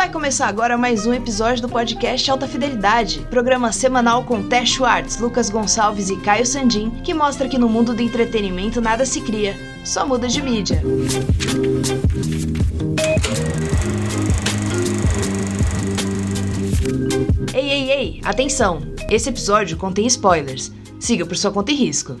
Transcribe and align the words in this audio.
Vai 0.00 0.10
começar 0.10 0.46
agora 0.46 0.78
mais 0.78 1.04
um 1.04 1.12
episódio 1.12 1.60
do 1.60 1.68
podcast 1.68 2.30
Alta 2.30 2.48
Fidelidade, 2.48 3.20
programa 3.28 3.70
semanal 3.70 4.24
com 4.24 4.42
Té 4.42 4.64
Schwartz, 4.64 5.18
Lucas 5.18 5.50
Gonçalves 5.50 6.08
e 6.08 6.16
Caio 6.16 6.46
Sandin, 6.46 6.88
que 7.04 7.12
mostra 7.12 7.46
que 7.46 7.58
no 7.58 7.68
mundo 7.68 7.92
do 7.92 8.00
entretenimento 8.00 8.80
nada 8.80 9.04
se 9.04 9.20
cria, 9.20 9.54
só 9.84 10.06
muda 10.06 10.26
de 10.26 10.40
mídia. 10.40 10.82
Ei, 17.52 17.70
ei, 17.70 17.90
ei, 17.90 18.20
atenção! 18.24 18.80
Esse 19.10 19.28
episódio 19.28 19.76
contém 19.76 20.06
spoilers. 20.06 20.72
Siga 20.98 21.26
por 21.26 21.36
sua 21.36 21.50
conta 21.50 21.72
e 21.72 21.74
risco. 21.74 22.16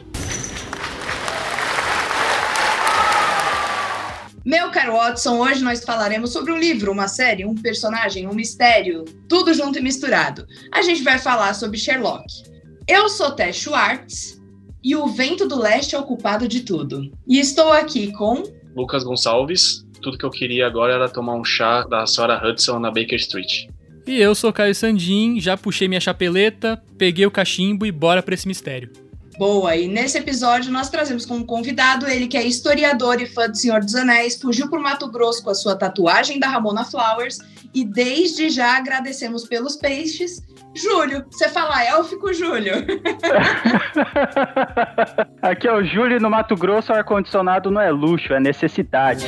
Watson, 5.00 5.38
hoje 5.38 5.64
nós 5.64 5.82
falaremos 5.82 6.30
sobre 6.30 6.52
um 6.52 6.58
livro, 6.58 6.92
uma 6.92 7.08
série, 7.08 7.46
um 7.46 7.54
personagem, 7.54 8.28
um 8.28 8.34
mistério, 8.34 9.06
tudo 9.26 9.54
junto 9.54 9.78
e 9.78 9.82
misturado. 9.82 10.46
A 10.70 10.82
gente 10.82 11.02
vai 11.02 11.18
falar 11.18 11.54
sobre 11.54 11.78
Sherlock. 11.78 12.26
Eu 12.86 13.08
sou 13.08 13.30
Tess 13.30 13.56
Schwartz 13.56 14.38
e 14.84 14.94
o 14.94 15.06
vento 15.06 15.48
do 15.48 15.58
leste 15.58 15.94
é 15.94 15.98
o 15.98 16.02
culpado 16.02 16.46
de 16.46 16.60
tudo. 16.60 17.10
E 17.26 17.38
estou 17.38 17.72
aqui 17.72 18.12
com 18.12 18.42
Lucas 18.76 19.02
Gonçalves. 19.02 19.86
Tudo 20.02 20.18
que 20.18 20.24
eu 20.24 20.30
queria 20.30 20.66
agora 20.66 20.92
era 20.92 21.08
tomar 21.08 21.34
um 21.34 21.44
chá 21.44 21.82
da 21.84 22.06
Sarah 22.06 22.46
Hudson 22.46 22.78
na 22.78 22.90
Baker 22.90 23.16
Street. 23.16 23.68
E 24.06 24.20
eu 24.20 24.34
sou 24.34 24.52
Caio 24.52 24.74
Sandin, 24.74 25.40
já 25.40 25.56
puxei 25.56 25.88
minha 25.88 26.00
chapeleta, 26.00 26.82
peguei 26.98 27.24
o 27.24 27.30
cachimbo 27.30 27.86
e 27.86 27.92
bora 27.92 28.22
pra 28.22 28.34
esse 28.34 28.46
mistério. 28.46 28.90
Boa, 29.40 29.74
e 29.74 29.88
nesse 29.88 30.18
episódio 30.18 30.70
nós 30.70 30.90
trazemos 30.90 31.24
como 31.24 31.46
convidado 31.46 32.06
ele 32.06 32.28
que 32.28 32.36
é 32.36 32.42
historiador 32.42 33.22
e 33.22 33.26
fã 33.26 33.48
do 33.48 33.56
Senhor 33.56 33.80
dos 33.80 33.94
Anéis, 33.94 34.38
fugiu 34.38 34.68
pro 34.68 34.82
Mato 34.82 35.10
Grosso 35.10 35.42
com 35.42 35.48
a 35.48 35.54
sua 35.54 35.74
tatuagem 35.74 36.38
da 36.38 36.46
Ramona 36.46 36.84
Flowers 36.84 37.38
e 37.72 37.82
desde 37.82 38.50
já 38.50 38.76
agradecemos 38.76 39.48
pelos 39.48 39.76
peixes. 39.76 40.42
Júlio, 40.74 41.24
você 41.30 41.48
fala 41.48 41.82
élfico, 41.82 42.34
Júlio? 42.34 42.84
Aqui 45.40 45.66
é 45.66 45.72
o 45.72 45.82
Júlio 45.82 46.20
no 46.20 46.28
Mato 46.28 46.54
Grosso, 46.54 46.92
ar-condicionado 46.92 47.70
não 47.70 47.80
é 47.80 47.90
luxo, 47.90 48.34
é 48.34 48.40
necessidade. 48.40 49.24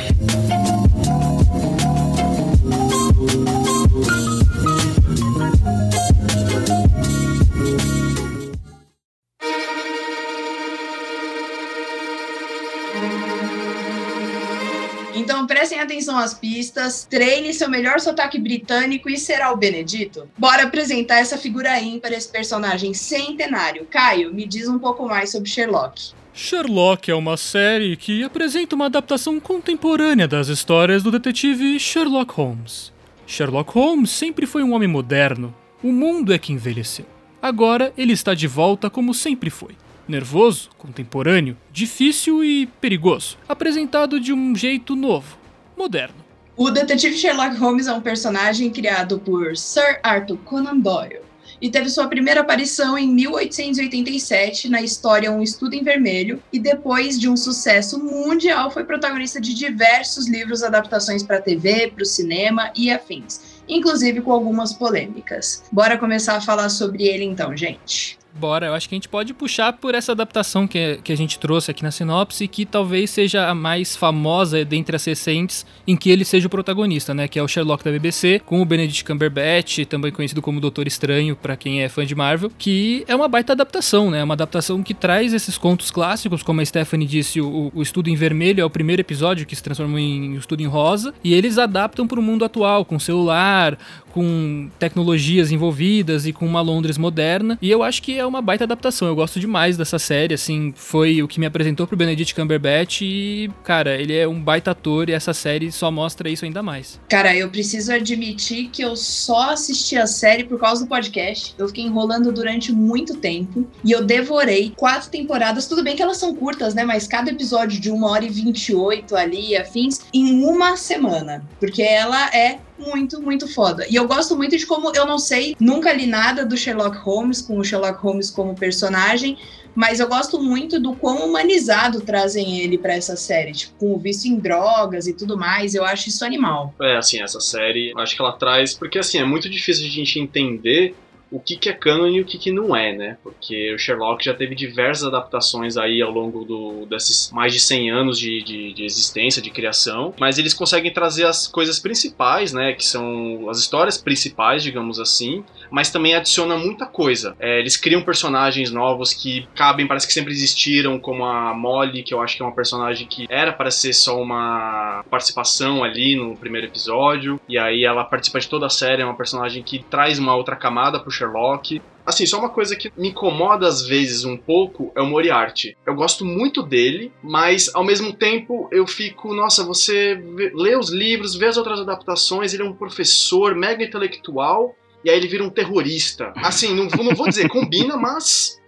Então 15.42 15.56
prestem 15.56 15.80
atenção 15.80 16.16
às 16.16 16.34
pistas, 16.34 17.04
treine 17.10 17.52
seu 17.52 17.68
melhor 17.68 17.98
sotaque 17.98 18.38
britânico 18.38 19.10
e 19.10 19.18
será 19.18 19.52
o 19.52 19.56
Benedito. 19.56 20.30
Bora 20.38 20.62
apresentar 20.62 21.16
essa 21.16 21.36
figura 21.36 21.80
ímpar, 21.80 22.12
esse 22.12 22.30
personagem 22.30 22.94
centenário. 22.94 23.84
Caio, 23.90 24.32
me 24.32 24.46
diz 24.46 24.68
um 24.68 24.78
pouco 24.78 25.04
mais 25.04 25.32
sobre 25.32 25.50
Sherlock. 25.50 26.12
Sherlock 26.32 27.10
é 27.10 27.14
uma 27.16 27.36
série 27.36 27.96
que 27.96 28.22
apresenta 28.22 28.76
uma 28.76 28.86
adaptação 28.86 29.40
contemporânea 29.40 30.28
das 30.28 30.46
histórias 30.46 31.02
do 31.02 31.10
detetive 31.10 31.76
Sherlock 31.80 32.32
Holmes. 32.34 32.92
Sherlock 33.26 33.72
Holmes 33.72 34.12
sempre 34.12 34.46
foi 34.46 34.62
um 34.62 34.72
homem 34.72 34.86
moderno. 34.86 35.52
O 35.82 35.90
mundo 35.90 36.32
é 36.32 36.38
que 36.38 36.52
envelheceu. 36.52 37.06
Agora 37.42 37.92
ele 37.98 38.12
está 38.12 38.32
de 38.32 38.46
volta 38.46 38.88
como 38.88 39.12
sempre 39.12 39.50
foi 39.50 39.74
nervoso, 40.08 40.70
contemporâneo, 40.78 41.56
difícil 41.72 42.45
e 42.45 42.67
perigoso, 42.67 43.39
apresentado 43.48 44.20
de 44.20 44.33
um 44.33 44.55
jeito 44.55 44.97
novo, 44.97 45.39
moderno. 45.77 46.22
O 46.56 46.70
detetive 46.70 47.17
Sherlock 47.17 47.56
Holmes 47.56 47.86
é 47.86 47.92
um 47.92 48.00
personagem 48.00 48.70
criado 48.70 49.19
por 49.19 49.56
Sir 49.56 49.98
Arthur 50.03 50.36
Conan 50.39 50.78
Doyle 50.78 51.20
e 51.62 51.70
teve 51.70 51.89
sua 51.89 52.09
primeira 52.09 52.41
aparição 52.41 52.99
em 52.99 53.09
1887 53.09 54.69
na 54.69 54.82
história 54.82 55.31
Um 55.31 55.41
Estudo 55.41 55.75
em 55.75 55.84
Vermelho 55.84 56.43
e 56.53 56.59
depois 56.59 57.19
de 57.19 57.28
um 57.28 57.37
sucesso 57.37 58.03
mundial 58.03 58.71
foi 58.71 58.84
protagonista 58.84 59.41
de 59.41 59.55
diversos 59.55 60.28
livros, 60.28 60.65
adaptações 60.65 61.22
para 61.22 61.41
TV, 61.41 61.93
para 61.94 62.03
o 62.03 62.06
cinema 62.06 62.72
e 62.76 62.91
afins, 62.91 63.62
inclusive 63.69 64.21
com 64.21 64.32
algumas 64.32 64.72
polêmicas. 64.72 65.62
Bora 65.71 65.97
começar 65.97 66.37
a 66.37 66.41
falar 66.41 66.69
sobre 66.69 67.05
ele 67.05 67.25
então, 67.25 67.56
gente. 67.56 68.19
Bora, 68.34 68.66
eu 68.66 68.75
acho 68.75 68.88
que 68.88 68.94
a 68.94 68.97
gente 68.97 69.09
pode 69.09 69.34
puxar 69.34 69.75
por 69.75 69.94
essa 69.94 70.12
adaptação 70.12 70.66
que, 70.66 70.98
que 71.04 71.12
a 71.12 71.16
gente 71.16 71.38
trouxe 71.38 71.70
aqui 71.70 71.82
na 71.82 71.91
sinopse, 71.91 72.48
que 72.48 72.65
talvez 72.65 73.10
seja 73.10 73.48
a 73.48 73.54
mais 73.54 73.94
famosa 73.94 74.65
dentre 74.65 74.97
as 74.97 75.04
recentes, 75.04 75.66
em 75.87 75.94
que 75.97 76.10
ele 76.10 76.25
seja 76.25 76.47
o 76.47 76.50
protagonista, 76.50 77.12
né? 77.12 77.28
Que 77.28 77.38
é 77.38 77.43
o 77.43 77.48
Sherlock 77.48 77.84
da 77.84 77.91
BBC, 77.91 78.41
com 78.44 78.62
o 78.62 78.65
Benedict 78.65 79.04
Cumberbatch, 79.04 79.84
também 79.87 80.10
conhecido 80.10 80.41
como 80.41 80.60
Doutor 80.60 80.87
Estranho, 80.87 81.37
para 81.37 81.56
quem 81.56 81.82
é 81.82 81.88
fã 81.88 82.06
de 82.06 82.15
Marvel, 82.15 82.50
que 82.56 83.04
é 83.06 83.15
uma 83.15 83.28
baita 83.28 83.53
adaptação, 83.53 84.10
né? 84.10 84.25
Uma 84.25 84.34
adaptação 84.34 84.82
que 84.82 84.94
traz 84.94 85.34
esses 85.34 85.59
contos 85.59 85.91
clássicos, 85.91 86.43
como 86.43 86.60
a 86.60 86.64
Stephanie 86.64 87.06
disse, 87.06 87.41
o, 87.41 87.70
o 87.75 87.82
Estudo 87.82 88.09
em 88.09 88.16
Vermelho 88.16 88.62
é 88.62 88.64
o 88.64 88.70
primeiro 88.70 89.03
episódio 89.03 89.47
que 89.47 89.54
se 89.54 89.62
transformou 89.62 89.99
em 89.99 90.34
Estudo 90.37 90.62
em 90.62 90.66
Rosa, 90.66 91.12
e 91.22 91.34
eles 91.34 91.59
adaptam 91.59 92.09
para 92.09 92.19
o 92.19 92.22
mundo 92.22 92.44
atual, 92.44 92.84
com 92.84 92.99
celular, 92.99 93.78
com 94.12 94.69
tecnologias 94.78 95.50
envolvidas 95.50 96.26
e 96.26 96.32
com 96.32 96.47
uma 96.47 96.60
Londres 96.60 96.99
moderna. 96.99 97.59
E 97.60 97.70
eu 97.70 97.82
acho 97.82 98.03
que 98.03 98.22
é 98.22 98.27
uma 98.27 98.41
baita 98.41 98.65
adaptação. 98.65 99.09
Eu 99.09 99.15
gosto 99.15 99.38
demais 99.38 99.77
dessa 99.77 99.99
série, 99.99 100.34
assim, 100.34 100.72
foi 100.77 101.22
o 101.22 101.28
que 101.28 101.38
me 101.38 101.47
apresentou 101.47 101.87
pro 101.87 101.97
Benedict 101.97 102.34
Cumberbatch 102.34 103.03
e, 103.03 103.50
cara, 103.65 104.00
ele 104.00 104.16
é 104.16 104.27
um 104.27 104.41
baita 104.41 104.71
ator 104.71 105.09
e 105.09 105.12
essa 105.12 105.34
série 105.34 105.71
só 105.71 105.91
mostra 105.91 106.28
isso 106.28 106.44
ainda 106.44 106.62
mais. 106.62 107.00
Cara, 107.09 107.37
eu 107.37 107.50
preciso 107.50 107.93
admitir 107.93 108.69
que 108.71 108.82
eu 108.82 108.97
só 108.97 109.50
assisti 109.50 109.97
a 109.97 110.06
série 110.06 110.44
por 110.44 110.59
causa 110.59 110.84
do 110.84 110.88
podcast. 110.88 111.55
Eu 111.59 111.69
fiquei 111.69 111.84
enrolando 111.84 112.32
durante 112.32 112.72
muito 112.72 113.16
tempo 113.16 113.66
e 113.84 113.93
eu 113.93 114.05
devorei 114.05 114.72
quatro 114.77 115.11
temporadas. 115.11 115.66
Tudo 115.66 115.82
bem 115.82 115.97
que 115.97 116.03
elas 116.03 116.16
são 116.16 116.34
curtas, 116.34 116.75
né? 116.75 116.84
Mas 116.84 117.06
cada 117.06 117.31
episódio 117.31 117.81
de 117.81 117.91
uma 117.91 118.11
hora 118.11 118.25
e 118.25 118.28
vinte 118.28 118.69
e 118.69 118.75
oito 118.75 119.16
ali, 119.16 119.56
afins, 119.56 120.00
em 120.12 120.44
uma 120.44 120.77
semana. 120.77 121.44
Porque 121.59 121.82
ela 121.82 122.28
é 122.34 122.59
muito, 122.82 123.20
muito 123.20 123.48
foda. 123.48 123.87
E 123.88 123.94
eu 123.94 124.06
gosto 124.06 124.37
muito 124.37 124.56
de 124.56 124.66
como 124.66 124.93
eu 124.94 125.06
não 125.06 125.19
sei, 125.19 125.56
nunca 125.60 125.93
li 125.93 126.06
nada 126.06 126.44
do 126.44 126.56
Sherlock 126.56 126.97
Holmes, 126.98 127.41
com 127.41 127.59
o 127.59 127.65
Sherlock 127.65 127.98
Holmes 128.00 128.31
como 128.31 128.54
personagem, 128.54 129.38
mas 129.75 130.00
eu 130.00 130.09
gosto 130.09 130.41
muito 130.41 130.78
do 130.78 130.94
quão 130.94 131.26
humanizado 131.26 132.00
trazem 132.00 132.60
ele 132.60 132.76
para 132.76 132.94
essa 132.94 133.16
série, 133.16 133.53
tipo, 133.53 133.75
com 133.78 133.94
o 133.94 133.98
vício 133.98 134.31
em 134.31 134.38
drogas 134.38 135.06
e 135.06 135.15
tudo 135.15 135.38
mais, 135.38 135.75
eu 135.75 135.84
acho 135.84 136.09
isso 136.09 136.25
animal. 136.25 136.75
É, 136.81 136.97
assim, 136.97 137.22
essa 137.22 137.41
série, 137.41 137.93
acho 137.97 138.15
que 138.15 138.22
ela 138.22 138.32
traz, 138.32 138.75
porque 138.75 138.99
assim, 138.99 139.19
é 139.19 139.25
muito 139.25 139.49
difícil 139.49 139.87
a 139.87 139.91
gente 139.91 140.19
entender 140.19 140.94
o 141.32 141.41
que, 141.41 141.56
que 141.56 141.69
é 141.69 141.72
canon 141.72 142.09
e 142.09 142.20
o 142.20 142.25
que, 142.25 142.37
que 142.37 142.53
não 142.53 142.76
é, 142.76 142.93
né? 142.93 143.16
Porque 143.22 143.75
o 143.75 143.78
Sherlock 143.78 144.22
já 144.22 144.34
teve 144.34 144.54
diversas 144.54 145.04
adaptações 145.04 145.78
aí 145.78 146.03
ao 146.03 146.10
longo 146.10 146.44
do, 146.44 146.87
desses 146.87 147.31
mais 147.32 147.53
de 147.53 147.60
100 147.60 147.91
anos 147.91 148.19
de, 148.19 148.43
de, 148.43 148.72
de, 148.75 148.84
existência, 148.84 149.41
de 149.41 149.50
criação, 149.50 150.15
mas 150.20 150.38
eles 150.38 150.53
conseguem 150.53 150.93
trazer 150.93 151.26
as 151.26 151.48
coisas 151.48 151.78
principais, 151.78 152.53
né? 152.53 152.75
Que 152.75 152.84
são 152.84 153.48
as 153.48 153.59
histórias 153.59 153.97
principais, 153.97 154.62
digamos 154.62 155.00
assim, 155.00 155.43
mas 155.70 155.91
também 155.91 156.15
adiciona 156.15 156.56
muita 156.56 156.84
coisa. 156.84 157.34
É, 157.41 157.59
eles 157.59 157.78
criam 157.78 158.03
personagens 158.03 158.70
novos 158.70 159.14
que 159.14 159.49
cabem, 159.54 159.87
parece 159.87 160.06
que 160.06 160.12
sempre 160.12 160.32
existiram, 160.32 160.99
como 160.99 161.25
a 161.25 161.54
Molly, 161.54 162.03
que 162.03 162.12
eu 162.12 162.20
acho 162.20 162.37
que 162.37 162.43
é 162.43 162.47
uma 162.47 162.54
personagem 162.54 163.06
que 163.06 163.26
era 163.31 163.53
para 163.53 163.70
ser 163.70 163.94
só 163.94 164.20
uma 164.20 165.03
participação 165.10 165.82
ali 165.82 166.14
no 166.14 166.37
primeiro 166.37 166.66
episódio, 166.66 167.41
e 167.49 167.56
aí 167.56 167.84
ela 167.84 168.04
participa 168.04 168.38
de 168.38 168.49
toda 168.49 168.66
a 168.66 168.70
série, 168.70 169.00
é 169.00 169.04
uma 169.04 169.16
personagem 169.16 169.62
que 169.62 169.82
traz 169.82 170.19
uma 170.19 170.37
outra 170.37 170.56
camada 170.56 171.00
pro 171.00 171.10
Sherlock. 171.22 171.81
Assim, 172.05 172.27
só 172.27 172.38
uma 172.38 172.49
coisa 172.49 172.75
que 172.75 172.93
me 172.97 173.10
incomoda 173.10 173.66
às 173.66 173.87
vezes 173.87 174.25
um 174.25 174.37
pouco 174.37 174.91
é 174.97 175.00
o 175.00 175.06
Moriarty. 175.06 175.77
Eu 175.87 175.94
gosto 175.94 176.25
muito 176.25 176.62
dele, 176.62 177.12
mas 177.22 177.72
ao 177.75 177.84
mesmo 177.84 178.12
tempo 178.12 178.69
eu 178.72 178.87
fico, 178.87 179.32
nossa, 179.32 179.62
você 179.62 180.16
vê, 180.35 180.50
lê 180.52 180.76
os 180.76 180.91
livros, 180.91 181.37
vê 181.37 181.46
as 181.46 181.56
outras 181.56 181.79
adaptações, 181.79 182.52
ele 182.52 182.64
é 182.64 182.67
um 182.67 182.75
professor 182.75 183.55
mega 183.55 183.85
intelectual, 183.85 184.75
e 185.05 185.11
aí 185.11 185.17
ele 185.17 185.29
vira 185.29 185.44
um 185.44 185.50
terrorista. 185.50 186.32
Assim, 186.37 186.75
não, 186.75 186.87
não 186.87 187.14
vou 187.14 187.29
dizer 187.29 187.49
combina, 187.49 187.96
mas 187.96 188.61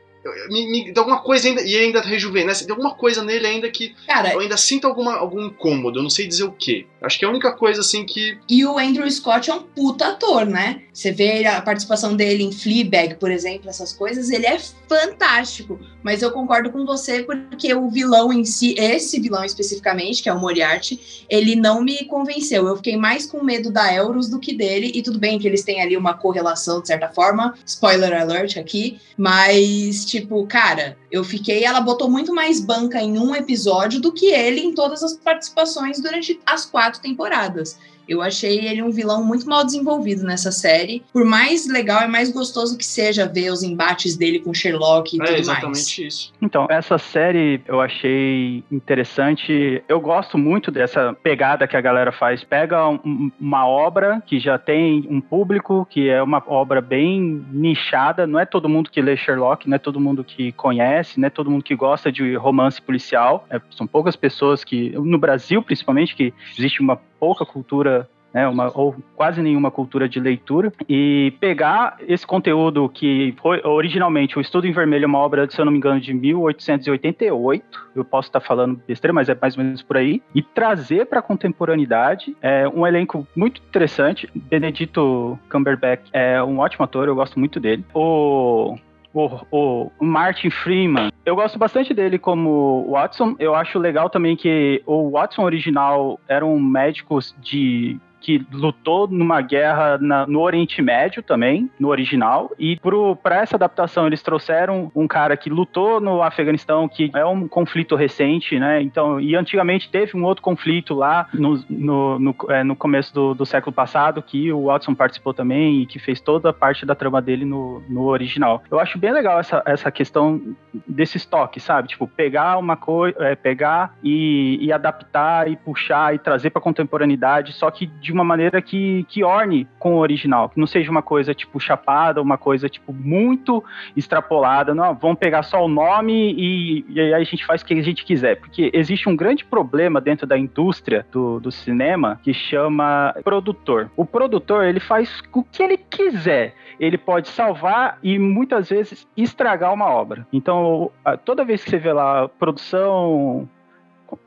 me, 0.49 0.71
me 0.71 0.93
dá 0.93 1.01
alguma 1.01 1.21
coisa 1.21 1.49
ainda, 1.49 1.63
e 1.63 1.77
ainda 1.77 2.01
rejuvenesce, 2.01 2.65
tem 2.65 2.73
alguma 2.73 2.95
coisa 2.95 3.23
nele 3.23 3.47
ainda 3.47 3.71
que 3.71 3.95
Cara, 4.07 4.33
eu 4.33 4.41
ainda 4.41 4.57
sinto 4.57 4.87
alguma, 4.87 5.15
algum 5.17 5.47
incômodo, 5.47 5.99
eu 5.99 6.03
não 6.03 6.11
sei 6.11 6.27
dizer 6.27 6.45
o 6.45 6.53
que. 6.53 6.87
Acho 7.01 7.19
que 7.19 7.25
é 7.25 7.29
a 7.29 7.31
única 7.31 7.53
coisa 7.53 7.81
assim 7.81 8.05
que. 8.05 8.39
E 8.49 8.65
o 8.65 8.79
Andrew 8.79 9.11
Scott 9.11 9.51
é 9.51 9.55
um 9.55 9.63
puta 9.63 10.09
ator, 10.09 10.47
né? 10.47 10.83
Você 10.93 11.11
vê 11.11 11.45
a 11.45 11.61
participação 11.61 12.15
dele 12.15 12.45
em 12.45 12.53
Fleabag, 12.53 13.17
por 13.17 13.31
exemplo, 13.31 13.69
essas 13.69 13.93
coisas, 13.93 14.31
ele 14.31 14.47
é 14.47 14.59
fantástico. 14.89 15.79
Mas 16.03 16.23
eu 16.23 16.31
concordo 16.31 16.71
com 16.71 16.85
você 16.85 17.23
porque 17.23 17.75
o 17.75 17.91
vilão 17.91 18.33
em 18.33 18.45
si, 18.45 18.75
esse 18.79 19.19
vilão 19.21 19.45
especificamente, 19.45 20.23
que 20.23 20.29
é 20.29 20.33
o 20.33 20.39
Moriarty, 20.39 21.25
ele 21.29 21.57
não 21.57 21.83
me 21.83 22.05
convenceu. 22.05 22.67
Eu 22.69 22.77
fiquei 22.77 22.97
mais 22.97 23.27
com 23.27 23.43
medo 23.43 23.73
da 23.73 23.93
Elros 23.93 24.29
do 24.29 24.39
que 24.39 24.55
dele. 24.55 24.93
E 24.95 25.03
tudo 25.03 25.19
bem 25.19 25.39
que 25.39 25.49
eles 25.49 25.65
têm 25.65 25.83
ali 25.83 25.97
uma 25.97 26.15
correlação, 26.15 26.81
de 26.81 26.87
certa 26.87 27.09
forma. 27.09 27.55
Spoiler 27.67 28.13
alert 28.13 28.57
aqui. 28.57 29.01
Mas, 29.17 30.05
tipo, 30.21 30.47
cara, 30.47 30.97
eu 31.11 31.25
fiquei. 31.25 31.65
Ela 31.65 31.81
botou 31.81 32.09
muito 32.09 32.33
mais 32.33 32.61
banca 32.61 33.01
em 33.01 33.19
um 33.19 33.35
episódio 33.35 34.01
do 34.01 34.13
que 34.13 34.27
ele 34.27 34.61
em 34.61 34.73
todas 34.73 35.03
as 35.03 35.17
participações 35.17 36.01
durante 36.01 36.41
as 36.47 36.65
quatro 36.65 37.01
temporadas. 37.01 37.79
Eu 38.09 38.21
achei 38.23 38.67
ele 38.67 38.83
um 38.83 38.91
vilão 38.91 39.25
muito 39.25 39.47
mal 39.49 39.65
desenvolvido 39.65 40.25
nessa 40.25 40.51
série. 40.53 41.03
Por 41.13 41.25
mais 41.25 41.67
legal 41.69 42.03
e 42.03 42.09
mais 42.09 42.31
gostoso 42.31 42.77
que 42.77 42.85
seja 42.85 43.27
ver 43.27 43.51
os 43.51 43.63
embates 43.63 44.17
dele 44.17 44.39
com 44.41 44.53
Sherlock 44.55 45.17
e 45.17 45.21
É 45.23 45.25
tudo 45.25 45.37
exatamente 45.39 45.71
mais. 45.73 45.99
isso. 45.99 46.33
Então, 46.41 46.67
essa 46.71 46.99
série 46.99 47.61
eu 47.67 47.81
achei 47.81 48.63
interessante. 48.71 49.83
Eu 49.89 50.01
gosto 50.01 50.39
muito 50.39 50.71
dessa 50.71 51.13
pegada 51.23 51.67
que 51.67 51.77
a 51.77 51.81
galera 51.81 52.13
faz. 52.13 52.45
Pega 52.45 52.89
um- 52.89 53.31
uma 53.41 53.67
obra 53.67 54.23
que 54.27 54.39
já 54.39 54.59
tem 54.59 55.07
um 55.11 55.21
público, 55.21 55.87
que 55.91 56.09
é 56.09 56.23
uma 56.23 56.43
obra 56.47 56.81
bem 56.81 57.45
nichada. 57.53 58.27
Não 58.27 58.39
é 58.39 58.47
todo 58.47 58.69
mundo 58.69 58.91
que 58.91 59.01
lê 59.03 59.17
Sherlock, 59.17 59.69
não 59.69 59.77
é 59.77 59.79
todo 59.79 60.01
mundo 60.01 60.23
que 60.25 60.53
conhece, 60.53 61.19
não 61.19 61.27
é 61.27 61.31
todo 61.31 61.51
mundo 61.51 61.63
que 61.65 61.75
gosta 61.75 62.11
de 62.11 62.35
romance 62.37 62.81
policial. 62.81 63.47
É, 63.51 63.61
são 63.71 63.87
poucas 63.87 64.17
pessoas 64.17 64.65
que, 64.65 64.91
no 64.91 65.19
Brasil 65.19 65.63
principalmente, 65.63 66.15
que 66.15 66.33
existe 66.59 66.81
uma 66.81 66.99
pouca 67.25 67.47
cultura 67.47 68.07
né, 68.35 68.47
uma, 68.49 68.71
ou 68.77 68.97
quase 69.15 69.41
nenhuma 69.41 69.71
cultura 69.71 70.09
de 70.09 70.19
leitura, 70.19 70.73
e 70.89 71.33
pegar 71.41 71.97
esse 72.01 72.27
conteúdo 72.27 72.89
que 72.89 73.33
foi 73.41 73.63
originalmente 73.65 74.37
o 74.37 74.41
Estudo 74.41 74.67
em 74.67 74.73
Vermelho, 74.73 75.07
uma 75.07 75.21
obra, 75.21 75.49
se 75.49 75.59
eu 75.59 75.65
não 75.65 75.71
me 75.71 75.79
engano, 75.79 76.01
de 76.01 76.13
1888, 76.13 77.65
eu 77.95 78.05
posso 78.05 78.29
estar 78.29 78.41
falando 78.41 78.81
besteira, 78.89 79.13
mas 79.13 79.29
é 79.29 79.39
mais 79.41 79.57
ou 79.57 79.63
menos 79.63 79.83
por 79.83 79.97
aí, 79.97 80.21
e 80.35 80.43
trazer 80.43 81.07
para 81.07 81.21
a 81.21 81.23
contemporaneidade 81.23 82.37
é 82.43 82.69
um 82.69 82.85
elenco 82.85 83.25
muito 83.37 83.63
interessante. 83.69 84.29
Benedito 84.35 85.39
Cumberbatch 85.49 86.09
é 86.13 86.43
um 86.43 86.59
ótimo 86.59 86.85
ator, 86.85 87.07
eu 87.07 87.15
gosto 87.15 87.39
muito 87.39 87.61
dele. 87.61 87.85
O 87.95 88.77
o, 89.15 89.91
o 89.99 90.05
Martin 90.05 90.51
Freeman. 90.51 91.11
Eu 91.25 91.37
gosto 91.37 91.59
bastante 91.59 91.95
dele 91.95 92.19
como 92.19 92.91
Watson. 92.91 93.37
Eu 93.39 93.55
acho 93.55 93.79
legal 93.79 94.11
também 94.11 94.37
que 94.37 94.83
o 94.85 95.11
Watson 95.11 95.43
original 95.43 96.19
era 96.29 96.45
um 96.45 96.61
médico 96.61 97.19
de 97.41 97.99
que 98.25 98.43
lutou 98.51 99.07
numa 99.07 99.43
guerra 99.43 99.99
na- 99.99 100.27
no 100.27 100.41
Oriente 100.41 100.81
Médio 100.81 101.23
também, 101.23 101.71
no 101.79 101.89
original. 101.89 102.51
E 102.59 102.81
para 103.23 103.37
essa 103.43 103.57
adaptação 103.57 104.07
eles 104.07 104.23
trouxeram 104.23 104.91
um 104.97 105.07
cara 105.07 105.37
que 105.37 105.51
lutou 105.51 106.01
no 106.01 106.23
Afeganistão, 106.23 106.89
que 106.89 107.11
é 107.15 107.25
um 107.27 107.47
conflito 107.47 107.95
recente, 107.95 108.59
né? 108.59 108.81
Então, 108.81 109.21
e 109.21 109.37
antigamente 109.37 109.91
teve 109.91 110.17
um 110.17 110.25
outro 110.25 110.43
conflito 110.43 110.95
lá 110.95 111.27
no, 111.35 111.63
no, 111.69 112.19
no, 112.19 112.37
é, 112.49 112.65
no 112.65 112.75
começo 112.75 113.13
do, 113.13 113.35
do 113.35 113.45
século 113.45 113.75
passado 113.75 114.23
que 114.23 114.51
o 114.51 114.65
Watson 114.65 114.95
participou 114.95 115.35
também 115.35 115.83
e 115.83 115.87
que 115.87 115.99
fez 115.99 116.19
toda 116.19 116.49
a 116.49 116.53
parte 116.53 116.87
da 116.87 116.95
trama 116.95 117.21
dele 117.21 117.45
no, 117.45 117.83
no 117.91 118.05
original. 118.07 118.63
Eu 118.71 118.81
acho 118.81 118.99
bem 118.99 119.13
legal 119.13 119.39
essa, 119.39 119.63
essa 119.67 119.91
questão 119.91 120.41
desse 120.89 121.19
estoque, 121.19 121.61
sabe? 121.61 121.89
Tipo, 121.89 122.07
pegar 122.09 122.57
uma 122.57 122.75
coisa, 122.77 123.17
é, 123.23 123.35
pegar 123.35 123.95
e, 124.03 124.57
e 124.63 124.73
adaptar 124.73 125.47
e 125.47 125.57
puxar 125.57 126.15
e 126.15 126.19
trazer 126.19 126.49
para 126.49 126.63
contemporaneidade, 126.63 127.53
só 127.53 127.71
que 127.71 127.85
de 127.85 128.14
uma 128.15 128.25
maneira 128.25 128.63
que, 128.63 129.05
que 129.09 129.23
orne 129.23 129.67
com 129.79 129.97
o 129.97 129.99
original, 129.99 130.49
que 130.49 130.59
não 130.59 130.67
seja 130.67 130.91
uma 130.91 131.03
coisa 131.03 131.35
tipo 131.35 131.61
chapada, 131.61 132.23
uma 132.23 132.39
coisa 132.39 132.69
tipo 132.69 132.93
muito 132.93 133.63
extrapolada, 133.97 134.75
não, 134.75 134.95
vamos 134.95 135.19
pegar 135.19 135.43
só 135.43 135.65
o 135.65 135.69
nome 135.69 136.33
e, 136.33 136.85
e 136.89 137.01
aí 137.01 137.15
a 137.15 137.25
gente 137.25 137.45
faz 137.45 137.63
o 137.63 137.65
que 137.65 137.75
a 137.75 137.83
gente 137.83 138.05
quiser, 138.05 138.37
porque 138.37 138.71
existe 138.73 139.09
um 139.09 139.17
grande 139.17 139.45
problema 139.45 140.01
dentro 140.01 140.27
da 140.27 140.39
indústria 140.39 141.07
do, 141.11 141.41
do 141.41 141.51
cinema 141.51 142.21
que 142.23 142.33
chama 142.33 143.15
produtor. 143.23 143.91
O 143.97 144.05
produtor, 144.05 144.65
ele 144.65 144.81
faz 144.81 145.23
o 145.33 145.43
que 145.43 145.63
ele 145.63 145.77
quiser, 145.77 146.55
ele 146.79 146.99
pode 146.99 147.29
salvar 147.29 147.99
e 148.03 148.19
muitas 148.19 148.69
vezes 148.69 149.07
estragar 149.17 149.73
uma 149.73 149.87
obra. 149.87 150.27
Então, 150.33 150.91
toda 151.25 151.45
vez 151.45 151.63
que 151.63 151.71
você 151.71 151.79
vê 151.79 151.93
lá 151.93 152.29
produção. 152.29 153.49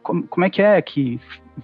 Como, 0.01 0.28
como 0.28 0.45
é 0.45 0.50
que 0.50 0.62
é 0.62 0.81
que 0.81 1.19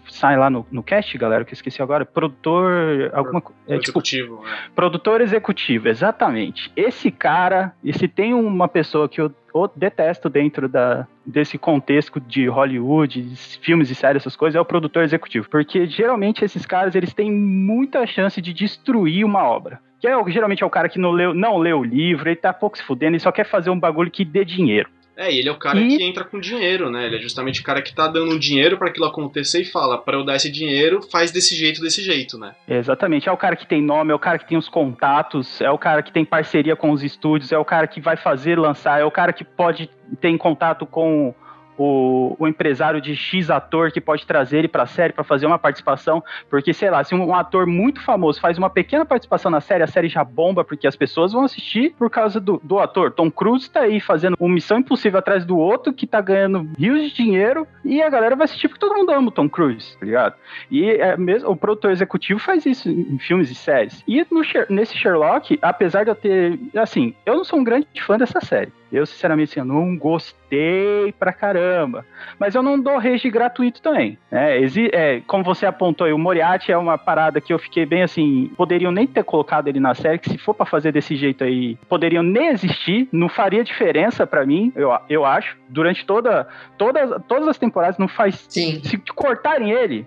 sai 0.09 0.37
lá 0.37 0.49
no, 0.49 0.65
no 0.71 0.83
cast, 0.83 1.17
galera? 1.17 1.45
Que 1.45 1.51
eu 1.51 1.55
esqueci 1.55 1.81
agora. 1.81 2.05
Produtor. 2.05 3.11
Alguma 3.13 3.39
é, 3.67 3.77
tipo, 3.79 3.99
executivo. 3.99 4.41
né? 4.43 4.57
Produtor 4.75 5.21
executivo, 5.21 5.87
exatamente. 5.87 6.71
Esse 6.75 7.11
cara, 7.11 7.73
e 7.83 7.93
se 7.93 8.07
tem 8.07 8.33
uma 8.33 8.67
pessoa 8.67 9.07
que 9.07 9.21
eu, 9.21 9.31
eu 9.53 9.71
detesto 9.75 10.29
dentro 10.29 10.67
da, 10.67 11.07
desse 11.25 11.57
contexto 11.57 12.19
de 12.19 12.47
Hollywood, 12.47 13.21
de 13.21 13.35
filmes 13.59 13.89
e 13.89 13.95
séries, 13.95 14.21
essas 14.21 14.35
coisas, 14.35 14.55
é 14.55 14.61
o 14.61 14.65
produtor 14.65 15.03
executivo. 15.03 15.49
Porque 15.49 15.85
geralmente 15.85 16.43
esses 16.43 16.65
caras, 16.65 16.95
eles 16.95 17.13
têm 17.13 17.31
muita 17.31 18.05
chance 18.05 18.41
de 18.41 18.53
destruir 18.53 19.25
uma 19.25 19.43
obra. 19.43 19.79
Que 19.99 20.07
é, 20.07 20.29
geralmente 20.29 20.63
é 20.63 20.65
o 20.65 20.69
cara 20.69 20.89
que 20.89 20.99
não 20.99 21.11
leu, 21.11 21.33
não 21.33 21.57
leu 21.57 21.79
o 21.79 21.83
livro, 21.83 22.27
ele 22.27 22.35
tá 22.35 22.51
pouco 22.51 22.77
se 22.77 22.83
fudendo, 22.83 23.13
ele 23.13 23.19
só 23.19 23.31
quer 23.31 23.45
fazer 23.45 23.69
um 23.69 23.79
bagulho 23.79 24.11
que 24.11 24.25
dê 24.25 24.43
dinheiro. 24.43 24.89
É, 25.15 25.31
e 25.31 25.37
ele 25.39 25.47
é 25.49 25.51
o 25.51 25.57
cara 25.59 25.79
E- 25.79 25.97
que 25.97 26.03
entra 26.03 26.23
com 26.23 26.39
dinheiro, 26.39 26.89
né? 26.89 27.05
Ele 27.05 27.17
é 27.17 27.19
justamente 27.19 27.61
o 27.61 27.63
cara 27.63 27.81
que 27.81 27.93
tá 27.93 28.07
dando 28.07 28.39
dinheiro 28.39 28.77
pra 28.77 28.87
aquilo 28.87 29.05
acontecer 29.05 29.61
e 29.61 29.65
fala, 29.65 29.97
pra 29.97 30.15
eu 30.17 30.23
dar 30.25 30.35
esse 30.35 30.51
dinheiro, 30.51 31.01
faz 31.11 31.31
desse 31.31 31.55
jeito, 31.55 31.81
desse 31.81 32.01
jeito, 32.01 32.37
né? 32.37 32.55
Exatamente. 32.67 33.29
É 33.29 33.31
o 33.31 33.37
cara 33.37 33.55
que 33.55 33.67
tem 33.67 33.81
nome, 33.81 34.11
é 34.11 34.15
o 34.15 34.19
cara 34.19 34.39
que 34.39 34.47
tem 34.47 34.57
os 34.57 34.67
contatos, 34.67 35.61
é 35.61 35.69
o 35.69 35.77
cara 35.77 36.01
que 36.01 36.11
tem 36.11 36.25
parceria 36.25 36.75
com 36.75 36.89
os 36.91 37.03
estúdios, 37.03 37.51
é 37.51 37.57
o 37.57 37.65
cara 37.65 37.85
que 37.87 38.01
vai 38.01 38.17
fazer 38.17 38.57
lançar, 38.57 38.99
é 38.99 39.05
o 39.05 39.11
cara 39.11 39.31
que 39.31 39.43
pode 39.43 39.89
ter 40.19 40.29
em 40.29 40.37
contato 40.37 40.85
com 40.85 41.33
o, 41.77 42.35
o 42.37 42.47
empresário 42.47 43.01
de 43.01 43.15
X 43.15 43.49
ator 43.49 43.91
que 43.91 44.01
pode 44.01 44.25
trazer 44.25 44.59
ele 44.59 44.67
pra 44.67 44.85
série 44.85 45.13
pra 45.13 45.23
fazer 45.23 45.45
uma 45.45 45.59
participação. 45.59 46.23
Porque, 46.49 46.73
sei 46.73 46.89
lá, 46.89 47.03
se 47.03 47.15
um, 47.15 47.27
um 47.27 47.35
ator 47.35 47.65
muito 47.65 48.01
famoso 48.01 48.39
faz 48.39 48.57
uma 48.57 48.69
pequena 48.69 49.05
participação 49.05 49.51
na 49.51 49.61
série, 49.61 49.83
a 49.83 49.87
série 49.87 50.07
já 50.07 50.23
bomba, 50.23 50.63
porque 50.63 50.87
as 50.87 50.95
pessoas 50.95 51.33
vão 51.33 51.43
assistir 51.43 51.93
por 51.97 52.09
causa 52.09 52.39
do, 52.39 52.59
do 52.63 52.79
ator. 52.79 53.11
Tom 53.11 53.29
Cruise 53.31 53.69
tá 53.69 53.81
aí 53.81 53.99
fazendo 53.99 54.35
uma 54.39 54.53
missão 54.53 54.79
impossível 54.79 55.19
atrás 55.19 55.45
do 55.45 55.57
outro, 55.57 55.93
que 55.93 56.07
tá 56.07 56.21
ganhando 56.21 56.69
rios 56.77 57.01
de 57.03 57.13
dinheiro, 57.13 57.67
e 57.83 58.01
a 58.01 58.09
galera 58.09 58.35
vai 58.35 58.45
assistir 58.45 58.67
porque 58.67 58.79
todo 58.79 58.95
mundo 58.95 59.11
ama 59.11 59.27
o 59.27 59.31
Tom 59.31 59.49
Cruise, 59.49 59.97
tá 59.97 60.05
ligado? 60.05 60.35
E 60.69 60.89
é 60.89 61.17
mesmo, 61.17 61.49
o 61.49 61.55
produtor 61.55 61.91
executivo 61.91 62.39
faz 62.39 62.65
isso 62.65 62.89
em 62.89 63.17
filmes 63.19 63.49
e 63.49 63.55
séries. 63.55 64.03
E 64.07 64.25
no 64.31 64.41
nesse 64.69 64.97
Sherlock, 64.97 65.57
apesar 65.61 66.03
de 66.03 66.11
eu 66.11 66.15
ter. 66.15 66.59
Assim, 66.75 67.13
eu 67.25 67.35
não 67.35 67.43
sou 67.43 67.59
um 67.59 67.63
grande 67.63 67.87
fã 68.05 68.17
dessa 68.17 68.41
série. 68.41 68.71
Eu, 68.93 69.05
sinceramente, 69.05 69.51
assim, 69.51 69.59
eu 69.59 69.65
não 69.65 69.97
gostei 69.97 71.11
pra 71.19 71.33
caramba. 71.33 72.05
Mas 72.39 72.53
eu 72.55 72.61
não 72.61 72.79
dou 72.79 72.97
rage 72.97 73.29
gratuito 73.29 73.81
também. 73.81 74.17
Né? 74.31 74.59
Exi- 74.59 74.89
é, 74.93 75.21
como 75.25 75.43
você 75.43 75.65
apontou 75.65 76.05
aí, 76.05 76.13
o 76.13 76.17
Moriarty 76.17 76.71
é 76.71 76.77
uma 76.77 76.97
parada 76.97 77.41
que 77.41 77.51
eu 77.51 77.59
fiquei 77.59 77.85
bem 77.85 78.03
assim. 78.03 78.51
Poderiam 78.55 78.91
nem 78.91 79.07
ter 79.07 79.23
colocado 79.23 79.67
ele 79.67 79.79
na 79.79 79.95
série, 79.95 80.19
que 80.19 80.29
se 80.29 80.37
for 80.37 80.53
pra 80.53 80.65
fazer 80.65 80.91
desse 80.91 81.15
jeito 81.15 81.43
aí, 81.43 81.75
poderiam 81.89 82.23
nem 82.23 82.47
existir. 82.49 83.07
Não 83.11 83.27
faria 83.29 83.63
diferença 83.63 84.25
pra 84.27 84.45
mim, 84.45 84.71
eu, 84.75 84.91
eu 85.09 85.25
acho. 85.25 85.57
Durante 85.69 86.05
toda, 86.05 86.47
todas, 86.77 87.09
todas 87.27 87.47
as 87.47 87.57
temporadas, 87.57 87.97
não 87.97 88.07
faz 88.07 88.45
Sim. 88.47 88.79
se 88.83 88.97
cortarem 89.15 89.71
ele, 89.71 90.05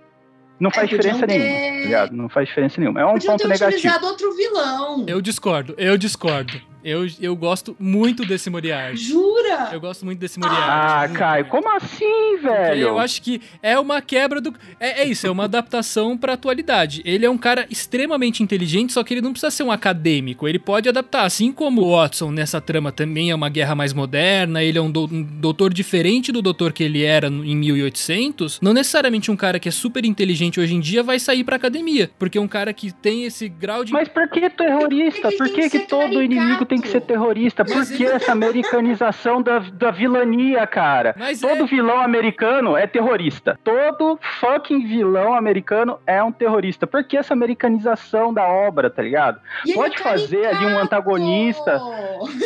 não 0.60 0.70
faz 0.70 0.86
É, 0.86 0.96
diferença 0.96 1.26
ter- 1.26 1.38
nenhuma. 1.38 2.06
tá? 2.06 2.12
Não 2.12 2.28
faz 2.28 2.48
diferença 2.48 2.80
nenhuma. 2.80 3.00
É 3.00 3.04
um 3.04 3.12
Podiam 3.14 3.32
ponto 3.32 3.42
ter 3.42 3.48
negativo. 3.48 3.76
utilizado 3.78 4.06
outro 4.06 4.34
vilão. 4.36 5.04
Eu 5.08 5.20
discordo, 5.20 5.74
eu 5.76 5.98
discordo. 5.98 6.54
Eu, 6.86 7.06
eu 7.20 7.34
gosto 7.34 7.74
muito 7.80 8.24
desse 8.24 8.48
Moriarty. 8.48 8.96
Jura? 8.96 9.70
Eu 9.72 9.80
gosto 9.80 10.04
muito 10.04 10.18
desse 10.20 10.38
Moriarty. 10.38 10.62
Ah, 10.62 11.04
muito, 11.08 11.18
Caio, 11.18 11.44
muito. 11.44 11.50
como 11.50 11.76
assim, 11.76 12.36
velho? 12.42 12.80
Eu 12.80 12.98
acho 12.98 13.20
que 13.22 13.40
é 13.62 13.78
uma 13.78 14.00
quebra 14.00 14.40
do. 14.40 14.54
É, 14.78 15.02
é 15.02 15.04
isso, 15.04 15.26
é 15.26 15.30
uma 15.30 15.44
adaptação 15.44 16.16
pra 16.16 16.34
atualidade. 16.34 17.02
Ele 17.04 17.26
é 17.26 17.30
um 17.30 17.36
cara 17.38 17.66
extremamente 17.68 18.42
inteligente, 18.42 18.92
só 18.92 19.02
que 19.02 19.14
ele 19.14 19.20
não 19.20 19.32
precisa 19.32 19.50
ser 19.50 19.62
um 19.64 19.70
acadêmico. 19.72 20.46
Ele 20.46 20.58
pode 20.58 20.88
adaptar. 20.88 21.24
Assim 21.24 21.50
como 21.52 21.82
o 21.82 21.96
Watson 21.96 22.30
nessa 22.30 22.60
trama 22.60 22.92
também 22.92 23.30
é 23.30 23.34
uma 23.34 23.48
guerra 23.48 23.74
mais 23.74 23.92
moderna, 23.92 24.62
ele 24.62 24.78
é 24.78 24.80
um, 24.80 24.90
dou- 24.90 25.08
um 25.10 25.22
doutor 25.22 25.72
diferente 25.74 26.30
do 26.30 26.40
doutor 26.40 26.72
que 26.72 26.84
ele 26.84 27.02
era 27.02 27.26
em 27.28 27.56
1800. 27.56 28.60
Não 28.60 28.72
necessariamente 28.72 29.30
um 29.30 29.36
cara 29.36 29.58
que 29.58 29.68
é 29.68 29.72
super 29.72 30.04
inteligente 30.04 30.60
hoje 30.60 30.74
em 30.74 30.80
dia 30.80 31.02
vai 31.02 31.18
sair 31.18 31.42
pra 31.42 31.56
academia. 31.56 32.10
Porque 32.18 32.38
um 32.38 32.46
cara 32.48 32.72
que 32.72 32.92
tem 32.92 33.24
esse 33.24 33.48
grau 33.48 33.84
de. 33.84 33.92
Mas 33.92 34.08
por 34.08 34.28
que 34.28 34.48
terrorista? 34.50 35.32
Por 35.32 35.48
que 35.48 35.68
que, 35.68 35.70
que 35.70 35.78
todo 35.86 36.22
inimigo 36.22 36.64
tem 36.64 36.75
que 36.80 36.88
ser 36.88 37.00
terrorista? 37.02 37.64
Por 37.64 37.76
Mas 37.76 37.90
que 37.90 38.04
ele- 38.04 38.12
essa 38.14 38.32
americanização 38.32 39.40
da, 39.42 39.58
da 39.58 39.90
vilania, 39.90 40.66
cara? 40.66 41.14
Mas 41.18 41.40
Todo 41.40 41.62
é. 41.64 41.66
vilão 41.66 42.00
americano 42.00 42.76
é 42.76 42.86
terrorista. 42.86 43.58
Todo 43.62 44.18
fucking 44.40 44.86
vilão 44.86 45.34
americano 45.34 45.98
é 46.06 46.22
um 46.22 46.32
terrorista. 46.32 46.86
Por 46.86 47.04
que 47.04 47.16
essa 47.16 47.34
americanização 47.34 48.32
da 48.32 48.44
obra, 48.46 48.90
tá 48.90 49.02
ligado? 49.02 49.40
E 49.64 49.74
Pode 49.74 49.96
é 49.96 49.98
fazer 50.02 50.46
ali 50.46 50.66
um 50.66 50.78
antagonista. 50.78 51.80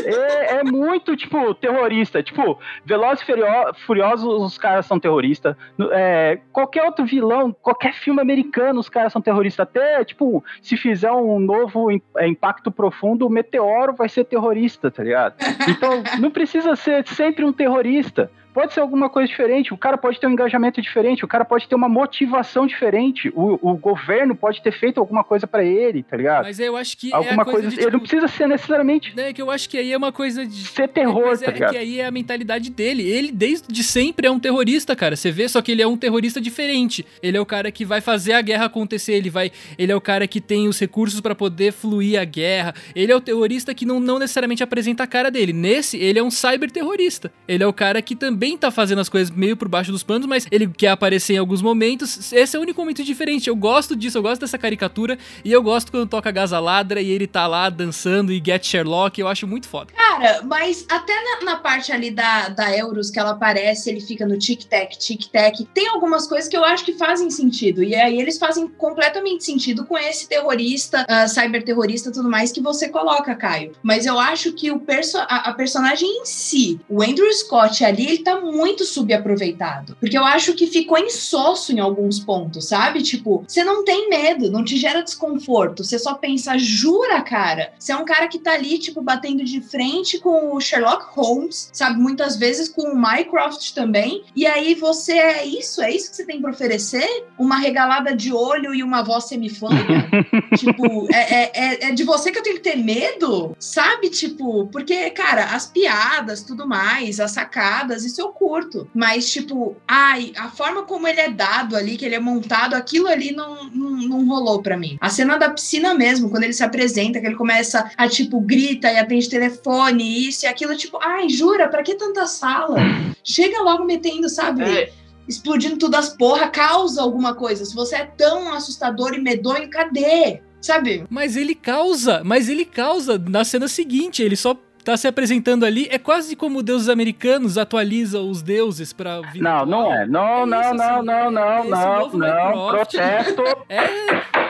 É, 0.04 0.56
é 0.56 0.64
muito, 0.64 1.16
tipo, 1.16 1.54
terrorista. 1.54 2.22
Tipo, 2.22 2.58
Velozes 2.84 3.22
e 3.22 3.26
Furio- 3.26 3.46
Furiosos, 3.86 4.42
os 4.42 4.58
caras 4.58 4.86
são 4.86 4.98
terroristas. 4.98 5.56
É, 5.92 6.38
qualquer 6.52 6.84
outro 6.84 7.04
vilão, 7.04 7.52
qualquer 7.62 7.94
filme 7.94 8.20
americano, 8.20 8.80
os 8.80 8.88
caras 8.88 9.12
são 9.12 9.22
terroristas. 9.22 9.64
Até, 9.64 10.04
tipo, 10.04 10.44
se 10.62 10.76
fizer 10.76 11.10
um 11.12 11.38
novo 11.38 11.88
é, 12.16 12.26
Impacto 12.26 12.70
Profundo, 12.70 13.26
o 13.26 13.30
Meteoro 13.30 13.92
vai 13.94 14.08
ser 14.10 14.24
terrorista, 14.24 14.90
tá 14.90 15.02
ligado? 15.02 15.34
Então, 15.70 16.02
não 16.18 16.30
precisa 16.30 16.74
ser 16.76 17.06
sempre 17.06 17.44
um 17.44 17.52
terrorista. 17.52 18.30
Pode 18.52 18.72
ser 18.72 18.80
alguma 18.80 19.08
coisa 19.08 19.28
diferente, 19.28 19.72
o 19.72 19.78
cara 19.78 19.96
pode 19.96 20.18
ter 20.18 20.26
um 20.26 20.30
engajamento 20.30 20.80
diferente, 20.80 21.24
o 21.24 21.28
cara 21.28 21.44
pode 21.44 21.68
ter 21.68 21.74
uma 21.74 21.88
motivação 21.88 22.66
diferente, 22.66 23.30
o, 23.34 23.58
o 23.62 23.76
governo 23.76 24.34
pode 24.34 24.60
ter 24.62 24.72
feito 24.72 24.98
alguma 24.98 25.22
coisa 25.22 25.46
para 25.46 25.64
ele, 25.64 26.02
tá 26.02 26.16
ligado? 26.16 26.44
Mas 26.44 26.58
eu 26.58 26.76
acho 26.76 26.96
que 26.96 27.12
alguma 27.12 27.42
é 27.42 27.44
coisa, 27.44 27.60
coisa 27.60 27.68
de, 27.68 27.76
ele 27.76 27.90
não 27.90 28.00
tipo, 28.00 28.08
precisa 28.08 28.28
ser 28.28 28.48
necessariamente 28.48 29.14
né, 29.14 29.32
que 29.32 29.40
eu 29.40 29.50
acho 29.50 29.68
que 29.68 29.78
aí 29.78 29.92
é 29.92 29.96
uma 29.96 30.12
coisa 30.12 30.46
de 30.46 30.64
ser 30.66 30.88
terror, 30.88 31.26
Mas 31.26 31.40
tá 31.40 31.50
é, 31.50 31.54
ligado? 31.54 31.70
que 31.70 31.76
aí 31.76 32.00
é 32.00 32.06
a 32.06 32.10
mentalidade 32.10 32.70
dele. 32.70 33.08
Ele, 33.08 33.30
desde 33.30 33.82
sempre, 33.82 34.26
é 34.26 34.30
um 34.30 34.38
terrorista, 34.38 34.96
cara. 34.96 35.16
Você 35.16 35.30
vê, 35.30 35.48
só 35.48 35.60
que 35.62 35.72
ele 35.72 35.82
é 35.82 35.86
um 35.86 35.96
terrorista 35.96 36.40
diferente. 36.40 37.04
Ele 37.22 37.36
é 37.36 37.40
o 37.40 37.46
cara 37.46 37.70
que 37.70 37.84
vai 37.84 38.00
fazer 38.00 38.32
a 38.32 38.42
guerra 38.42 38.66
acontecer. 38.66 39.12
Ele 39.12 39.30
vai. 39.30 39.52
Ele 39.78 39.92
é 39.92 39.96
o 39.96 40.00
cara 40.00 40.26
que 40.26 40.40
tem 40.40 40.68
os 40.68 40.78
recursos 40.78 41.20
pra 41.20 41.34
poder 41.34 41.72
fluir 41.72 42.20
a 42.20 42.24
guerra. 42.24 42.74
Ele 42.94 43.12
é 43.12 43.16
o 43.16 43.20
terrorista 43.20 43.74
que 43.74 43.84
não, 43.84 44.00
não 44.00 44.18
necessariamente 44.18 44.62
apresenta 44.62 45.04
a 45.04 45.06
cara 45.06 45.30
dele. 45.30 45.52
Nesse, 45.52 45.96
ele 45.96 46.18
é 46.18 46.22
um 46.22 46.30
cyber-terrorista. 46.30 47.32
Ele 47.46 47.62
é 47.62 47.66
o 47.66 47.72
cara 47.72 48.00
que 48.00 48.16
também 48.16 48.39
tá 48.56 48.70
fazendo 48.70 49.00
as 49.00 49.08
coisas 49.08 49.30
meio 49.30 49.56
por 49.56 49.68
baixo 49.68 49.92
dos 49.92 50.02
panos, 50.02 50.26
mas 50.26 50.46
ele 50.50 50.66
quer 50.68 50.88
aparecer 50.88 51.34
em 51.34 51.38
alguns 51.38 51.60
momentos. 51.60 52.32
Esse 52.32 52.56
é 52.56 52.58
o 52.58 52.62
único 52.62 52.80
momento 52.80 53.04
diferente. 53.04 53.48
Eu 53.48 53.56
gosto 53.56 53.94
disso, 53.94 54.18
eu 54.18 54.22
gosto 54.22 54.40
dessa 54.40 54.56
caricatura. 54.56 55.18
E 55.44 55.52
eu 55.52 55.62
gosto 55.62 55.90
quando 55.90 56.08
toca 56.08 56.30
Gasaladra 56.30 57.00
e 57.00 57.10
ele 57.10 57.26
tá 57.26 57.46
lá 57.46 57.68
dançando 57.68 58.32
e 58.32 58.42
Get 58.44 58.64
Sherlock. 58.66 59.20
Eu 59.20 59.28
acho 59.28 59.46
muito 59.46 59.68
foda. 59.68 59.92
Cara, 60.20 60.42
mas 60.44 60.84
até 60.86 61.14
na, 61.14 61.52
na 61.52 61.56
parte 61.56 61.90
ali 61.90 62.10
da, 62.10 62.50
da 62.50 62.76
Euros 62.76 63.10
que 63.10 63.18
ela 63.18 63.30
aparece, 63.30 63.88
ele 63.88 64.02
fica 64.02 64.26
no 64.26 64.38
tic-tac, 64.38 64.98
tic-tac. 64.98 65.64
Tem 65.72 65.88
algumas 65.88 66.26
coisas 66.26 66.46
que 66.46 66.56
eu 66.56 66.62
acho 66.62 66.84
que 66.84 66.92
fazem 66.92 67.30
sentido. 67.30 67.82
E 67.82 67.94
aí 67.94 68.20
eles 68.20 68.36
fazem 68.36 68.68
completamente 68.68 69.44
sentido 69.44 69.86
com 69.86 69.96
esse 69.96 70.28
terrorista, 70.28 71.06
uh, 71.08 71.26
cyber-terrorista 71.26 72.12
tudo 72.12 72.28
mais 72.28 72.52
que 72.52 72.60
você 72.60 72.90
coloca, 72.90 73.34
Caio. 73.34 73.72
Mas 73.82 74.04
eu 74.04 74.18
acho 74.18 74.52
que 74.52 74.70
o 74.70 74.78
perso 74.78 75.16
a, 75.16 75.48
a 75.48 75.54
personagem 75.54 76.06
em 76.06 76.26
si, 76.26 76.78
o 76.86 77.02
Andrew 77.02 77.32
Scott 77.32 77.82
ali, 77.82 78.06
ele 78.06 78.18
tá 78.18 78.38
muito 78.40 78.84
subaproveitado. 78.84 79.96
Porque 79.98 80.18
eu 80.18 80.24
acho 80.24 80.52
que 80.52 80.66
ficou 80.66 80.98
insosso 80.98 81.72
em 81.72 81.80
alguns 81.80 82.20
pontos, 82.20 82.68
sabe? 82.68 83.02
Tipo, 83.02 83.42
você 83.48 83.64
não 83.64 83.84
tem 83.84 84.10
medo, 84.10 84.50
não 84.50 84.62
te 84.62 84.76
gera 84.76 85.02
desconforto. 85.02 85.82
Você 85.82 85.98
só 85.98 86.12
pensa, 86.12 86.58
jura, 86.58 87.22
cara? 87.22 87.72
Você 87.78 87.92
é 87.92 87.96
um 87.96 88.04
cara 88.04 88.28
que 88.28 88.38
tá 88.38 88.52
ali, 88.52 88.78
tipo, 88.78 89.00
batendo 89.00 89.42
de 89.44 89.62
frente 89.62 90.09
com 90.18 90.54
o 90.54 90.60
Sherlock 90.60 91.04
Holmes, 91.10 91.70
sabe? 91.72 91.98
Muitas 92.00 92.36
vezes 92.36 92.68
com 92.68 92.82
o 92.82 92.96
Mycroft 92.96 93.72
também. 93.72 94.24
E 94.34 94.46
aí 94.46 94.74
você 94.74 95.12
é 95.12 95.44
isso? 95.44 95.82
É 95.82 95.90
isso 95.90 96.10
que 96.10 96.16
você 96.16 96.24
tem 96.24 96.40
pra 96.40 96.50
oferecer? 96.50 97.26
Uma 97.38 97.58
regalada 97.58 98.14
de 98.14 98.32
olho 98.32 98.74
e 98.74 98.82
uma 98.82 99.02
voz 99.02 99.24
semifônica? 99.24 100.08
tipo, 100.56 101.06
é, 101.12 101.34
é, 101.34 101.50
é, 101.54 101.88
é 101.88 101.92
de 101.92 102.04
você 102.04 102.30
que 102.30 102.38
eu 102.38 102.42
tenho 102.42 102.56
que 102.56 102.62
ter 102.62 102.76
medo? 102.76 103.56
Sabe? 103.58 104.10
Tipo, 104.10 104.66
porque, 104.68 105.10
cara, 105.10 105.54
as 105.54 105.66
piadas, 105.66 106.42
tudo 106.42 106.66
mais, 106.66 107.20
as 107.20 107.32
sacadas, 107.32 108.04
isso 108.04 108.20
eu 108.20 108.28
curto. 108.28 108.88
Mas, 108.94 109.30
tipo, 109.30 109.76
ai, 109.86 110.32
a 110.36 110.48
forma 110.48 110.82
como 110.82 111.06
ele 111.06 111.20
é 111.20 111.30
dado 111.30 111.76
ali, 111.76 111.96
que 111.96 112.04
ele 112.04 112.14
é 112.14 112.20
montado, 112.20 112.74
aquilo 112.74 113.06
ali 113.08 113.32
não, 113.32 113.70
não, 113.70 113.90
não 113.90 114.26
rolou 114.26 114.62
pra 114.62 114.76
mim. 114.76 114.96
A 115.00 115.08
cena 115.08 115.36
da 115.36 115.50
piscina 115.50 115.94
mesmo, 115.94 116.30
quando 116.30 116.44
ele 116.44 116.52
se 116.52 116.64
apresenta, 116.64 117.20
que 117.20 117.26
ele 117.26 117.36
começa 117.36 117.90
a, 117.96 118.08
tipo, 118.08 118.40
grita 118.40 118.90
e 118.90 118.98
atende 118.98 119.28
telefone, 119.28 119.99
isso 120.02 120.44
e 120.44 120.48
aquilo, 120.48 120.76
tipo, 120.76 120.98
ai, 121.02 121.28
jura, 121.28 121.68
pra 121.68 121.82
que 121.82 121.94
tanta 121.94 122.26
sala? 122.26 122.78
Chega 123.22 123.62
logo 123.62 123.84
metendo, 123.84 124.28
sabe? 124.28 124.62
É, 124.64 124.92
Explodindo 125.28 125.76
tudo 125.76 125.94
as 125.94 126.08
porra, 126.08 126.48
causa 126.48 127.00
alguma 127.00 127.34
coisa. 127.34 127.64
Se 127.64 127.74
você 127.74 127.96
é 127.96 128.04
tão 128.04 128.52
assustador 128.52 129.14
e 129.14 129.20
medonho, 129.20 129.70
cadê? 129.70 130.40
Sabe? 130.60 131.04
Mas 131.08 131.36
ele 131.36 131.54
causa, 131.54 132.22
mas 132.24 132.48
ele 132.48 132.64
causa 132.64 133.16
na 133.16 133.44
cena 133.44 133.68
seguinte, 133.68 134.22
ele 134.22 134.34
só 134.34 134.56
tá 134.84 134.96
se 134.96 135.06
apresentando 135.06 135.64
ali, 135.64 135.86
é 135.90 135.98
quase 135.98 136.34
como 136.34 136.62
deuses 136.62 136.88
americanos 136.88 137.56
atualizam 137.58 138.28
os 138.28 138.42
deuses 138.42 138.92
pra 138.92 139.20
vida 139.20 139.38
Não, 139.42 139.66
não 139.66 139.94
é. 139.94 140.06
Não, 140.06 140.42
É 140.42 140.46
não, 140.46 140.60
isso, 140.60 140.74
não, 140.74 140.96
assim, 140.96 141.06
não, 141.06 141.14
é 141.14 141.30
não, 141.30 141.60
esse 141.60 141.70
não, 141.70 142.10
não. 142.10 142.46
Mycroft. 142.48 142.90
Protesto. 142.90 143.42
É. 143.68 144.49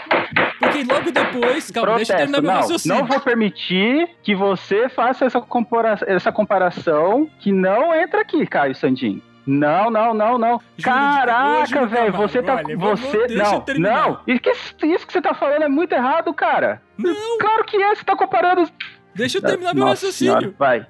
Porque 0.61 0.85
logo 0.85 1.11
depois, 1.11 1.71
calma, 1.71 1.97
deixa 1.97 2.12
eu 2.12 2.17
Protesto. 2.17 2.17
terminar 2.17 2.40
meu 2.43 2.50
Não, 2.52 2.57
raciocínio. 2.61 2.99
não 2.99 3.07
vou 3.07 3.21
permitir 3.21 4.11
que 4.23 4.35
você 4.35 4.88
faça 4.90 5.25
essa, 5.25 5.40
compara 5.40 5.99
essa 6.07 6.31
comparação 6.31 7.29
que 7.40 7.50
não 7.50 7.95
entra 7.95 8.21
aqui, 8.21 8.47
Caio 8.47 8.75
Sandin. 8.75 9.23
Não, 9.47 9.90
não, 9.90 10.12
não, 10.12 10.37
não. 10.38 10.61
Juro 10.76 10.95
Caraca, 10.95 11.87
velho, 11.87 12.12
você 12.12 12.43
tá. 12.43 12.57
olha, 12.57 12.76
você. 12.76 13.26
deixa 13.26 13.43
eu 13.43 13.52
Não, 13.52 13.61
terminar. 13.62 14.07
não. 14.09 14.21
Isso 14.26 14.40
que, 14.43 14.87
isso 14.87 15.07
que 15.07 15.12
você 15.12 15.21
tá 15.23 15.33
falando 15.35 15.62
é 15.62 15.69
muito 15.69 15.93
errado, 15.93 16.33
cara. 16.35 16.81
Não. 16.99 17.38
Claro 17.38 17.64
que 17.64 17.83
é, 17.83 17.95
você 17.95 18.05
tá 18.05 18.14
comparando. 18.14 18.71
Deixa 19.14 19.38
eu 19.38 19.43
terminar 19.43 19.75
meu 19.75 19.85
Nossa 19.87 20.07
raciocínio. 20.07 20.33
senhora, 20.40 20.55
vai. 20.59 20.87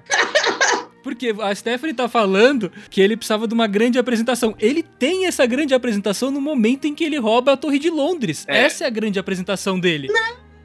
Porque 1.03 1.33
a 1.39 1.53
Stephanie 1.53 1.93
tá 1.93 2.07
falando 2.07 2.71
que 2.89 3.01
ele 3.01 3.17
precisava 3.17 3.47
de 3.47 3.53
uma 3.53 3.67
grande 3.67 3.97
apresentação. 3.97 4.55
Ele 4.59 4.83
tem 4.83 5.25
essa 5.25 5.45
grande 5.45 5.73
apresentação 5.73 6.31
no 6.31 6.41
momento 6.41 6.85
em 6.85 6.93
que 6.93 7.03
ele 7.03 7.17
rouba 7.17 7.53
a 7.53 7.57
Torre 7.57 7.79
de 7.79 7.89
Londres. 7.89 8.45
É. 8.47 8.65
Essa 8.65 8.83
é 8.83 8.87
a 8.87 8.89
grande 8.89 9.19
apresentação 9.19 9.79
dele. 9.79 10.07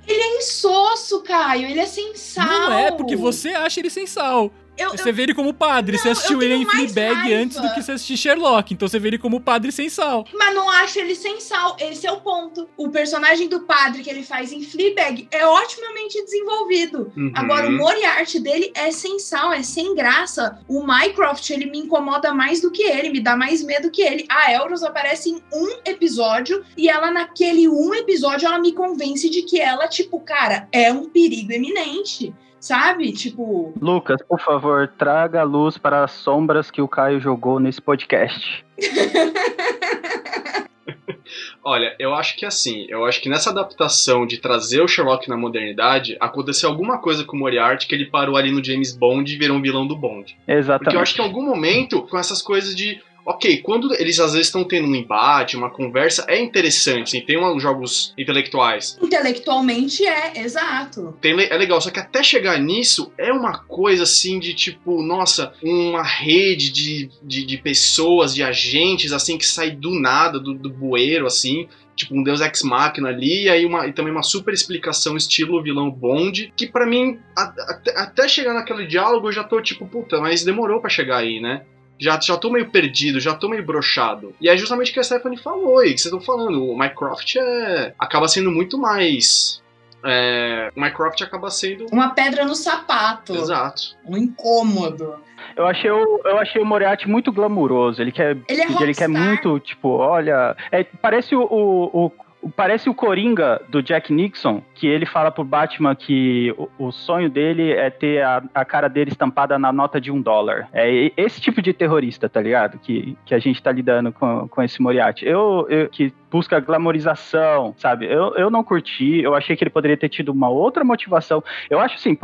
Ele 0.06 0.20
é 0.20 0.38
insosso, 0.38 1.22
Caio. 1.22 1.68
Ele 1.68 1.80
é 1.80 1.86
sem 1.86 2.14
sal. 2.14 2.46
Não 2.46 2.72
é 2.72 2.92
porque 2.92 3.16
você 3.16 3.50
acha 3.50 3.80
ele 3.80 3.90
sem 3.90 4.06
sal. 4.06 4.52
Eu, 4.76 4.90
Você 4.90 5.10
vê 5.12 5.22
ele 5.24 5.34
como 5.34 5.52
padre. 5.54 5.98
você 5.98 6.04
Não, 6.06 6.12
assistiu 6.12 6.42
eu 6.42 6.42
ele 6.42 6.54
em 6.62 6.66
Fleabag 6.66 7.14
raiva. 7.14 7.42
antes 7.42 7.60
do 7.60 7.72
que 7.74 7.82
você 7.82 7.92
assistir 7.92 8.16
Sherlock. 8.16 8.72
Então 8.74 8.86
você 8.88 8.98
vê 8.98 9.08
ele 9.08 9.18
como 9.18 9.40
padre 9.40 9.72
sem 9.72 9.88
sal. 9.88 10.24
Mas 10.34 10.54
não 10.54 10.68
acho 10.70 10.98
ele 10.98 11.14
sem 11.14 11.40
sal. 11.40 11.76
Esse 11.80 12.06
é 12.06 12.12
o 12.12 12.20
ponto. 12.20 12.68
O 12.76 12.88
personagem 12.90 13.48
do 13.48 13.60
padre 13.60 14.02
que 14.02 14.10
ele 14.10 14.22
faz 14.22 14.52
em 14.52 14.62
Fleabag 14.62 15.28
é 15.30 15.46
otimamente 15.46 16.22
desenvolvido. 16.24 17.12
Uhum. 17.16 17.32
Agora, 17.34 17.68
o 17.68 17.72
Moriarty 17.72 18.40
dele 18.40 18.70
é 18.74 18.90
sem 18.90 19.18
sal, 19.18 19.52
é 19.52 19.62
sem 19.62 19.94
graça. 19.94 20.58
O 20.68 20.86
Mycroft, 20.86 21.48
ele 21.50 21.66
me 21.66 21.78
incomoda 21.78 22.32
mais 22.34 22.60
do 22.60 22.70
que 22.70 22.82
ele, 22.82 23.10
me 23.10 23.20
dá 23.20 23.36
mais 23.36 23.62
medo 23.62 23.90
que 23.90 24.02
ele. 24.02 24.26
A 24.28 24.52
Elros 24.52 24.82
aparece 24.82 25.30
em 25.30 25.42
um 25.52 25.68
episódio 25.84 26.64
e 26.76 26.88
ela, 26.88 27.10
naquele 27.10 27.68
um 27.68 27.94
episódio, 27.94 28.46
ela 28.46 28.58
me 28.58 28.72
convence 28.72 29.28
de 29.30 29.42
que 29.42 29.60
ela, 29.60 29.88
tipo, 29.88 30.20
cara, 30.20 30.68
é 30.72 30.92
um 30.92 31.08
perigo 31.08 31.52
eminente. 31.52 32.34
Sabe? 32.66 33.12
Tipo, 33.12 33.72
Lucas, 33.80 34.20
por 34.28 34.40
favor, 34.40 34.88
traga 34.98 35.42
a 35.42 35.44
luz 35.44 35.78
para 35.78 36.02
as 36.02 36.10
sombras 36.10 36.68
que 36.68 36.82
o 36.82 36.88
Caio 36.88 37.20
jogou 37.20 37.60
nesse 37.60 37.80
podcast. 37.80 38.66
Olha, 41.62 41.94
eu 41.96 42.12
acho 42.12 42.36
que 42.36 42.44
assim, 42.44 42.84
eu 42.88 43.04
acho 43.04 43.20
que 43.20 43.28
nessa 43.28 43.50
adaptação 43.50 44.26
de 44.26 44.38
trazer 44.38 44.80
o 44.80 44.88
Sherlock 44.88 45.28
na 45.28 45.36
modernidade, 45.36 46.16
aconteceu 46.18 46.68
alguma 46.68 46.98
coisa 46.98 47.22
com 47.22 47.36
o 47.36 47.38
Moriarty 47.38 47.86
que 47.86 47.94
ele 47.94 48.06
parou 48.06 48.36
ali 48.36 48.50
no 48.50 48.64
James 48.64 48.96
Bond 48.96 49.32
e 49.32 49.38
virou 49.38 49.58
um 49.58 49.62
vilão 49.62 49.86
do 49.86 49.94
Bond. 49.94 50.36
Exatamente. 50.48 50.82
Porque 50.82 50.96
eu 50.96 51.00
acho 51.00 51.14
que 51.14 51.20
em 51.20 51.24
algum 51.24 51.42
momento, 51.42 52.02
com 52.02 52.18
essas 52.18 52.42
coisas 52.42 52.74
de. 52.74 53.00
Ok, 53.26 53.58
quando 53.62 53.92
eles 53.94 54.20
às 54.20 54.32
vezes 54.32 54.46
estão 54.46 54.62
tendo 54.62 54.86
um 54.86 54.94
embate, 54.94 55.56
uma 55.56 55.68
conversa, 55.68 56.24
é 56.28 56.40
interessante, 56.40 57.08
assim, 57.16 57.20
tem 57.20 57.36
uns 57.36 57.60
jogos 57.60 58.14
intelectuais. 58.16 58.96
intelectualmente 59.02 60.06
é, 60.06 60.40
exato. 60.40 61.16
Tem 61.20 61.32
é 61.32 61.56
legal, 61.56 61.80
só 61.80 61.90
que 61.90 61.98
até 61.98 62.22
chegar 62.22 62.56
nisso 62.58 63.12
é 63.18 63.32
uma 63.32 63.58
coisa 63.58 64.04
assim 64.04 64.38
de 64.38 64.54
tipo, 64.54 65.02
nossa, 65.02 65.52
uma 65.62 66.02
rede 66.04 66.70
de, 66.70 67.10
de, 67.22 67.44
de 67.44 67.58
pessoas, 67.58 68.34
de 68.34 68.42
agentes, 68.42 69.12
assim, 69.12 69.36
que 69.36 69.46
sai 69.46 69.72
do 69.72 69.90
nada, 69.98 70.38
do, 70.38 70.54
do 70.54 70.70
bueiro, 70.70 71.26
assim. 71.26 71.68
Tipo, 71.96 72.14
um 72.14 72.22
Deus 72.22 72.40
Ex 72.42 72.62
Machina 72.62 73.08
ali, 73.08 73.44
e 73.44 73.48
aí 73.48 73.64
uma, 73.64 73.86
e 73.86 73.92
também 73.92 74.12
uma 74.12 74.22
super 74.22 74.52
explicação 74.52 75.16
estilo 75.16 75.62
vilão 75.62 75.90
Bond, 75.90 76.52
que 76.54 76.66
pra 76.66 76.86
mim, 76.86 77.18
a- 77.34 77.54
até, 77.70 77.98
até 77.98 78.28
chegar 78.28 78.52
naquele 78.52 78.86
diálogo, 78.86 79.28
eu 79.28 79.32
já 79.32 79.42
tô 79.42 79.60
tipo, 79.62 79.86
puta, 79.88 80.20
mas 80.20 80.44
demorou 80.44 80.78
pra 80.80 80.90
chegar 80.90 81.16
aí, 81.18 81.40
né? 81.40 81.62
Já, 81.98 82.18
já 82.20 82.36
tô 82.36 82.50
meio 82.50 82.68
perdido, 82.70 83.18
já 83.20 83.34
tô 83.34 83.48
meio 83.48 83.64
brochado. 83.64 84.34
E 84.40 84.48
é 84.48 84.56
justamente 84.56 84.90
o 84.90 84.94
que 84.94 85.00
a 85.00 85.04
Stephanie 85.04 85.38
falou 85.38 85.82
e 85.84 85.92
que 85.94 85.98
vocês 86.00 86.12
estão 86.12 86.20
falando. 86.20 86.62
O 86.64 86.78
Mycroft 86.78 87.36
é, 87.36 87.94
acaba 87.98 88.28
sendo 88.28 88.50
muito 88.50 88.76
mais. 88.78 89.62
É, 90.04 90.70
o 90.76 90.80
Mycroft 90.80 91.20
acaba 91.22 91.50
sendo. 91.50 91.86
Uma 91.90 92.10
pedra 92.10 92.44
no 92.44 92.54
sapato. 92.54 93.34
Exato. 93.34 93.96
Um 94.06 94.16
incômodo. 94.16 95.14
Eu 95.56 95.66
achei 95.66 95.90
o, 95.90 96.20
eu 96.24 96.38
achei 96.38 96.60
o 96.60 96.66
Moriarty 96.66 97.08
muito 97.08 97.32
glamuroso. 97.32 98.00
Ele 98.02 98.12
quer, 98.12 98.36
Ele 98.48 98.62
é 98.62 98.82
ele 98.82 98.94
quer 98.94 99.08
muito, 99.08 99.58
tipo, 99.60 99.88
olha. 99.88 100.54
é, 100.70 100.84
parece 100.84 101.34
o, 101.34 101.42
o, 101.42 102.06
o- 102.06 102.12
Parece 102.54 102.88
o 102.88 102.94
Coringa 102.94 103.60
do 103.68 103.82
Jack 103.82 104.12
Nixon, 104.12 104.62
que 104.74 104.86
ele 104.86 105.06
fala 105.06 105.30
pro 105.30 105.44
Batman 105.44 105.94
que 105.94 106.54
o, 106.56 106.86
o 106.86 106.92
sonho 106.92 107.28
dele 107.28 107.72
é 107.72 107.90
ter 107.90 108.22
a, 108.22 108.42
a 108.54 108.64
cara 108.64 108.88
dele 108.88 109.10
estampada 109.10 109.58
na 109.58 109.72
nota 109.72 110.00
de 110.00 110.10
um 110.10 110.20
dólar. 110.20 110.68
É 110.72 111.10
esse 111.16 111.40
tipo 111.40 111.60
de 111.60 111.72
terrorista, 111.72 112.28
tá 112.28 112.40
ligado? 112.40 112.78
Que, 112.78 113.16
que 113.24 113.34
a 113.34 113.38
gente 113.38 113.62
tá 113.62 113.72
lidando 113.72 114.12
com, 114.12 114.48
com 114.48 114.62
esse 114.62 114.80
Moriarty. 114.80 115.26
Eu, 115.26 115.66
eu 115.68 115.88
que 115.88 116.12
busca 116.30 116.60
glamorização, 116.60 117.74
sabe? 117.78 118.06
Eu, 118.06 118.34
eu 118.36 118.50
não 118.50 118.62
curti, 118.62 119.20
eu 119.20 119.34
achei 119.34 119.56
que 119.56 119.64
ele 119.64 119.70
poderia 119.70 119.96
ter 119.96 120.08
tido 120.08 120.30
uma 120.30 120.48
outra 120.48 120.84
motivação. 120.84 121.42
Eu 121.70 121.80
acho 121.80 121.94
assim, 121.94 122.16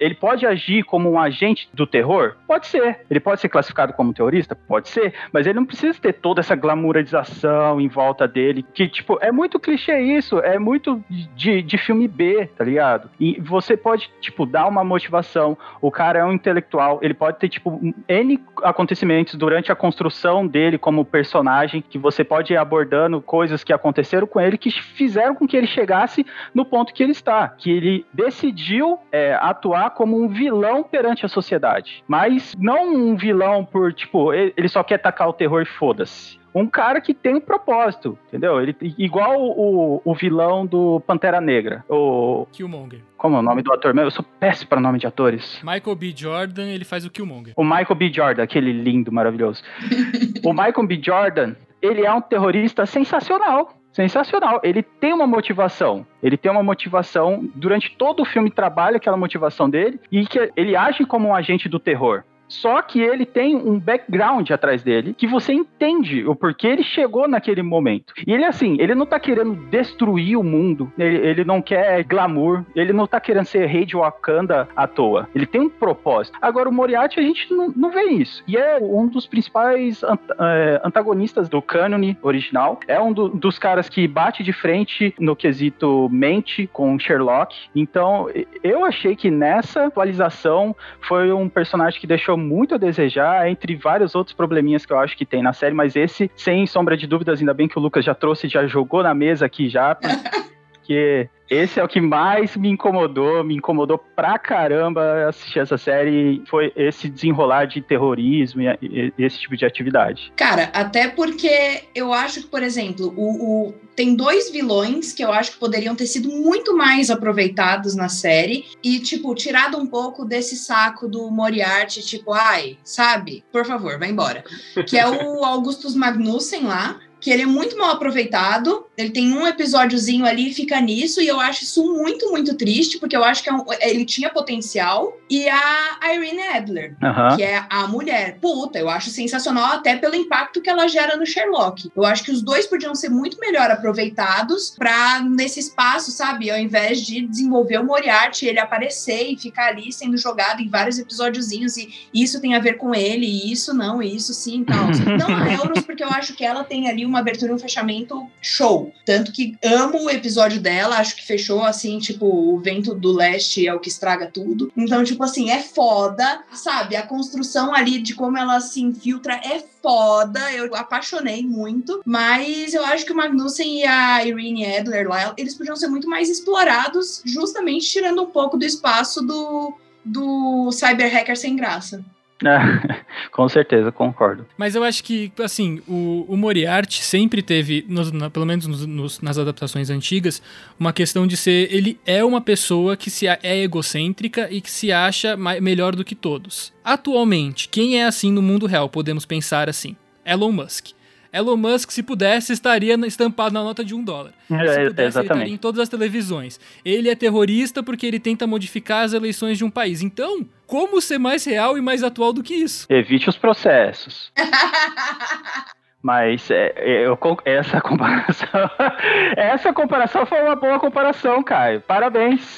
ele 0.00 0.14
pode 0.14 0.46
agir 0.46 0.84
como 0.84 1.10
um 1.10 1.18
agente 1.18 1.68
do 1.74 1.86
terror? 1.86 2.36
Pode 2.46 2.66
ser. 2.66 3.00
Ele 3.10 3.20
pode 3.20 3.40
ser 3.40 3.48
classificado 3.48 3.92
como 3.92 4.14
terrorista? 4.14 4.54
Pode 4.54 4.88
ser. 4.88 5.12
Mas 5.32 5.46
ele 5.46 5.58
não 5.58 5.66
precisa 5.66 5.98
ter 6.00 6.14
toda 6.14 6.40
essa 6.40 6.54
glamorização 6.54 7.80
em 7.80 7.88
volta 7.88 8.26
dele, 8.26 8.64
que, 8.74 8.88
tipo, 8.88 9.18
é 9.20 9.30
muito 9.30 9.60
clichê 9.68 10.00
isso, 10.00 10.38
é 10.38 10.58
muito 10.58 11.04
de, 11.36 11.60
de 11.60 11.76
filme 11.76 12.08
B, 12.08 12.48
tá 12.56 12.64
ligado? 12.64 13.10
E 13.20 13.38
você 13.38 13.76
pode, 13.76 14.10
tipo, 14.18 14.46
dar 14.46 14.66
uma 14.66 14.82
motivação. 14.82 15.58
O 15.78 15.90
cara 15.90 16.20
é 16.20 16.24
um 16.24 16.32
intelectual, 16.32 17.00
ele 17.02 17.12
pode 17.12 17.38
ter, 17.38 17.50
tipo, 17.50 17.78
N 18.08 18.40
acontecimentos 18.62 19.34
durante 19.34 19.70
a 19.70 19.76
construção 19.76 20.46
dele 20.46 20.78
como 20.78 21.04
personagem, 21.04 21.84
que 21.86 21.98
você 21.98 22.24
pode 22.24 22.54
ir 22.54 22.56
abordando 22.56 23.20
coisas 23.20 23.62
que 23.62 23.72
aconteceram 23.72 24.26
com 24.26 24.40
ele 24.40 24.56
que 24.56 24.70
fizeram 24.70 25.34
com 25.34 25.46
que 25.46 25.56
ele 25.56 25.66
chegasse 25.66 26.24
no 26.54 26.64
ponto 26.64 26.94
que 26.94 27.02
ele 27.02 27.12
está, 27.12 27.48
que 27.48 27.70
ele 27.70 28.06
decidiu 28.12 28.98
é, 29.12 29.34
atuar 29.34 29.90
como 29.90 30.18
um 30.18 30.28
vilão 30.28 30.82
perante 30.82 31.26
a 31.26 31.28
sociedade. 31.28 32.02
Mas 32.08 32.54
não 32.58 32.94
um 32.94 33.16
vilão 33.16 33.66
por, 33.66 33.92
tipo, 33.92 34.32
ele 34.32 34.68
só 34.68 34.82
quer 34.82 34.98
tacar 34.98 35.28
o 35.28 35.32
terror 35.34 35.60
e 35.60 35.66
foda-se 35.66 36.38
um 36.54 36.66
cara 36.66 37.00
que 37.00 37.14
tem 37.14 37.34
um 37.34 37.40
propósito, 37.40 38.18
entendeu? 38.28 38.60
Ele 38.60 38.76
igual 38.96 39.40
o, 39.40 40.00
o 40.04 40.14
vilão 40.14 40.66
do 40.66 41.00
Pantera 41.00 41.40
Negra, 41.40 41.84
o 41.88 42.46
Killmonger. 42.52 43.00
Como 43.16 43.36
é 43.36 43.40
o 43.40 43.42
nome 43.42 43.62
do 43.62 43.72
ator 43.72 43.92
mesmo? 43.92 44.06
Eu 44.06 44.12
sou 44.12 44.24
péssimo 44.38 44.68
para 44.68 44.80
nome 44.80 44.98
de 44.98 45.06
atores. 45.06 45.60
Michael 45.62 45.96
B. 45.96 46.14
Jordan, 46.16 46.68
ele 46.68 46.84
faz 46.84 47.04
o 47.04 47.10
Killmonger. 47.10 47.52
O 47.56 47.64
Michael 47.64 47.94
B. 47.94 48.12
Jordan, 48.12 48.42
aquele 48.42 48.72
lindo, 48.72 49.10
maravilhoso. 49.10 49.62
o 50.44 50.52
Michael 50.52 50.86
B. 50.86 51.00
Jordan, 51.02 51.54
ele 51.82 52.04
é 52.04 52.12
um 52.12 52.20
terrorista 52.20 52.86
sensacional. 52.86 53.74
Sensacional. 53.92 54.60
Ele 54.62 54.82
tem 54.82 55.12
uma 55.12 55.26
motivação. 55.26 56.06
Ele 56.22 56.36
tem 56.36 56.52
uma 56.52 56.62
motivação. 56.62 57.48
Durante 57.54 57.96
todo 57.96 58.22
o 58.22 58.24
filme 58.24 58.50
trabalha 58.50 58.98
aquela 58.98 59.16
motivação 59.16 59.68
dele 59.68 59.98
e 60.12 60.24
que 60.26 60.52
ele 60.56 60.76
age 60.76 61.04
como 61.04 61.28
um 61.28 61.34
agente 61.34 61.68
do 61.68 61.80
terror. 61.80 62.22
Só 62.48 62.80
que 62.82 63.00
ele 63.00 63.26
tem 63.26 63.56
um 63.56 63.78
background 63.78 64.50
atrás 64.50 64.82
dele 64.82 65.14
que 65.16 65.26
você 65.26 65.52
entende 65.52 66.26
o 66.26 66.34
porquê 66.34 66.68
ele 66.68 66.82
chegou 66.82 67.28
naquele 67.28 67.62
momento. 67.62 68.12
E 68.26 68.32
ele, 68.32 68.44
assim, 68.44 68.76
ele 68.80 68.94
não 68.94 69.06
tá 69.06 69.20
querendo 69.20 69.54
destruir 69.68 70.36
o 70.36 70.42
mundo, 70.42 70.90
ele, 70.98 71.16
ele 71.18 71.44
não 71.44 71.60
quer 71.60 72.02
glamour, 72.04 72.64
ele 72.74 72.92
não 72.92 73.06
tá 73.06 73.20
querendo 73.20 73.44
ser 73.44 73.66
rei 73.66 73.84
de 73.84 73.96
Wakanda 73.96 74.68
à 74.74 74.86
toa. 74.86 75.28
Ele 75.34 75.46
tem 75.46 75.60
um 75.60 75.68
propósito. 75.68 76.38
Agora, 76.40 76.68
o 76.68 76.72
Moriarty, 76.72 77.20
a 77.20 77.22
gente 77.22 77.52
não, 77.52 77.72
não 77.76 77.90
vê 77.90 78.04
isso. 78.04 78.42
E 78.46 78.56
é 78.56 78.78
um 78.80 79.06
dos 79.06 79.26
principais 79.26 80.02
é, 80.02 80.80
antagonistas 80.84 81.48
do 81.48 81.60
cânone 81.60 82.16
original. 82.22 82.80
É 82.88 83.00
um 83.00 83.12
do, 83.12 83.28
dos 83.28 83.58
caras 83.58 83.88
que 83.88 84.08
bate 84.08 84.42
de 84.42 84.52
frente 84.52 85.14
no 85.18 85.36
quesito 85.36 86.08
mente 86.10 86.66
com 86.72 86.98
Sherlock. 86.98 87.54
Então, 87.74 88.28
eu 88.62 88.84
achei 88.84 89.14
que 89.14 89.30
nessa 89.30 89.86
atualização 89.86 90.74
foi 91.02 91.32
um 91.32 91.48
personagem 91.48 92.00
que 92.00 92.06
deixou 92.06 92.37
muito 92.38 92.74
a 92.74 92.78
desejar, 92.78 93.48
entre 93.50 93.76
vários 93.76 94.14
outros 94.14 94.34
probleminhas 94.34 94.86
que 94.86 94.92
eu 94.92 94.98
acho 94.98 95.16
que 95.16 95.26
tem 95.26 95.42
na 95.42 95.52
série, 95.52 95.74
mas 95.74 95.96
esse, 95.96 96.30
sem 96.36 96.66
sombra 96.66 96.96
de 96.96 97.06
dúvidas, 97.06 97.40
ainda 97.40 97.52
bem 97.52 97.68
que 97.68 97.78
o 97.78 97.82
Lucas 97.82 98.04
já 98.04 98.14
trouxe, 98.14 98.48
já 98.48 98.66
jogou 98.66 99.02
na 99.02 99.14
mesa 99.14 99.46
aqui 99.46 99.68
já, 99.68 99.94
porque 100.72 101.28
esse 101.50 101.80
é 101.80 101.84
o 101.84 101.88
que 101.88 102.00
mais 102.00 102.56
me 102.56 102.68
incomodou, 102.68 103.42
me 103.42 103.56
incomodou 103.56 103.98
pra 103.98 104.38
caramba 104.38 105.28
assistir 105.28 105.60
essa 105.60 105.78
série, 105.78 106.42
foi 106.46 106.72
esse 106.76 107.08
desenrolar 107.08 107.66
de 107.66 107.80
terrorismo 107.80 108.60
e, 108.62 109.12
esse 109.18 109.40
tipo 109.40 109.56
de 109.56 109.64
atividade. 109.64 110.32
Cara, 110.36 110.70
até 110.74 111.08
porque 111.08 111.84
eu 111.94 112.12
acho 112.12 112.42
que, 112.42 112.46
por 112.48 112.62
exemplo, 112.62 113.12
o, 113.16 113.68
o, 113.68 113.74
tem 113.96 114.14
dois 114.14 114.50
vilões 114.50 115.12
que 115.12 115.24
eu 115.24 115.32
acho 115.32 115.52
que 115.52 115.58
poderiam 115.58 115.94
ter 115.94 116.06
sido 116.06 116.28
muito 116.28 116.76
mais 116.76 117.10
aproveitados 117.10 117.96
na 117.96 118.08
série 118.08 118.64
e, 118.82 119.00
tipo, 119.00 119.34
tirado 119.34 119.78
um 119.78 119.86
pouco 119.86 120.24
desse 120.24 120.56
saco 120.56 121.08
do 121.08 121.30
Moriarty, 121.30 122.02
tipo, 122.02 122.32
ai, 122.32 122.78
sabe? 122.84 123.44
Por 123.50 123.64
favor, 123.64 123.98
vai 123.98 124.10
embora. 124.10 124.44
Que 124.86 124.98
é 124.98 125.08
o 125.08 125.44
Augustus 125.44 125.94
Magnussen 125.94 126.64
lá, 126.64 127.00
que 127.20 127.30
ele 127.30 127.42
é 127.42 127.46
muito 127.46 127.76
mal 127.76 127.90
aproveitado. 127.90 128.86
Ele 128.96 129.10
tem 129.10 129.32
um 129.32 129.46
episódiozinho 129.46 130.24
ali 130.24 130.50
e 130.50 130.54
fica 130.54 130.80
nisso, 130.80 131.20
e 131.20 131.26
eu 131.26 131.40
acho 131.40 131.64
isso 131.64 131.84
muito, 131.84 132.30
muito 132.30 132.54
triste, 132.54 132.98
porque 132.98 133.16
eu 133.16 133.24
acho 133.24 133.42
que 133.42 133.48
é 133.48 133.52
um, 133.52 133.64
ele 133.80 134.04
tinha 134.04 134.30
potencial. 134.30 135.16
E 135.30 135.48
a 135.48 135.98
Irene 136.14 136.42
Adler, 136.42 136.96
uhum. 137.02 137.36
que 137.36 137.42
é 137.42 137.64
a 137.68 137.86
mulher. 137.86 138.38
Puta, 138.40 138.78
eu 138.78 138.88
acho 138.88 139.10
sensacional, 139.10 139.72
até 139.72 139.96
pelo 139.96 140.14
impacto 140.14 140.60
que 140.60 140.70
ela 140.70 140.88
gera 140.88 141.16
no 141.16 141.26
Sherlock. 141.26 141.90
Eu 141.94 142.04
acho 142.04 142.24
que 142.24 142.32
os 142.32 142.40
dois 142.42 142.66
podiam 142.66 142.94
ser 142.94 143.10
muito 143.10 143.38
melhor 143.38 143.70
aproveitados 143.70 144.70
para 144.70 145.20
nesse 145.20 145.60
espaço, 145.60 146.10
sabe? 146.10 146.50
Ao 146.50 146.58
invés 146.58 147.04
de 147.04 147.26
desenvolver 147.26 147.78
o 147.78 147.84
Moriarty, 147.84 148.46
ele 148.46 148.58
aparecer 148.58 149.32
e 149.32 149.36
ficar 149.36 149.68
ali 149.68 149.92
sendo 149.92 150.16
jogado 150.16 150.62
em 150.62 150.68
vários 150.68 150.98
episódiozinhos, 150.98 151.76
e 151.76 152.08
isso 152.14 152.40
tem 152.40 152.54
a 152.54 152.60
ver 152.60 152.74
com 152.74 152.94
ele, 152.94 153.26
e 153.26 153.52
isso 153.52 153.74
não, 153.74 154.02
e 154.02 154.14
isso 154.14 154.32
sim, 154.32 154.64
tal. 154.64 154.88
não 155.18 155.36
a 155.36 155.52
Euros, 155.52 155.84
porque 155.84 156.02
eu 156.02 156.08
acho 156.08 156.34
que 156.34 156.44
ela 156.44 156.64
tem 156.64 156.88
ali 156.88 157.07
uma 157.08 157.20
abertura 157.20 157.52
e 157.52 157.54
um 157.54 157.58
fechamento 157.58 158.26
show. 158.40 158.92
Tanto 159.04 159.32
que 159.32 159.56
amo 159.64 160.04
o 160.04 160.10
episódio 160.10 160.60
dela, 160.60 160.98
acho 160.98 161.16
que 161.16 161.26
fechou 161.26 161.62
assim, 161.62 161.98
tipo, 161.98 162.26
o 162.26 162.58
vento 162.60 162.94
do 162.94 163.12
leste 163.12 163.66
é 163.66 163.74
o 163.74 163.80
que 163.80 163.88
estraga 163.88 164.30
tudo. 164.32 164.72
Então, 164.76 165.02
tipo 165.04 165.22
assim, 165.22 165.50
é 165.50 165.60
foda, 165.62 166.42
sabe? 166.52 166.96
A 166.96 167.06
construção 167.06 167.74
ali 167.74 168.00
de 168.00 168.14
como 168.14 168.38
ela 168.38 168.60
se 168.60 168.80
infiltra 168.80 169.34
é 169.34 169.62
foda, 169.82 170.52
eu 170.52 170.74
apaixonei 170.74 171.42
muito, 171.42 172.02
mas 172.04 172.74
eu 172.74 172.84
acho 172.84 173.04
que 173.04 173.12
o 173.12 173.16
Magnussen 173.16 173.80
e 173.80 173.84
a 173.84 174.24
Irene 174.24 174.66
Adler 174.66 175.08
lá, 175.08 175.32
eles 175.36 175.54
podiam 175.54 175.76
ser 175.76 175.88
muito 175.88 176.08
mais 176.08 176.28
explorados, 176.28 177.22
justamente 177.24 177.86
tirando 177.86 178.22
um 178.22 178.26
pouco 178.26 178.56
do 178.56 178.64
espaço 178.64 179.22
do, 179.22 179.72
do 180.04 180.70
cyber 180.72 181.12
hacker 181.12 181.36
sem 181.36 181.56
graça. 181.56 182.04
com 183.32 183.48
certeza, 183.48 183.90
concordo. 183.90 184.46
Mas 184.56 184.74
eu 184.74 184.84
acho 184.84 185.02
que, 185.02 185.32
assim, 185.40 185.82
o, 185.88 186.24
o 186.28 186.36
Moriarty 186.36 187.02
sempre 187.02 187.42
teve, 187.42 187.84
nos, 187.88 188.12
na, 188.12 188.30
pelo 188.30 188.46
menos 188.46 188.66
nos, 188.66 188.86
nos, 188.86 189.20
nas 189.20 189.38
adaptações 189.38 189.90
antigas, 189.90 190.40
uma 190.78 190.92
questão 190.92 191.26
de 191.26 191.36
ser. 191.36 191.68
Ele 191.72 191.98
é 192.06 192.24
uma 192.24 192.40
pessoa 192.40 192.96
que 192.96 193.10
se 193.10 193.26
é 193.26 193.62
egocêntrica 193.62 194.48
e 194.50 194.60
que 194.60 194.70
se 194.70 194.92
acha 194.92 195.36
mais, 195.36 195.60
melhor 195.60 195.96
do 195.96 196.04
que 196.04 196.14
todos. 196.14 196.72
Atualmente, 196.84 197.68
quem 197.68 198.00
é 198.00 198.06
assim 198.06 198.32
no 198.32 198.40
mundo 198.40 198.66
real? 198.66 198.88
Podemos 198.88 199.24
pensar 199.26 199.68
assim: 199.68 199.96
Elon 200.24 200.52
Musk. 200.52 200.97
Elon 201.32 201.56
Musk, 201.56 201.90
se 201.90 202.02
pudesse, 202.02 202.52
estaria 202.52 202.94
estampado 203.06 203.52
na 203.54 203.62
nota 203.62 203.84
de 203.84 203.94
um 203.94 204.02
dólar. 204.02 204.32
É, 204.50 204.56
se 204.56 204.88
pudesse, 204.88 205.08
exatamente. 205.08 205.18
ele 205.18 205.22
estaria 205.22 205.54
em 205.54 205.56
todas 205.58 205.80
as 205.80 205.88
televisões. 205.88 206.60
Ele 206.84 207.08
é 207.08 207.14
terrorista 207.14 207.82
porque 207.82 208.06
ele 208.06 208.18
tenta 208.18 208.46
modificar 208.46 209.04
as 209.04 209.12
eleições 209.12 209.58
de 209.58 209.64
um 209.64 209.70
país. 209.70 210.02
Então, 210.02 210.46
como 210.66 211.00
ser 211.00 211.18
mais 211.18 211.44
real 211.44 211.76
e 211.76 211.80
mais 211.80 212.02
atual 212.02 212.32
do 212.32 212.42
que 212.42 212.54
isso? 212.54 212.86
Evite 212.90 213.28
os 213.28 213.36
processos. 213.36 214.32
Mas 216.00 216.50
é, 216.50 216.72
é, 216.76 217.06
eu, 217.06 217.18
essa 217.44 217.80
comparação. 217.80 218.70
essa 219.36 219.72
comparação 219.72 220.24
foi 220.24 220.42
uma 220.42 220.54
boa 220.54 220.78
comparação, 220.78 221.42
Caio. 221.42 221.80
Parabéns. 221.80 222.56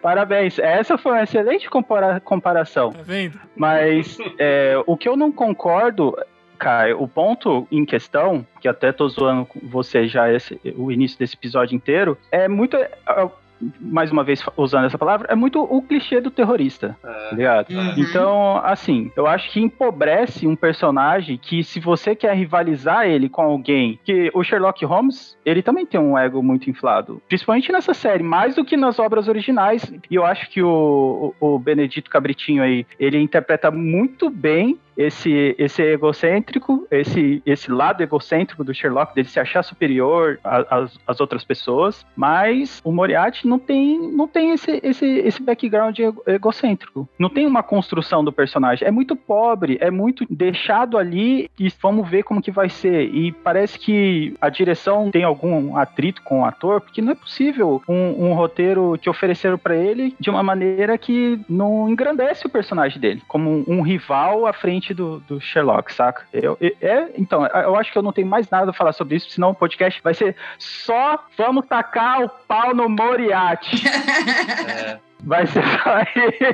Parabéns. 0.00 0.58
Essa 0.58 0.98
foi 0.98 1.12
uma 1.12 1.22
excelente 1.22 1.68
compara 1.70 2.18
comparação. 2.20 2.90
Tá 2.90 3.02
vendo? 3.02 3.38
Mas 3.54 4.18
é, 4.38 4.74
o 4.86 4.96
que 4.96 5.08
eu 5.08 5.16
não 5.16 5.30
concordo 5.30 6.16
Caio, 6.62 7.02
o 7.02 7.08
ponto 7.08 7.66
em 7.72 7.84
questão, 7.84 8.46
que 8.60 8.68
até 8.68 8.92
tô 8.92 9.08
zoando 9.08 9.48
você 9.62 10.06
já 10.06 10.32
esse, 10.32 10.60
o 10.76 10.92
início 10.92 11.18
desse 11.18 11.34
episódio 11.34 11.74
inteiro, 11.74 12.16
é 12.30 12.46
muito 12.46 12.76
mais 13.80 14.10
uma 14.10 14.24
vez 14.24 14.44
usando 14.56 14.86
essa 14.86 14.98
palavra, 14.98 15.28
é 15.30 15.34
muito 15.34 15.62
o 15.62 15.82
clichê 15.82 16.20
do 16.20 16.30
terrorista, 16.30 16.96
é. 17.04 17.34
ligado? 17.34 17.70
Uhum. 17.70 17.94
Então, 17.96 18.56
assim, 18.64 19.10
eu 19.16 19.26
acho 19.26 19.50
que 19.52 19.60
empobrece 19.60 20.46
um 20.46 20.56
personagem 20.56 21.38
que 21.38 21.62
se 21.62 21.78
você 21.78 22.14
quer 22.14 22.34
rivalizar 22.34 23.06
ele 23.06 23.28
com 23.28 23.42
alguém, 23.42 23.98
que 24.04 24.30
o 24.34 24.42
Sherlock 24.42 24.84
Holmes, 24.84 25.36
ele 25.44 25.62
também 25.62 25.86
tem 25.86 26.00
um 26.00 26.18
ego 26.18 26.42
muito 26.42 26.68
inflado, 26.68 27.22
principalmente 27.28 27.70
nessa 27.70 27.94
série, 27.94 28.22
mais 28.22 28.56
do 28.56 28.64
que 28.64 28.76
nas 28.76 28.98
obras 28.98 29.28
originais, 29.28 29.92
e 30.10 30.14
eu 30.14 30.24
acho 30.24 30.50
que 30.50 30.62
o, 30.62 31.34
o, 31.40 31.54
o 31.54 31.58
Benedito 31.58 32.10
Cabritinho 32.10 32.62
aí, 32.62 32.86
ele 32.98 33.18
interpreta 33.18 33.70
muito 33.70 34.28
bem 34.30 34.78
esse, 34.96 35.54
esse 35.58 35.82
egocêntrico, 35.82 36.86
esse, 36.90 37.42
esse 37.44 37.70
lado 37.70 38.02
egocêntrico 38.02 38.64
do 38.64 38.74
Sherlock, 38.74 39.14
dele 39.14 39.28
se 39.28 39.40
achar 39.40 39.62
superior 39.62 40.38
às 41.06 41.20
outras 41.20 41.44
pessoas, 41.44 42.04
mas 42.16 42.80
o 42.84 42.92
Moriarty 42.92 43.46
não 43.46 43.58
tem, 43.58 43.98
não 43.98 44.28
tem 44.28 44.52
esse, 44.52 44.80
esse, 44.82 45.06
esse 45.06 45.42
background 45.42 45.98
egocêntrico. 46.26 47.08
Não 47.18 47.28
tem 47.28 47.46
uma 47.46 47.62
construção 47.62 48.24
do 48.24 48.32
personagem. 48.32 48.86
É 48.86 48.90
muito 48.90 49.16
pobre, 49.16 49.78
é 49.80 49.90
muito 49.90 50.26
deixado 50.28 50.98
ali 50.98 51.50
e 51.58 51.72
vamos 51.80 52.08
ver 52.08 52.22
como 52.22 52.42
que 52.42 52.50
vai 52.50 52.68
ser. 52.68 53.04
E 53.14 53.32
parece 53.32 53.78
que 53.78 54.34
a 54.40 54.48
direção 54.48 55.10
tem 55.10 55.24
algum 55.24 55.76
atrito 55.76 56.22
com 56.22 56.42
o 56.42 56.44
ator, 56.44 56.80
porque 56.80 57.02
não 57.02 57.12
é 57.12 57.14
possível 57.14 57.82
um, 57.88 58.26
um 58.26 58.34
roteiro 58.34 58.98
que 59.00 59.10
ofereceram 59.10 59.58
para 59.58 59.76
ele 59.76 60.14
de 60.18 60.30
uma 60.30 60.42
maneira 60.42 60.96
que 60.98 61.40
não 61.48 61.88
engrandece 61.88 62.46
o 62.46 62.50
personagem 62.50 63.00
dele, 63.00 63.22
como 63.28 63.50
um, 63.50 63.64
um 63.78 63.82
rival 63.82 64.46
à 64.46 64.52
frente 64.52 64.81
do, 64.90 65.20
do 65.20 65.40
Sherlock, 65.40 65.92
saca? 65.92 66.24
Eu, 66.32 66.56
eu, 66.60 66.76
é, 66.80 67.10
então, 67.16 67.46
eu 67.46 67.76
acho 67.76 67.92
que 67.92 67.98
eu 67.98 68.02
não 68.02 68.12
tenho 68.12 68.26
mais 68.26 68.50
nada 68.50 68.70
a 68.70 68.74
falar 68.74 68.92
sobre 68.92 69.16
isso, 69.16 69.30
senão 69.30 69.50
o 69.50 69.54
podcast 69.54 70.02
vai 70.02 70.14
ser 70.14 70.34
só 70.58 71.24
vamos 71.36 71.66
tacar 71.66 72.22
o 72.22 72.28
pau 72.28 72.74
no 72.74 72.88
Moriarty. 72.88 73.82
é. 74.68 74.98
Vai 75.24 75.46
ser 75.46 75.62
só 75.62 76.00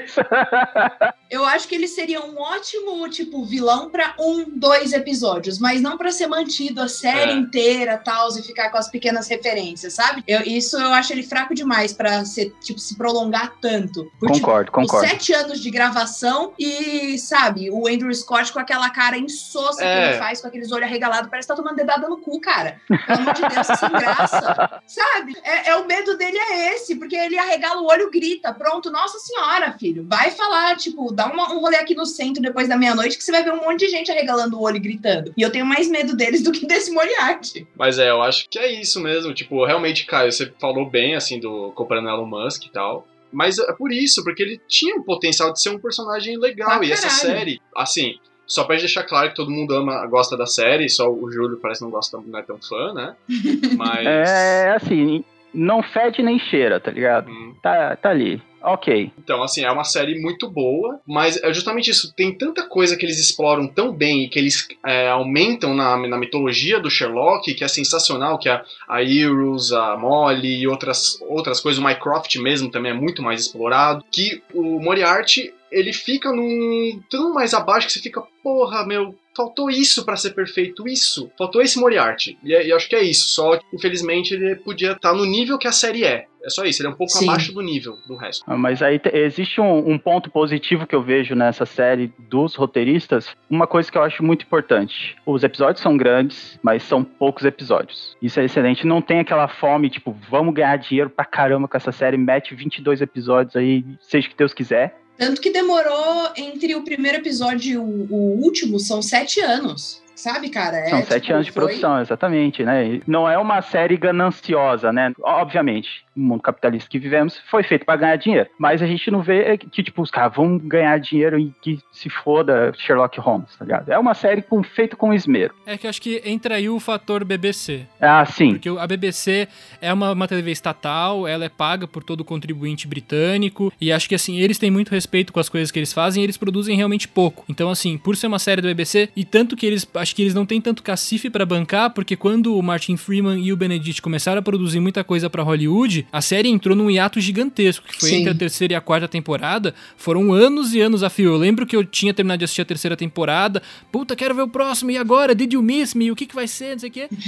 isso. 0.04 0.20
Eu 1.30 1.44
acho 1.44 1.68
que 1.68 1.74
ele 1.74 1.86
seria 1.88 2.24
um 2.24 2.38
ótimo, 2.38 3.08
tipo, 3.08 3.44
vilão 3.44 3.90
para 3.90 4.14
um, 4.18 4.44
dois 4.48 4.92
episódios, 4.92 5.58
mas 5.58 5.80
não 5.80 5.96
para 5.98 6.10
ser 6.10 6.26
mantido 6.26 6.80
a 6.80 6.88
série 6.88 7.32
É. 7.32 7.34
inteira, 7.34 7.98
tal, 7.98 8.28
e 8.38 8.42
ficar 8.42 8.70
com 8.70 8.78
as 8.78 8.88
pequenas 8.88 9.28
referências, 9.28 9.94
sabe? 9.94 10.22
Eu, 10.26 10.42
isso 10.42 10.76
eu 10.78 10.92
acho 10.92 11.12
ele 11.12 11.22
fraco 11.22 11.54
demais 11.54 11.92
para 11.92 12.24
ser, 12.24 12.54
tipo, 12.62 12.78
se 12.78 12.96
prolongar 12.96 13.54
tanto. 13.60 14.10
Por, 14.18 14.30
tipo, 14.30 14.46
Concordo, 14.46 14.72
concordo. 14.72 15.04
os 15.04 15.10
sete 15.10 15.32
anos 15.34 15.60
de 15.60 15.70
gravação 15.70 16.52
e, 16.58 17.18
sabe, 17.18 17.70
o 17.70 17.86
Andrew 17.86 18.14
Scott 18.14 18.52
com 18.52 18.58
aquela 18.58 18.88
cara 18.90 19.16
insossa 19.18 19.78
que 19.80 19.84
É. 19.86 20.10
ele 20.10 20.18
faz, 20.18 20.40
com 20.40 20.48
aqueles 20.48 20.72
olhos 20.72 20.84
arregalados, 20.86 21.28
parece 21.30 21.46
que 21.48 21.54
tá 21.54 21.60
tomando 21.62 21.76
dedada 21.76 22.08
no 22.08 22.18
cu, 22.18 22.40
cara. 22.40 22.80
Pelo 22.88 23.20
amor 23.20 23.34
de 23.34 23.42
Deus, 23.42 23.66
sem 23.66 23.88
graça. 23.90 24.80
Sabe? 24.86 25.36
É, 25.42 25.70
é 25.70 25.76
o 25.76 25.86
medo 25.86 26.16
dele 26.16 26.38
é 26.38 26.74
esse, 26.74 26.96
porque 26.96 27.16
ele 27.16 27.38
arregala 27.38 27.80
o 27.82 27.86
olho, 27.86 28.10
grita, 28.10 28.52
pronto, 28.52 28.90
nossa 28.90 29.18
senhora, 29.18 29.76
filho, 29.78 30.06
vai 30.08 30.30
falar, 30.30 30.76
tipo, 30.76 31.12
dá 31.18 31.26
uma- 31.26 31.52
um 31.52 31.58
rolê 31.58 31.76
aqui 31.76 31.94
no 31.96 32.06
centro 32.06 32.40
depois 32.40 32.68
da 32.68 32.76
meia-noite 32.76 33.18
que 33.18 33.24
você 33.24 33.32
vai 33.32 33.42
ver 33.42 33.52
um 33.52 33.56
monte 33.60 33.80
de 33.80 33.88
gente 33.90 34.10
arregalando 34.10 34.56
o 34.56 34.62
olho 34.62 34.76
e 34.76 34.80
gritando. 34.80 35.32
E 35.36 35.42
eu 35.42 35.50
tenho 35.50 35.66
mais 35.66 35.88
medo 35.88 36.16
deles 36.16 36.42
do 36.44 36.52
que 36.52 36.64
desse 36.64 36.92
Moriarty. 36.92 37.66
Mas 37.76 37.98
é, 37.98 38.08
eu 38.10 38.22
acho 38.22 38.48
que 38.48 38.58
é 38.58 38.70
isso 38.80 39.00
mesmo. 39.00 39.34
Tipo, 39.34 39.64
realmente, 39.66 40.06
Caio, 40.06 40.30
você 40.30 40.52
falou 40.60 40.88
bem, 40.88 41.16
assim, 41.16 41.40
do 41.40 41.72
comparando 41.74 42.08
Elon 42.08 42.24
Musk 42.26 42.66
e 42.66 42.70
tal. 42.70 43.06
Mas 43.32 43.58
é 43.58 43.72
por 43.72 43.92
isso, 43.92 44.22
porque 44.22 44.42
ele 44.42 44.60
tinha 44.68 44.96
o 44.96 45.04
potencial 45.04 45.52
de 45.52 45.60
ser 45.60 45.70
um 45.70 45.78
personagem 45.78 46.38
legal. 46.38 46.78
Pra 46.78 46.86
e 46.86 46.92
essa 46.92 47.10
série, 47.10 47.60
assim, 47.76 48.14
só 48.46 48.64
pra 48.64 48.76
deixar 48.76 49.02
claro 49.02 49.28
que 49.30 49.34
todo 49.36 49.50
mundo 49.50 49.74
ama, 49.74 50.06
gosta 50.06 50.36
da 50.36 50.46
série, 50.46 50.88
só 50.88 51.10
o 51.12 51.30
Júlio 51.30 51.58
parece 51.60 51.80
que 51.80 51.84
não 51.84 51.90
gosta, 51.90 52.18
não 52.24 52.38
é 52.38 52.42
tão 52.42 52.58
fã, 52.58 52.94
né? 52.94 53.14
Mas. 53.76 54.06
É 54.06 54.70
assim, 54.70 55.22
não 55.52 55.82
fede 55.82 56.22
nem 56.22 56.38
cheira, 56.38 56.78
tá 56.80 56.90
ligado? 56.90 57.28
Hum. 57.30 57.54
Tá, 57.62 57.96
tá 57.96 58.08
ali. 58.10 58.40
Ok. 58.72 59.10
Então, 59.18 59.42
assim, 59.42 59.64
é 59.64 59.70
uma 59.70 59.84
série 59.84 60.20
muito 60.20 60.48
boa, 60.48 61.00
mas 61.06 61.42
é 61.42 61.52
justamente 61.52 61.90
isso. 61.90 62.12
Tem 62.14 62.36
tanta 62.36 62.68
coisa 62.68 62.96
que 62.96 63.06
eles 63.06 63.18
exploram 63.18 63.66
tão 63.66 63.92
bem 63.92 64.24
e 64.24 64.28
que 64.28 64.38
eles 64.38 64.68
é, 64.84 65.08
aumentam 65.08 65.74
na, 65.74 65.96
na 65.96 66.18
mitologia 66.18 66.78
do 66.78 66.90
Sherlock, 66.90 67.54
que 67.54 67.64
é 67.64 67.68
sensacional, 67.68 68.38
que 68.38 68.48
a, 68.48 68.62
a 68.88 69.02
Heroes, 69.02 69.72
a 69.72 69.96
Molly 69.96 70.60
e 70.60 70.68
outras, 70.68 71.18
outras 71.22 71.60
coisas, 71.60 71.82
o 71.82 71.86
Mycroft 71.86 72.36
mesmo 72.36 72.70
também 72.70 72.92
é 72.92 72.94
muito 72.94 73.22
mais 73.22 73.40
explorado, 73.40 74.04
que 74.12 74.42
o 74.52 74.78
Moriarty, 74.80 75.52
ele 75.72 75.92
fica 75.92 76.30
num 76.30 77.00
tão 77.10 77.32
mais 77.32 77.54
abaixo 77.54 77.86
que 77.86 77.92
você 77.94 78.00
fica, 78.00 78.22
porra, 78.42 78.86
meu, 78.86 79.14
faltou 79.36 79.70
isso 79.70 80.04
pra 80.04 80.16
ser 80.16 80.30
perfeito, 80.30 80.88
isso. 80.88 81.30
Faltou 81.38 81.62
esse 81.62 81.78
Moriarty. 81.78 82.36
E, 82.42 82.54
é- 82.54 82.66
e 82.66 82.72
acho 82.72 82.88
que 82.88 82.96
é 82.96 83.02
isso. 83.02 83.28
Só 83.28 83.56
que, 83.56 83.64
infelizmente, 83.72 84.34
ele 84.34 84.56
podia 84.56 84.92
estar 84.92 85.12
no 85.14 85.24
nível 85.24 85.56
que 85.58 85.68
a 85.68 85.72
série 85.72 86.04
é. 86.04 86.26
É 86.44 86.50
só 86.50 86.64
isso, 86.64 86.80
ele 86.82 86.88
é 86.88 86.90
um 86.92 86.94
pouco 86.94 87.12
Sim. 87.12 87.28
abaixo 87.28 87.52
do 87.52 87.60
nível 87.60 87.98
do 88.06 88.14
resto. 88.16 88.44
Ah, 88.46 88.56
Mas 88.56 88.80
aí 88.82 88.98
te- 88.98 89.10
existe 89.14 89.60
um, 89.60 89.90
um 89.90 89.98
ponto 89.98 90.30
positivo 90.30 90.86
que 90.86 90.94
eu 90.94 91.02
vejo 91.02 91.34
nessa 91.34 91.66
série 91.66 92.12
dos 92.18 92.54
roteiristas. 92.54 93.28
Uma 93.50 93.66
coisa 93.66 93.90
que 93.90 93.98
eu 93.98 94.02
acho 94.02 94.22
muito 94.22 94.44
importante. 94.44 95.16
Os 95.26 95.42
episódios 95.42 95.82
são 95.82 95.96
grandes, 95.96 96.58
mas 96.62 96.82
são 96.82 97.02
poucos 97.02 97.44
episódios. 97.44 98.16
Isso 98.22 98.38
é 98.40 98.44
excelente. 98.44 98.86
Não 98.86 99.02
tem 99.02 99.18
aquela 99.20 99.48
fome, 99.48 99.90
tipo, 99.90 100.16
vamos 100.30 100.54
ganhar 100.54 100.76
dinheiro 100.78 101.10
pra 101.10 101.24
caramba 101.24 101.66
com 101.68 101.76
essa 101.76 101.92
série, 101.92 102.16
mete 102.16 102.54
22 102.54 103.00
episódios 103.00 103.56
aí, 103.56 103.84
seja 104.00 104.26
o 104.26 104.30
que 104.30 104.36
Deus 104.36 104.54
quiser. 104.54 104.96
Tanto 105.16 105.40
que 105.40 105.50
demorou 105.50 106.30
entre 106.36 106.76
o 106.76 106.82
primeiro 106.84 107.18
episódio 107.18 107.72
e 107.72 107.76
o, 107.76 107.82
o 107.82 108.40
último, 108.44 108.78
são 108.78 109.02
sete 109.02 109.40
anos. 109.40 110.00
Sabe, 110.18 110.48
cara? 110.48 110.78
É, 110.78 110.86
São 110.90 111.02
sete 111.04 111.22
tipo, 111.22 111.34
anos 111.34 111.46
de 111.46 111.52
foi- 111.52 111.62
produção, 111.64 112.00
exatamente, 112.00 112.64
né? 112.64 112.86
E 112.94 113.02
Não 113.06 113.28
é 113.30 113.38
uma 113.38 113.62
série 113.62 113.96
gananciosa, 113.96 114.92
né? 114.92 115.12
Obviamente, 115.22 115.88
no 116.14 116.24
mundo 116.24 116.42
capitalista 116.42 116.90
que 116.90 116.98
vivemos, 116.98 117.40
foi 117.48 117.62
feito 117.62 117.84
para 117.86 117.96
ganhar 117.96 118.16
dinheiro. 118.16 118.48
Mas 118.58 118.82
a 118.82 118.86
gente 118.86 119.10
não 119.12 119.22
vê 119.22 119.56
que, 119.56 119.80
tipo, 119.82 120.02
os 120.02 120.10
caras 120.10 120.34
vão 120.34 120.58
ganhar 120.58 120.98
dinheiro 120.98 121.38
e 121.38 121.52
que 121.62 121.78
se 121.92 122.10
foda 122.10 122.72
Sherlock 122.76 123.20
Holmes, 123.20 123.54
tá 123.56 123.64
ligado? 123.64 123.88
É 123.90 123.98
uma 123.98 124.12
série 124.12 124.42
com, 124.42 124.60
feita 124.64 124.96
com 124.96 125.14
esmero. 125.14 125.54
É 125.64 125.78
que 125.78 125.86
eu 125.86 125.90
acho 125.90 126.02
que 126.02 126.20
entra 126.24 126.56
aí 126.56 126.68
o 126.68 126.80
fator 126.80 127.24
BBC. 127.24 127.86
Ah, 128.00 128.24
sim. 128.26 128.50
Porque 128.54 128.68
a 128.68 128.86
BBC 128.88 129.46
é 129.80 129.92
uma, 129.92 130.10
uma 130.12 130.26
TV 130.26 130.50
estatal, 130.50 131.28
ela 131.28 131.44
é 131.44 131.48
paga 131.48 131.86
por 131.86 132.02
todo 132.02 132.24
contribuinte 132.24 132.88
britânico, 132.88 133.72
e 133.80 133.92
acho 133.92 134.08
que 134.08 134.16
assim, 134.16 134.36
eles 134.38 134.58
têm 134.58 134.70
muito 134.70 134.90
respeito 134.90 135.32
com 135.32 135.38
as 135.38 135.48
coisas 135.48 135.70
que 135.70 135.78
eles 135.78 135.92
fazem 135.92 136.22
e 136.22 136.26
eles 136.26 136.36
produzem 136.36 136.76
realmente 136.76 137.06
pouco. 137.06 137.44
Então, 137.48 137.70
assim, 137.70 137.96
por 137.96 138.16
ser 138.16 138.26
uma 138.26 138.40
série 138.40 138.60
da 138.60 138.66
BBC, 138.68 139.08
e 139.14 139.24
tanto 139.24 139.56
que 139.56 139.64
eles 139.64 139.84
acho 140.08 140.16
que 140.16 140.22
eles 140.22 140.34
não 140.34 140.46
têm 140.46 140.60
tanto 140.60 140.82
cacife 140.82 141.28
pra 141.28 141.44
bancar, 141.44 141.90
porque 141.90 142.16
quando 142.16 142.56
o 142.56 142.62
Martin 142.62 142.96
Freeman 142.96 143.38
e 143.38 143.52
o 143.52 143.56
Benedict 143.56 144.00
começaram 144.00 144.38
a 144.38 144.42
produzir 144.42 144.80
muita 144.80 145.04
coisa 145.04 145.28
pra 145.28 145.42
Hollywood, 145.42 146.06
a 146.10 146.22
série 146.22 146.48
entrou 146.48 146.74
num 146.74 146.90
hiato 146.90 147.20
gigantesco, 147.20 147.86
que 147.86 148.00
foi 148.00 148.08
Sim. 148.08 148.16
entre 148.20 148.30
a 148.30 148.34
terceira 148.34 148.72
e 148.72 148.76
a 148.76 148.80
quarta 148.80 149.06
temporada. 149.06 149.74
Foram 149.96 150.32
anos 150.32 150.74
e 150.74 150.80
anos 150.80 151.02
a 151.02 151.10
fio. 151.10 151.32
Eu 151.32 151.36
lembro 151.36 151.66
que 151.66 151.76
eu 151.76 151.84
tinha 151.84 152.14
terminado 152.14 152.38
de 152.38 152.44
assistir 152.44 152.62
a 152.62 152.64
terceira 152.64 152.96
temporada. 152.96 153.62
Puta, 153.92 154.16
quero 154.16 154.34
ver 154.34 154.42
o 154.42 154.48
próximo. 154.48 154.90
E 154.90 154.96
agora? 154.96 155.34
Did 155.34 155.52
you 155.52 155.62
miss 155.62 155.94
me? 155.94 156.10
O 156.10 156.16
que, 156.16 156.24
que 156.24 156.34
vai 156.34 156.46
ser? 156.46 156.72
Não 156.72 156.78
sei 156.78 156.88
o 156.88 156.92
quê. 156.92 157.08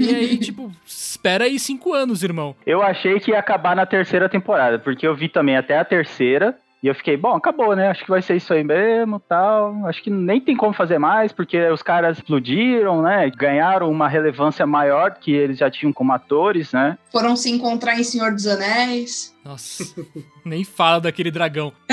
E 0.00 0.14
aí, 0.14 0.38
tipo, 0.38 0.72
espera 0.86 1.44
aí 1.44 1.58
cinco 1.58 1.92
anos, 1.92 2.22
irmão. 2.22 2.54
Eu 2.66 2.82
achei 2.82 3.18
que 3.20 3.32
ia 3.32 3.38
acabar 3.38 3.76
na 3.76 3.84
terceira 3.84 4.28
temporada, 4.28 4.78
porque 4.78 5.06
eu 5.06 5.14
vi 5.14 5.28
também 5.28 5.56
até 5.56 5.78
a 5.78 5.84
terceira. 5.84 6.56
E 6.82 6.86
eu 6.86 6.94
fiquei, 6.94 7.14
bom, 7.14 7.34
acabou, 7.34 7.76
né? 7.76 7.90
Acho 7.90 8.02
que 8.02 8.08
vai 8.10 8.22
ser 8.22 8.36
isso 8.36 8.54
aí 8.54 8.64
mesmo, 8.64 9.20
tal. 9.20 9.84
Acho 9.86 10.02
que 10.02 10.08
nem 10.08 10.40
tem 10.40 10.56
como 10.56 10.72
fazer 10.72 10.98
mais, 10.98 11.30
porque 11.30 11.68
os 11.68 11.82
caras 11.82 12.16
explodiram, 12.16 13.02
né? 13.02 13.30
Ganharam 13.36 13.90
uma 13.90 14.08
relevância 14.08 14.66
maior 14.66 15.10
que 15.20 15.30
eles 15.30 15.58
já 15.58 15.70
tinham 15.70 15.92
como 15.92 16.10
atores, 16.14 16.72
né? 16.72 16.96
Foram 17.12 17.36
se 17.36 17.50
encontrar 17.50 18.00
em 18.00 18.04
Senhor 18.04 18.32
dos 18.32 18.46
Anéis. 18.46 19.36
Nossa, 19.44 19.84
nem 20.42 20.64
fala 20.64 21.02
daquele 21.02 21.30
dragão. 21.30 21.70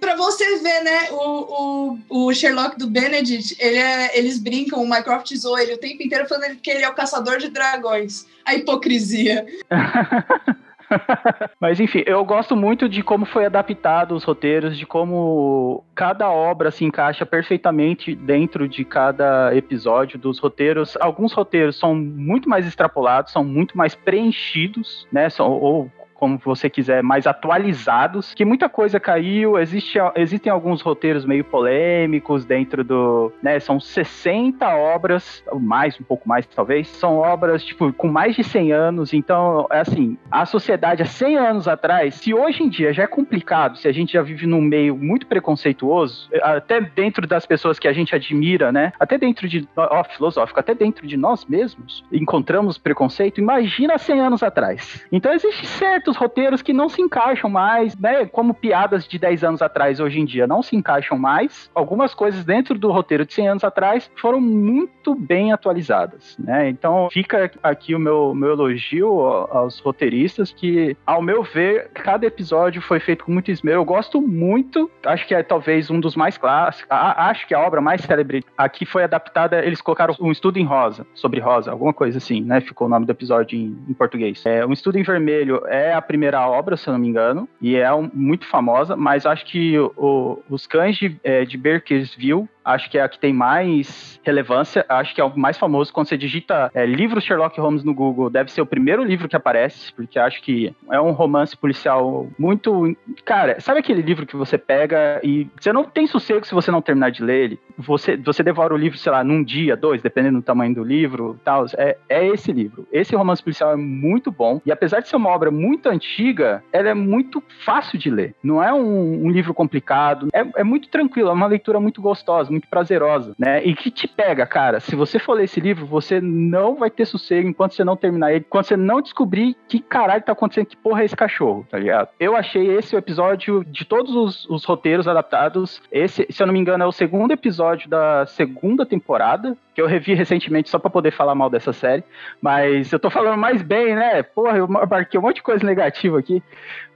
pra 0.00 0.16
você 0.16 0.56
ver, 0.58 0.82
né? 0.82 1.10
O, 1.10 1.98
o, 2.10 2.26
o 2.28 2.34
Sherlock 2.34 2.78
do 2.78 2.88
Benedict, 2.88 3.54
ele 3.60 3.76
é- 3.78 4.18
eles 4.18 4.38
brincam, 4.38 4.82
o 4.82 4.88
Mycroft 4.88 5.34
zoa 5.36 5.62
ele 5.62 5.74
o 5.74 5.78
tempo 5.78 6.02
inteiro 6.02 6.26
falando 6.26 6.56
que 6.56 6.70
ele 6.70 6.84
é 6.84 6.88
o 6.88 6.94
caçador 6.94 7.36
de 7.36 7.50
dragões. 7.50 8.26
A 8.46 8.54
hipocrisia. 8.54 9.44
Mas 11.60 11.80
enfim, 11.80 12.02
eu 12.06 12.24
gosto 12.24 12.56
muito 12.56 12.88
de 12.88 13.02
como 13.02 13.24
foi 13.24 13.46
adaptado 13.46 14.14
os 14.14 14.24
roteiros, 14.24 14.76
de 14.76 14.86
como 14.86 15.84
cada 15.94 16.30
obra 16.30 16.70
se 16.70 16.84
encaixa 16.84 17.26
perfeitamente 17.26 18.14
dentro 18.14 18.68
de 18.68 18.84
cada 18.84 19.54
episódio 19.54 20.18
dos 20.18 20.38
roteiros. 20.38 20.96
Alguns 21.00 21.32
roteiros 21.32 21.78
são 21.78 21.94
muito 21.94 22.48
mais 22.48 22.66
extrapolados, 22.66 23.32
são 23.32 23.44
muito 23.44 23.76
mais 23.76 23.94
preenchidos, 23.94 25.06
né? 25.12 25.28
São, 25.30 25.50
ou 25.50 25.90
como 26.18 26.36
você 26.36 26.68
quiser, 26.68 27.02
mais 27.02 27.26
atualizados, 27.26 28.34
que 28.34 28.44
muita 28.44 28.68
coisa 28.68 28.98
caiu, 28.98 29.56
existe, 29.56 29.98
existem 30.16 30.50
alguns 30.50 30.82
roteiros 30.82 31.24
meio 31.24 31.44
polêmicos 31.44 32.44
dentro 32.44 32.82
do, 32.82 33.32
né, 33.40 33.60
são 33.60 33.78
60 33.78 34.66
obras, 34.68 35.44
mais, 35.60 35.98
um 36.00 36.02
pouco 36.02 36.28
mais 36.28 36.44
talvez, 36.46 36.88
são 36.88 37.18
obras, 37.18 37.64
tipo, 37.64 37.92
com 37.92 38.08
mais 38.08 38.34
de 38.34 38.42
100 38.42 38.72
anos, 38.72 39.14
então, 39.14 39.66
é 39.70 39.78
assim, 39.78 40.18
a 40.28 40.44
sociedade 40.44 41.02
há 41.02 41.06
100 41.06 41.36
anos 41.36 41.68
atrás, 41.68 42.16
se 42.16 42.34
hoje 42.34 42.64
em 42.64 42.68
dia 42.68 42.92
já 42.92 43.04
é 43.04 43.06
complicado, 43.06 43.78
se 43.78 43.86
a 43.86 43.92
gente 43.92 44.12
já 44.12 44.22
vive 44.22 44.44
num 44.44 44.60
meio 44.60 44.96
muito 44.96 45.26
preconceituoso, 45.26 46.28
até 46.42 46.80
dentro 46.80 47.26
das 47.28 47.46
pessoas 47.46 47.78
que 47.78 47.86
a 47.86 47.92
gente 47.92 48.12
admira, 48.12 48.72
né, 48.72 48.92
até 48.98 49.16
dentro 49.16 49.48
de, 49.48 49.68
ó, 49.76 50.02
filosófico, 50.02 50.58
até 50.58 50.74
dentro 50.74 51.06
de 51.06 51.16
nós 51.16 51.46
mesmos, 51.46 52.04
encontramos 52.12 52.76
preconceito, 52.76 53.40
imagina 53.40 53.96
100 53.96 54.20
anos 54.20 54.42
atrás. 54.42 55.06
Então, 55.12 55.32
existe 55.32 55.64
certo 55.64 56.07
certos 56.08 56.16
roteiros 56.16 56.62
que 56.62 56.72
não 56.72 56.88
se 56.88 57.02
encaixam 57.02 57.50
mais, 57.50 57.96
né? 57.96 58.24
Como 58.26 58.54
piadas 58.54 59.06
de 59.06 59.18
10 59.18 59.44
anos 59.44 59.62
atrás 59.62 60.00
hoje 60.00 60.20
em 60.20 60.24
dia 60.24 60.46
não 60.46 60.62
se 60.62 60.74
encaixam 60.74 61.18
mais. 61.18 61.70
Algumas 61.74 62.14
coisas 62.14 62.44
dentro 62.44 62.78
do 62.78 62.90
roteiro 62.90 63.26
de 63.26 63.34
100 63.34 63.48
anos 63.48 63.64
atrás 63.64 64.10
foram 64.16 64.40
muito 64.40 65.14
bem 65.14 65.52
atualizadas, 65.52 66.36
né? 66.38 66.68
Então 66.68 67.08
fica 67.10 67.50
aqui 67.62 67.94
o 67.94 67.98
meu, 67.98 68.34
meu 68.34 68.52
elogio 68.52 69.08
aos 69.50 69.78
roteiristas 69.80 70.52
que, 70.52 70.96
ao 71.06 71.20
meu 71.20 71.42
ver, 71.42 71.90
cada 71.92 72.26
episódio 72.26 72.80
foi 72.80 73.00
feito 73.00 73.24
com 73.24 73.32
muito 73.32 73.50
esmero. 73.50 73.80
Eu 73.80 73.84
gosto 73.84 74.20
muito, 74.20 74.90
acho 75.04 75.26
que 75.26 75.34
é 75.34 75.42
talvez 75.42 75.90
um 75.90 76.00
dos 76.00 76.16
mais 76.16 76.38
clássicos, 76.38 76.88
acho 76.90 77.46
que 77.46 77.54
a 77.54 77.60
obra 77.60 77.80
mais 77.80 78.00
célebre 78.02 78.44
aqui 78.56 78.86
foi 78.86 79.04
adaptada, 79.04 79.64
eles 79.64 79.80
colocaram 79.80 80.14
um 80.20 80.32
estudo 80.32 80.58
em 80.58 80.64
rosa, 80.64 81.06
sobre 81.14 81.40
rosa, 81.40 81.70
alguma 81.70 81.92
coisa 81.92 82.18
assim, 82.18 82.40
né? 82.40 82.60
Ficou 82.60 82.86
o 82.86 82.90
nome 82.90 83.04
do 83.04 83.12
episódio 83.12 83.58
em, 83.58 83.76
em 83.88 83.94
português. 83.94 84.44
É, 84.46 84.64
um 84.64 84.72
estudo 84.72 84.98
em 84.98 85.02
vermelho 85.02 85.62
é 85.66 85.97
a 85.98 86.02
primeira 86.02 86.46
obra, 86.48 86.76
se 86.76 86.88
eu 86.88 86.92
não 86.92 87.00
me 87.00 87.08
engano, 87.08 87.48
e 87.60 87.76
é 87.76 87.92
um, 87.92 88.10
muito 88.12 88.46
famosa, 88.46 88.96
mas 88.96 89.26
acho 89.26 89.44
que 89.44 89.78
o, 89.78 90.42
os 90.48 90.66
cães 90.66 90.96
de, 90.96 91.18
é, 91.22 91.44
de 91.44 91.56
Berkersville 91.56 92.48
acho 92.68 92.90
que 92.90 92.98
é 92.98 93.02
a 93.02 93.08
que 93.08 93.18
tem 93.18 93.32
mais 93.32 94.20
relevância, 94.22 94.84
acho 94.88 95.14
que 95.14 95.20
é 95.20 95.24
o 95.24 95.36
mais 95.38 95.56
famoso. 95.56 95.92
Quando 95.92 96.08
você 96.08 96.18
digita 96.18 96.70
é, 96.74 96.84
livro 96.84 97.20
Sherlock 97.20 97.58
Holmes 97.58 97.82
no 97.82 97.94
Google, 97.94 98.28
deve 98.28 98.52
ser 98.52 98.60
o 98.60 98.66
primeiro 98.66 99.02
livro 99.02 99.28
que 99.28 99.36
aparece, 99.36 99.92
porque 99.94 100.18
acho 100.18 100.42
que 100.42 100.74
é 100.90 101.00
um 101.00 101.12
romance 101.12 101.56
policial 101.56 102.28
muito. 102.38 102.94
Cara, 103.24 103.58
sabe 103.60 103.80
aquele 103.80 104.02
livro 104.02 104.26
que 104.26 104.36
você 104.36 104.58
pega 104.58 105.20
e 105.24 105.48
você 105.58 105.72
não 105.72 105.84
tem 105.84 106.06
sossego 106.06 106.46
se 106.46 106.54
você 106.54 106.70
não 106.70 106.82
terminar 106.82 107.10
de 107.10 107.22
ler 107.22 107.44
ele? 107.44 107.60
Você, 107.78 108.16
você 108.16 108.42
devora 108.42 108.74
o 108.74 108.76
livro, 108.76 108.98
sei 108.98 109.10
lá, 109.10 109.24
num 109.24 109.42
dia, 109.42 109.76
dois, 109.76 110.02
dependendo 110.02 110.38
do 110.38 110.44
tamanho 110.44 110.74
do 110.74 110.84
livro 110.84 111.38
tal. 111.44 111.64
É, 111.78 111.96
é 112.08 112.26
esse 112.26 112.52
livro. 112.52 112.86
Esse 112.92 113.16
romance 113.16 113.42
policial 113.42 113.72
é 113.72 113.76
muito 113.76 114.30
bom. 114.30 114.60
E 114.66 114.70
apesar 114.70 115.00
de 115.00 115.08
ser 115.08 115.16
uma 115.16 115.30
obra 115.30 115.50
muito 115.50 115.88
antiga, 115.88 116.62
ela 116.72 116.90
é 116.90 116.94
muito 116.94 117.42
fácil 117.64 117.98
de 117.98 118.10
ler. 118.10 118.34
Não 118.42 118.62
é 118.62 118.72
um, 118.72 119.24
um 119.24 119.30
livro 119.30 119.54
complicado. 119.54 120.28
É, 120.32 120.44
é 120.56 120.64
muito 120.64 120.88
tranquilo, 120.88 121.30
é 121.30 121.32
uma 121.32 121.46
leitura 121.46 121.80
muito 121.80 122.02
gostosa, 122.02 122.52
muito 122.58 122.68
prazerosa, 122.68 123.34
né? 123.38 123.64
E 123.64 123.74
que 123.74 123.90
te 123.90 124.06
pega, 124.06 124.46
cara. 124.46 124.80
Se 124.80 124.94
você 124.94 125.18
for 125.18 125.34
ler 125.34 125.44
esse 125.44 125.60
livro, 125.60 125.86
você 125.86 126.20
não 126.20 126.76
vai 126.76 126.90
ter 126.90 127.06
sossego 127.06 127.48
enquanto 127.48 127.72
você 127.74 127.84
não 127.84 127.96
terminar 127.96 128.32
ele, 128.32 128.44
enquanto 128.46 128.66
você 128.66 128.76
não 128.76 129.00
descobrir 129.00 129.56
que 129.68 129.80
caralho 129.80 130.22
tá 130.22 130.32
acontecendo, 130.32 130.66
que 130.66 130.76
porra 130.76 131.02
é 131.02 131.04
esse 131.04 131.16
cachorro, 131.16 131.66
tá 131.70 131.78
ligado? 131.78 132.08
Eu 132.18 132.36
achei 132.36 132.68
esse 132.76 132.94
o 132.94 132.98
episódio 132.98 133.64
de 133.64 133.84
todos 133.84 134.14
os, 134.14 134.48
os 134.50 134.64
roteiros 134.64 135.08
adaptados. 135.08 135.80
Esse, 135.90 136.26
se 136.30 136.42
eu 136.42 136.46
não 136.46 136.52
me 136.54 136.60
engano, 136.60 136.84
é 136.84 136.86
o 136.86 136.92
segundo 136.92 137.32
episódio 137.32 137.88
da 137.88 138.26
segunda 138.26 138.84
temporada, 138.84 139.56
que 139.78 139.82
eu 139.82 139.86
revi 139.86 140.12
recentemente 140.12 140.68
só 140.68 140.76
para 140.76 140.90
poder 140.90 141.12
falar 141.12 141.36
mal 141.36 141.48
dessa 141.48 141.72
série. 141.72 142.02
Mas 142.42 142.90
eu 142.90 142.98
tô 142.98 143.08
falando 143.08 143.38
mais 143.38 143.62
bem, 143.62 143.94
né? 143.94 144.24
Porra, 144.24 144.58
eu 144.58 144.66
marquei 144.66 145.20
um 145.20 145.22
monte 145.22 145.36
de 145.36 145.42
coisa 145.44 145.64
negativa 145.64 146.18
aqui. 146.18 146.42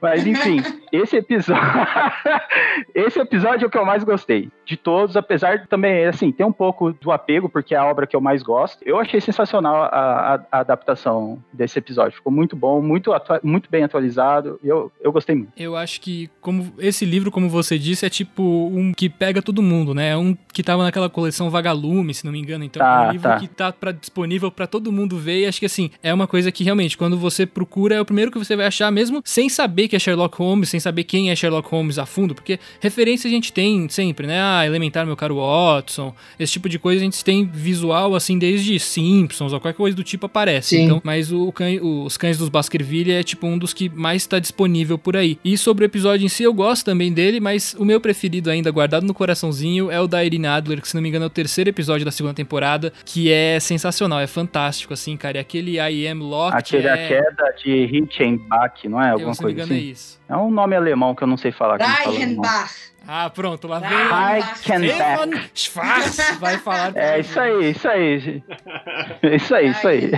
Mas 0.00 0.26
enfim, 0.26 0.60
esse 0.92 1.16
episódio. 1.16 1.62
esse 2.92 3.20
episódio 3.20 3.64
é 3.64 3.68
o 3.68 3.70
que 3.70 3.78
eu 3.78 3.86
mais 3.86 4.02
gostei 4.02 4.50
de 4.66 4.76
todos, 4.76 5.16
apesar 5.16 5.58
de 5.58 5.68
também, 5.68 6.06
assim, 6.06 6.32
ter 6.32 6.44
um 6.44 6.52
pouco 6.52 6.92
do 6.92 7.12
apego, 7.12 7.48
porque 7.48 7.72
é 7.72 7.78
a 7.78 7.84
obra 7.84 8.04
que 8.04 8.16
eu 8.16 8.20
mais 8.20 8.42
gosto. 8.42 8.82
Eu 8.84 8.98
achei 8.98 9.20
sensacional 9.20 9.84
a, 9.84 9.86
a, 9.86 10.40
a 10.50 10.58
adaptação 10.60 11.40
desse 11.52 11.78
episódio. 11.78 12.16
Ficou 12.16 12.32
muito 12.32 12.56
bom, 12.56 12.82
muito, 12.82 13.12
muito 13.44 13.70
bem 13.70 13.84
atualizado. 13.84 14.58
Eu, 14.64 14.90
eu 15.00 15.12
gostei 15.12 15.36
muito. 15.36 15.52
Eu 15.56 15.76
acho 15.76 16.00
que, 16.00 16.28
como 16.40 16.72
esse 16.78 17.04
livro, 17.04 17.30
como 17.30 17.48
você 17.48 17.78
disse, 17.78 18.04
é 18.04 18.10
tipo 18.10 18.42
um 18.42 18.92
que 18.92 19.08
pega 19.08 19.40
todo 19.40 19.62
mundo, 19.62 19.94
né? 19.94 20.10
É 20.10 20.16
um 20.16 20.36
que 20.52 20.64
tava 20.64 20.82
naquela 20.82 21.08
coleção 21.08 21.48
Vagalume, 21.48 22.12
se 22.12 22.24
não 22.24 22.32
me 22.32 22.40
engano. 22.40 22.64
Então, 22.76 22.86
tá, 22.86 23.04
é 23.04 23.08
um 23.08 23.12
livro 23.12 23.28
tá. 23.28 23.38
que 23.38 23.48
tá 23.48 23.72
pra, 23.72 23.92
disponível 23.92 24.50
para 24.50 24.66
todo 24.66 24.90
mundo 24.90 25.18
ver. 25.18 25.40
E 25.40 25.46
acho 25.46 25.60
que, 25.60 25.66
assim, 25.66 25.90
é 26.02 26.12
uma 26.12 26.26
coisa 26.26 26.50
que 26.50 26.64
realmente, 26.64 26.96
quando 26.96 27.18
você 27.18 27.46
procura, 27.46 27.96
é 27.96 28.00
o 28.00 28.04
primeiro 28.04 28.30
que 28.30 28.38
você 28.38 28.56
vai 28.56 28.66
achar, 28.66 28.90
mesmo 28.90 29.22
sem 29.24 29.48
saber 29.48 29.88
que 29.88 29.96
é 29.96 29.98
Sherlock 29.98 30.36
Holmes, 30.38 30.68
sem 30.68 30.80
saber 30.80 31.04
quem 31.04 31.30
é 31.30 31.36
Sherlock 31.36 31.68
Holmes 31.68 31.98
a 31.98 32.06
fundo, 32.06 32.34
porque 32.34 32.58
referência 32.80 33.28
a 33.28 33.30
gente 33.30 33.52
tem 33.52 33.88
sempre, 33.88 34.26
né? 34.26 34.40
Ah, 34.40 34.66
Elementar, 34.66 35.06
meu 35.06 35.16
caro 35.16 35.36
Watson, 35.36 36.14
esse 36.38 36.52
tipo 36.52 36.68
de 36.68 36.78
coisa 36.78 37.00
a 37.00 37.04
gente 37.04 37.22
tem 37.24 37.44
visual, 37.44 38.14
assim, 38.14 38.38
desde 38.38 38.78
Simpsons 38.78 39.52
ou 39.52 39.60
qualquer 39.60 39.76
coisa 39.76 39.96
do 39.96 40.02
tipo 40.02 40.26
aparece. 40.26 40.76
Sim. 40.76 40.84
Então, 40.84 41.00
mas 41.04 41.32
o, 41.32 41.52
os 42.04 42.16
Cães 42.16 42.38
dos 42.38 42.48
Baskerville 42.48 43.12
é, 43.12 43.22
tipo, 43.22 43.46
um 43.46 43.58
dos 43.58 43.72
que 43.72 43.88
mais 43.88 44.22
está 44.22 44.38
disponível 44.38 44.98
por 44.98 45.16
aí. 45.16 45.38
E 45.44 45.56
sobre 45.58 45.84
o 45.84 45.86
episódio 45.86 46.24
em 46.24 46.28
si, 46.28 46.42
eu 46.42 46.52
gosto 46.52 46.84
também 46.84 47.12
dele, 47.12 47.40
mas 47.40 47.74
o 47.78 47.84
meu 47.84 48.00
preferido 48.00 48.50
ainda, 48.50 48.70
guardado 48.70 49.06
no 49.06 49.14
coraçãozinho, 49.14 49.90
é 49.90 50.00
o 50.00 50.06
da 50.06 50.24
Irene 50.24 50.46
Adler, 50.46 50.80
que 50.80 50.88
se 50.88 50.94
não 50.94 51.02
me 51.02 51.08
engano 51.08 51.24
é 51.24 51.26
o 51.26 51.30
terceiro 51.30 51.70
episódio 51.70 52.04
da 52.04 52.10
segunda 52.10 52.34
temporada, 52.34 52.61
que 53.04 53.32
é 53.32 53.58
sensacional, 53.60 54.20
é 54.20 54.26
fantástico, 54.26 54.92
assim, 54.92 55.16
cara. 55.16 55.38
E 55.38 55.40
aquele 55.40 55.78
I 55.78 56.08
Am 56.08 56.20
Locked 56.20 56.58
Aquele 56.58 56.88
é... 56.88 56.92
a 56.92 57.08
queda 57.08 57.54
de 57.62 57.70
Hitchenbach, 57.70 58.88
não 58.88 59.00
é? 59.00 59.10
Alguma 59.10 59.30
eu, 59.30 59.34
se 59.34 59.42
coisa 59.42 59.56
me 59.56 59.62
engano, 59.62 59.72
assim? 59.78 59.88
é 59.88 59.92
isso. 59.92 60.20
É 60.28 60.36
um 60.36 60.50
nome 60.50 60.76
alemão 60.76 61.14
que 61.14 61.22
eu 61.22 61.28
não 61.28 61.36
sei 61.36 61.52
falar. 61.52 61.78
Reichenbach. 61.78 62.92
Ah, 63.06 63.28
pronto, 63.30 63.66
lá 63.66 63.80
vem. 63.80 63.90
Reichenbach. 63.90 65.50
Schwarz 65.54 66.38
vai 66.38 66.58
falar. 66.58 66.96
É 66.96 67.20
isso 67.20 67.38
aí, 67.38 67.70
isso 67.70 67.88
aí. 67.88 68.42
Isso 69.22 69.54
aí, 69.54 69.70
isso 69.70 69.88
aí. 69.88 70.10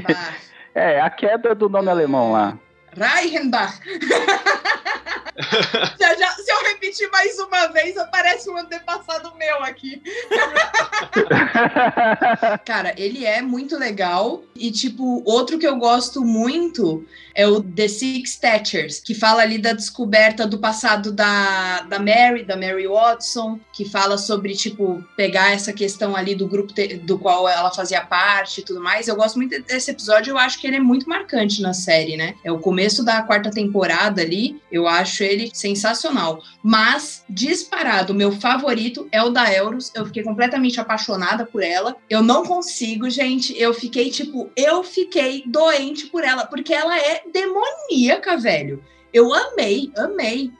É, 0.74 1.00
a 1.00 1.08
queda 1.10 1.54
do 1.54 1.68
nome 1.68 1.88
alemão 1.88 2.32
lá. 2.32 2.58
Reichenbach. 2.96 3.78
já, 5.98 6.14
já, 6.14 6.30
se 6.30 6.50
eu 6.50 6.62
repetir 6.64 7.10
mais 7.10 7.38
uma 7.38 7.66
vez, 7.68 7.96
aparece 7.96 8.48
um 8.48 8.56
antepassado 8.56 9.34
meu 9.36 9.62
aqui. 9.64 10.00
Cara, 12.64 12.94
ele 12.96 13.24
é 13.24 13.42
muito 13.42 13.76
legal. 13.76 14.42
E, 14.54 14.70
tipo, 14.70 15.22
outro 15.24 15.58
que 15.58 15.66
eu 15.66 15.76
gosto 15.76 16.22
muito 16.22 17.04
é 17.34 17.46
o 17.46 17.60
The 17.60 17.88
Six 17.88 18.36
Thatchers, 18.36 19.00
que 19.00 19.14
fala 19.14 19.42
ali 19.42 19.58
da 19.58 19.72
descoberta 19.72 20.46
do 20.46 20.58
passado 20.58 21.12
da, 21.12 21.82
da 21.82 21.98
Mary, 21.98 22.44
da 22.44 22.56
Mary 22.56 22.86
Watson, 22.86 23.58
que 23.74 23.84
fala 23.84 24.16
sobre, 24.16 24.54
tipo, 24.54 25.04
pegar 25.16 25.52
essa 25.52 25.72
questão 25.72 26.14
ali 26.14 26.34
do 26.34 26.46
grupo 26.46 26.72
do 27.02 27.18
qual 27.18 27.48
ela 27.48 27.72
fazia 27.72 28.00
parte 28.00 28.60
e 28.60 28.64
tudo 28.64 28.80
mais. 28.80 29.08
Eu 29.08 29.16
gosto 29.16 29.36
muito 29.36 29.60
desse 29.62 29.90
episódio, 29.90 30.30
eu 30.30 30.38
acho 30.38 30.60
que 30.60 30.66
ele 30.66 30.76
é 30.76 30.80
muito 30.80 31.08
marcante 31.08 31.60
na 31.60 31.74
série, 31.74 32.16
né? 32.16 32.36
É 32.44 32.52
o 32.52 32.60
começo 32.60 33.04
da 33.04 33.22
quarta 33.22 33.50
temporada 33.50 34.22
ali, 34.22 34.62
eu 34.70 34.86
acho 34.86 35.24
ele 35.24 35.50
sensacional. 35.52 36.40
Mas, 36.62 37.24
disparado, 37.28 38.14
meu 38.14 38.30
favorito 38.30 39.08
é 39.10 39.20
o 39.22 39.30
da 39.30 39.52
Euros. 39.52 39.90
Eu 39.92 40.06
fiquei 40.06 40.22
completamente 40.22 40.80
apaixonada 40.80 41.44
por 41.44 41.62
ela. 41.62 41.96
Eu 42.08 42.22
não 42.22 42.44
consigo, 42.44 43.10
gente. 43.10 43.60
Eu 43.60 43.74
fiquei, 43.74 44.08
tipo, 44.08 44.50
eu 44.56 44.84
fiquei 44.84 45.42
doente 45.46 46.06
por 46.06 46.22
ela, 46.22 46.46
porque 46.46 46.72
ela 46.72 46.96
é 46.96 47.22
demoníaca, 47.32 48.36
velho. 48.36 48.84
Eu 49.12 49.34
amei, 49.34 49.92
amei. 49.96 50.52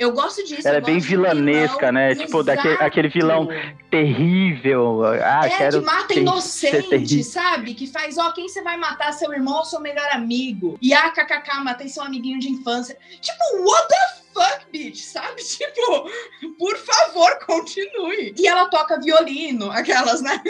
Eu 0.00 0.12
gosto 0.12 0.42
disso. 0.42 0.66
Ela 0.66 0.78
é 0.78 0.80
bem 0.80 0.98
vilanesca, 0.98 1.92
né? 1.92 2.12
Exato. 2.12 2.26
Tipo, 2.26 2.42
daquele 2.42 2.74
aquele 2.76 3.08
vilão 3.10 3.46
terrível. 3.90 5.04
Ah, 5.04 5.42
é, 5.44 5.50
quero 5.50 5.80
que 5.80 5.84
mata 5.84 6.14
inocente, 6.14 7.22
sabe? 7.22 7.74
Que 7.74 7.86
faz, 7.86 8.16
ó, 8.16 8.32
quem 8.32 8.48
você 8.48 8.62
vai 8.62 8.78
matar? 8.78 9.12
Seu 9.12 9.30
irmão 9.30 9.58
ou 9.58 9.64
seu 9.66 9.78
melhor 9.78 10.08
amigo? 10.12 10.78
E 10.80 10.94
ah, 10.94 11.10
kkk, 11.10 11.62
matei 11.62 11.90
seu 11.90 12.02
amiguinho 12.02 12.40
de 12.40 12.48
infância. 12.48 12.96
Tipo, 13.20 13.44
what 13.62 13.88
the 13.88 14.22
fuck, 14.32 14.66
bitch? 14.72 15.02
Sabe? 15.02 15.36
Tipo, 15.44 16.10
por 16.58 16.78
favor, 16.78 17.38
continue. 17.44 18.34
E 18.38 18.46
ela 18.48 18.70
toca 18.70 18.98
violino, 18.98 19.70
aquelas, 19.70 20.22
né? 20.22 20.42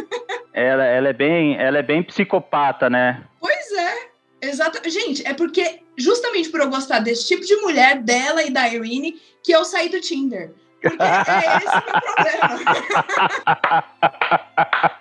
Ela, 0.53 0.85
ela, 0.85 1.09
é, 1.09 1.13
bem, 1.13 1.57
ela 1.57 1.79
é 1.79 1.83
bem 1.83 2.05
psicopata, 2.05 2.89
né? 2.89 3.25
Pois 3.41 3.73
é. 3.73 4.11
Exato. 4.43 4.89
Gente, 4.89 5.27
é 5.27 5.35
porque 5.35 5.81
justamente 5.97 6.49
por 6.49 6.61
eu 6.61 6.71
gostar 6.71 7.01
desse 7.01 7.29
tipo 7.29 7.45
de 7.45 7.55
mulher, 7.57 8.03
dela 8.03 8.43
e 8.43 8.51
da 8.51 8.69
Irene, 8.69 9.21
que 9.43 9.53
eu 9.53 9.65
saí 9.65 9.89
do 9.89 10.01
Tinder. 10.01 10.53
Porque 10.81 11.03
é 11.03 11.57
esse 11.59 11.69
o 11.69 11.83
meu 11.87 12.01
problema. 12.01 12.61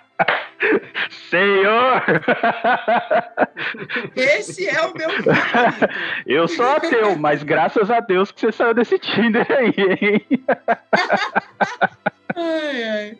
Senhor! 1.30 2.02
Esse 4.16 4.68
é 4.68 4.82
o 4.82 4.92
meu 4.94 5.10
favorito. 5.10 5.88
Eu 6.26 6.48
sou 6.48 6.66
ateu, 6.66 7.16
mas 7.16 7.42
graças 7.42 7.90
a 7.90 8.00
Deus 8.00 8.30
que 8.30 8.40
você 8.40 8.52
saiu 8.52 8.74
desse 8.74 8.98
Tinder 8.98 9.46
aí, 9.50 9.74
hein? 9.76 10.26
ai, 12.36 12.82
ai. 12.84 13.18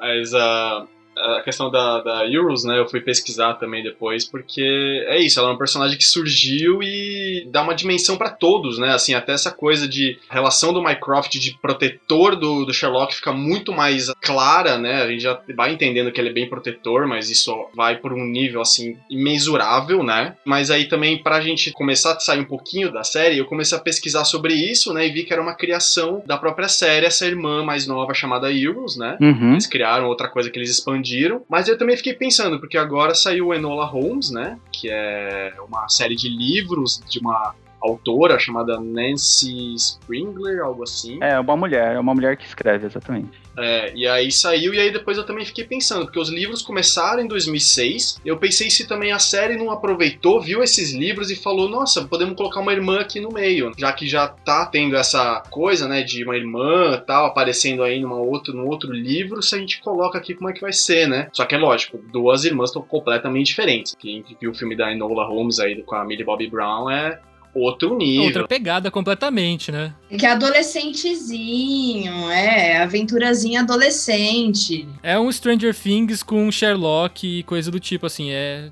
Mas 0.00 0.32
uh, 0.32 0.88
a 1.22 1.42
questão 1.42 1.70
da, 1.70 2.00
da 2.00 2.26
Euros, 2.28 2.64
né? 2.64 2.78
Eu 2.78 2.88
fui 2.88 3.00
pesquisar 3.00 3.54
também 3.54 3.82
depois, 3.82 4.24
porque 4.24 5.04
é 5.06 5.18
isso, 5.18 5.38
ela 5.38 5.50
é 5.50 5.52
um 5.52 5.58
personagem 5.58 5.96
que 5.96 6.04
surgiu 6.04 6.82
e 6.82 7.46
dá 7.50 7.62
uma 7.62 7.74
dimensão 7.74 8.16
para 8.16 8.30
todos, 8.30 8.78
né? 8.78 8.92
Assim, 8.92 9.14
até 9.14 9.32
essa 9.32 9.50
coisa 9.50 9.86
de 9.88 10.18
relação 10.28 10.72
do 10.72 10.82
Mycroft 10.82 11.32
de 11.32 11.56
protetor 11.60 12.36
do, 12.36 12.64
do 12.64 12.74
Sherlock 12.74 13.14
fica 13.14 13.32
muito 13.32 13.72
mais 13.72 14.12
clara, 14.20 14.78
né? 14.78 15.02
A 15.02 15.08
gente 15.08 15.22
já 15.22 15.40
vai 15.54 15.72
entendendo 15.72 16.10
que 16.10 16.20
ele 16.20 16.30
é 16.30 16.32
bem 16.32 16.48
protetor, 16.48 17.06
mas 17.06 17.30
isso 17.30 17.54
vai 17.74 17.96
por 17.96 18.12
um 18.12 18.24
nível, 18.24 18.60
assim, 18.60 18.96
imensurável, 19.08 20.02
né? 20.02 20.34
Mas 20.44 20.70
aí 20.70 20.86
também, 20.86 21.22
pra 21.22 21.40
gente 21.40 21.70
começar 21.72 22.12
a 22.12 22.20
sair 22.20 22.40
um 22.40 22.44
pouquinho 22.44 22.92
da 22.92 23.04
série, 23.04 23.38
eu 23.38 23.46
comecei 23.46 23.76
a 23.76 23.80
pesquisar 23.80 24.24
sobre 24.24 24.54
isso, 24.54 24.92
né? 24.92 25.06
E 25.06 25.10
vi 25.10 25.24
que 25.24 25.32
era 25.32 25.42
uma 25.42 25.54
criação 25.54 26.22
da 26.26 26.36
própria 26.36 26.68
série, 26.68 27.06
essa 27.06 27.26
irmã 27.26 27.64
mais 27.64 27.86
nova 27.86 28.12
chamada 28.14 28.52
Euros, 28.52 28.96
né? 28.96 29.16
Uhum. 29.20 29.52
Eles 29.52 29.66
criaram 29.66 30.06
outra 30.06 30.28
coisa 30.28 30.50
que 30.50 30.58
eles 30.58 30.70
expandiram 30.70 31.11
Mas 31.48 31.68
eu 31.68 31.78
também 31.78 31.96
fiquei 31.96 32.14
pensando, 32.14 32.58
porque 32.58 32.78
agora 32.78 33.14
saiu 33.14 33.48
o 33.48 33.54
Enola 33.54 33.84
Holmes, 33.84 34.30
né? 34.30 34.58
Que 34.72 34.88
é 34.90 35.54
uma 35.66 35.88
série 35.88 36.16
de 36.16 36.28
livros 36.28 37.02
de 37.08 37.18
uma 37.18 37.54
autora 37.82 38.38
chamada 38.38 38.80
Nancy 38.80 39.74
Springler, 39.74 40.62
algo 40.62 40.82
assim. 40.82 41.18
É, 41.22 41.38
uma 41.38 41.56
mulher, 41.56 41.96
é 41.96 41.98
uma 41.98 42.14
mulher 42.14 42.36
que 42.36 42.46
escreve, 42.46 42.86
exatamente. 42.86 43.42
É, 43.56 43.92
e 43.94 44.06
aí 44.06 44.32
saiu, 44.32 44.72
e 44.72 44.80
aí 44.80 44.90
depois 44.90 45.18
eu 45.18 45.26
também 45.26 45.44
fiquei 45.44 45.64
pensando, 45.64 46.06
porque 46.06 46.18
os 46.18 46.30
livros 46.30 46.62
começaram 46.62 47.22
em 47.22 47.26
2006, 47.26 48.20
eu 48.24 48.38
pensei 48.38 48.70
se 48.70 48.86
também 48.86 49.12
a 49.12 49.18
série 49.18 49.56
não 49.56 49.70
aproveitou, 49.70 50.40
viu 50.40 50.62
esses 50.62 50.92
livros 50.92 51.30
e 51.30 51.36
falou, 51.36 51.68
nossa, 51.68 52.06
podemos 52.06 52.34
colocar 52.34 52.60
uma 52.60 52.72
irmã 52.72 53.00
aqui 53.00 53.20
no 53.20 53.30
meio, 53.30 53.72
já 53.76 53.92
que 53.92 54.06
já 54.06 54.26
tá 54.26 54.64
tendo 54.66 54.96
essa 54.96 55.42
coisa, 55.50 55.86
né, 55.86 56.02
de 56.02 56.24
uma 56.24 56.36
irmã 56.36 57.02
tal, 57.06 57.26
aparecendo 57.26 57.82
aí 57.82 58.00
numa 58.00 58.16
outro, 58.16 58.54
num 58.54 58.66
outro 58.66 58.92
livro, 58.92 59.42
se 59.42 59.54
a 59.54 59.58
gente 59.58 59.80
coloca 59.80 60.16
aqui 60.16 60.34
como 60.34 60.48
é 60.48 60.52
que 60.52 60.60
vai 60.60 60.72
ser, 60.72 61.06
né? 61.06 61.28
Só 61.32 61.44
que 61.44 61.54
é 61.54 61.58
lógico, 61.58 61.98
duas 62.10 62.44
irmãs 62.44 62.70
estão 62.70 62.82
completamente 62.82 63.46
diferentes. 63.46 63.94
Quem 63.98 64.24
viu 64.40 64.50
o 64.50 64.54
filme 64.54 64.76
da 64.76 64.92
Enola 64.92 65.26
Holmes 65.26 65.58
aí 65.58 65.82
com 65.82 65.94
a 65.94 66.04
Millie 66.04 66.24
Bobby 66.24 66.48
Brown 66.48 66.90
é 66.90 67.20
outro 67.54 67.96
nível. 67.96 68.24
Outra 68.24 68.46
pegada 68.46 68.90
completamente, 68.90 69.72
né? 69.72 69.94
Que 70.16 70.26
é 70.26 70.30
adolescentezinho, 70.30 72.30
é, 72.30 72.78
aventurazinha 72.78 73.60
adolescente. 73.60 74.88
É 75.02 75.18
um 75.18 75.30
Stranger 75.30 75.74
Things 75.74 76.22
com 76.22 76.50
Sherlock 76.50 77.26
e 77.26 77.42
coisa 77.42 77.70
do 77.70 77.80
tipo, 77.80 78.06
assim, 78.06 78.30
é 78.30 78.42
é, 78.42 78.70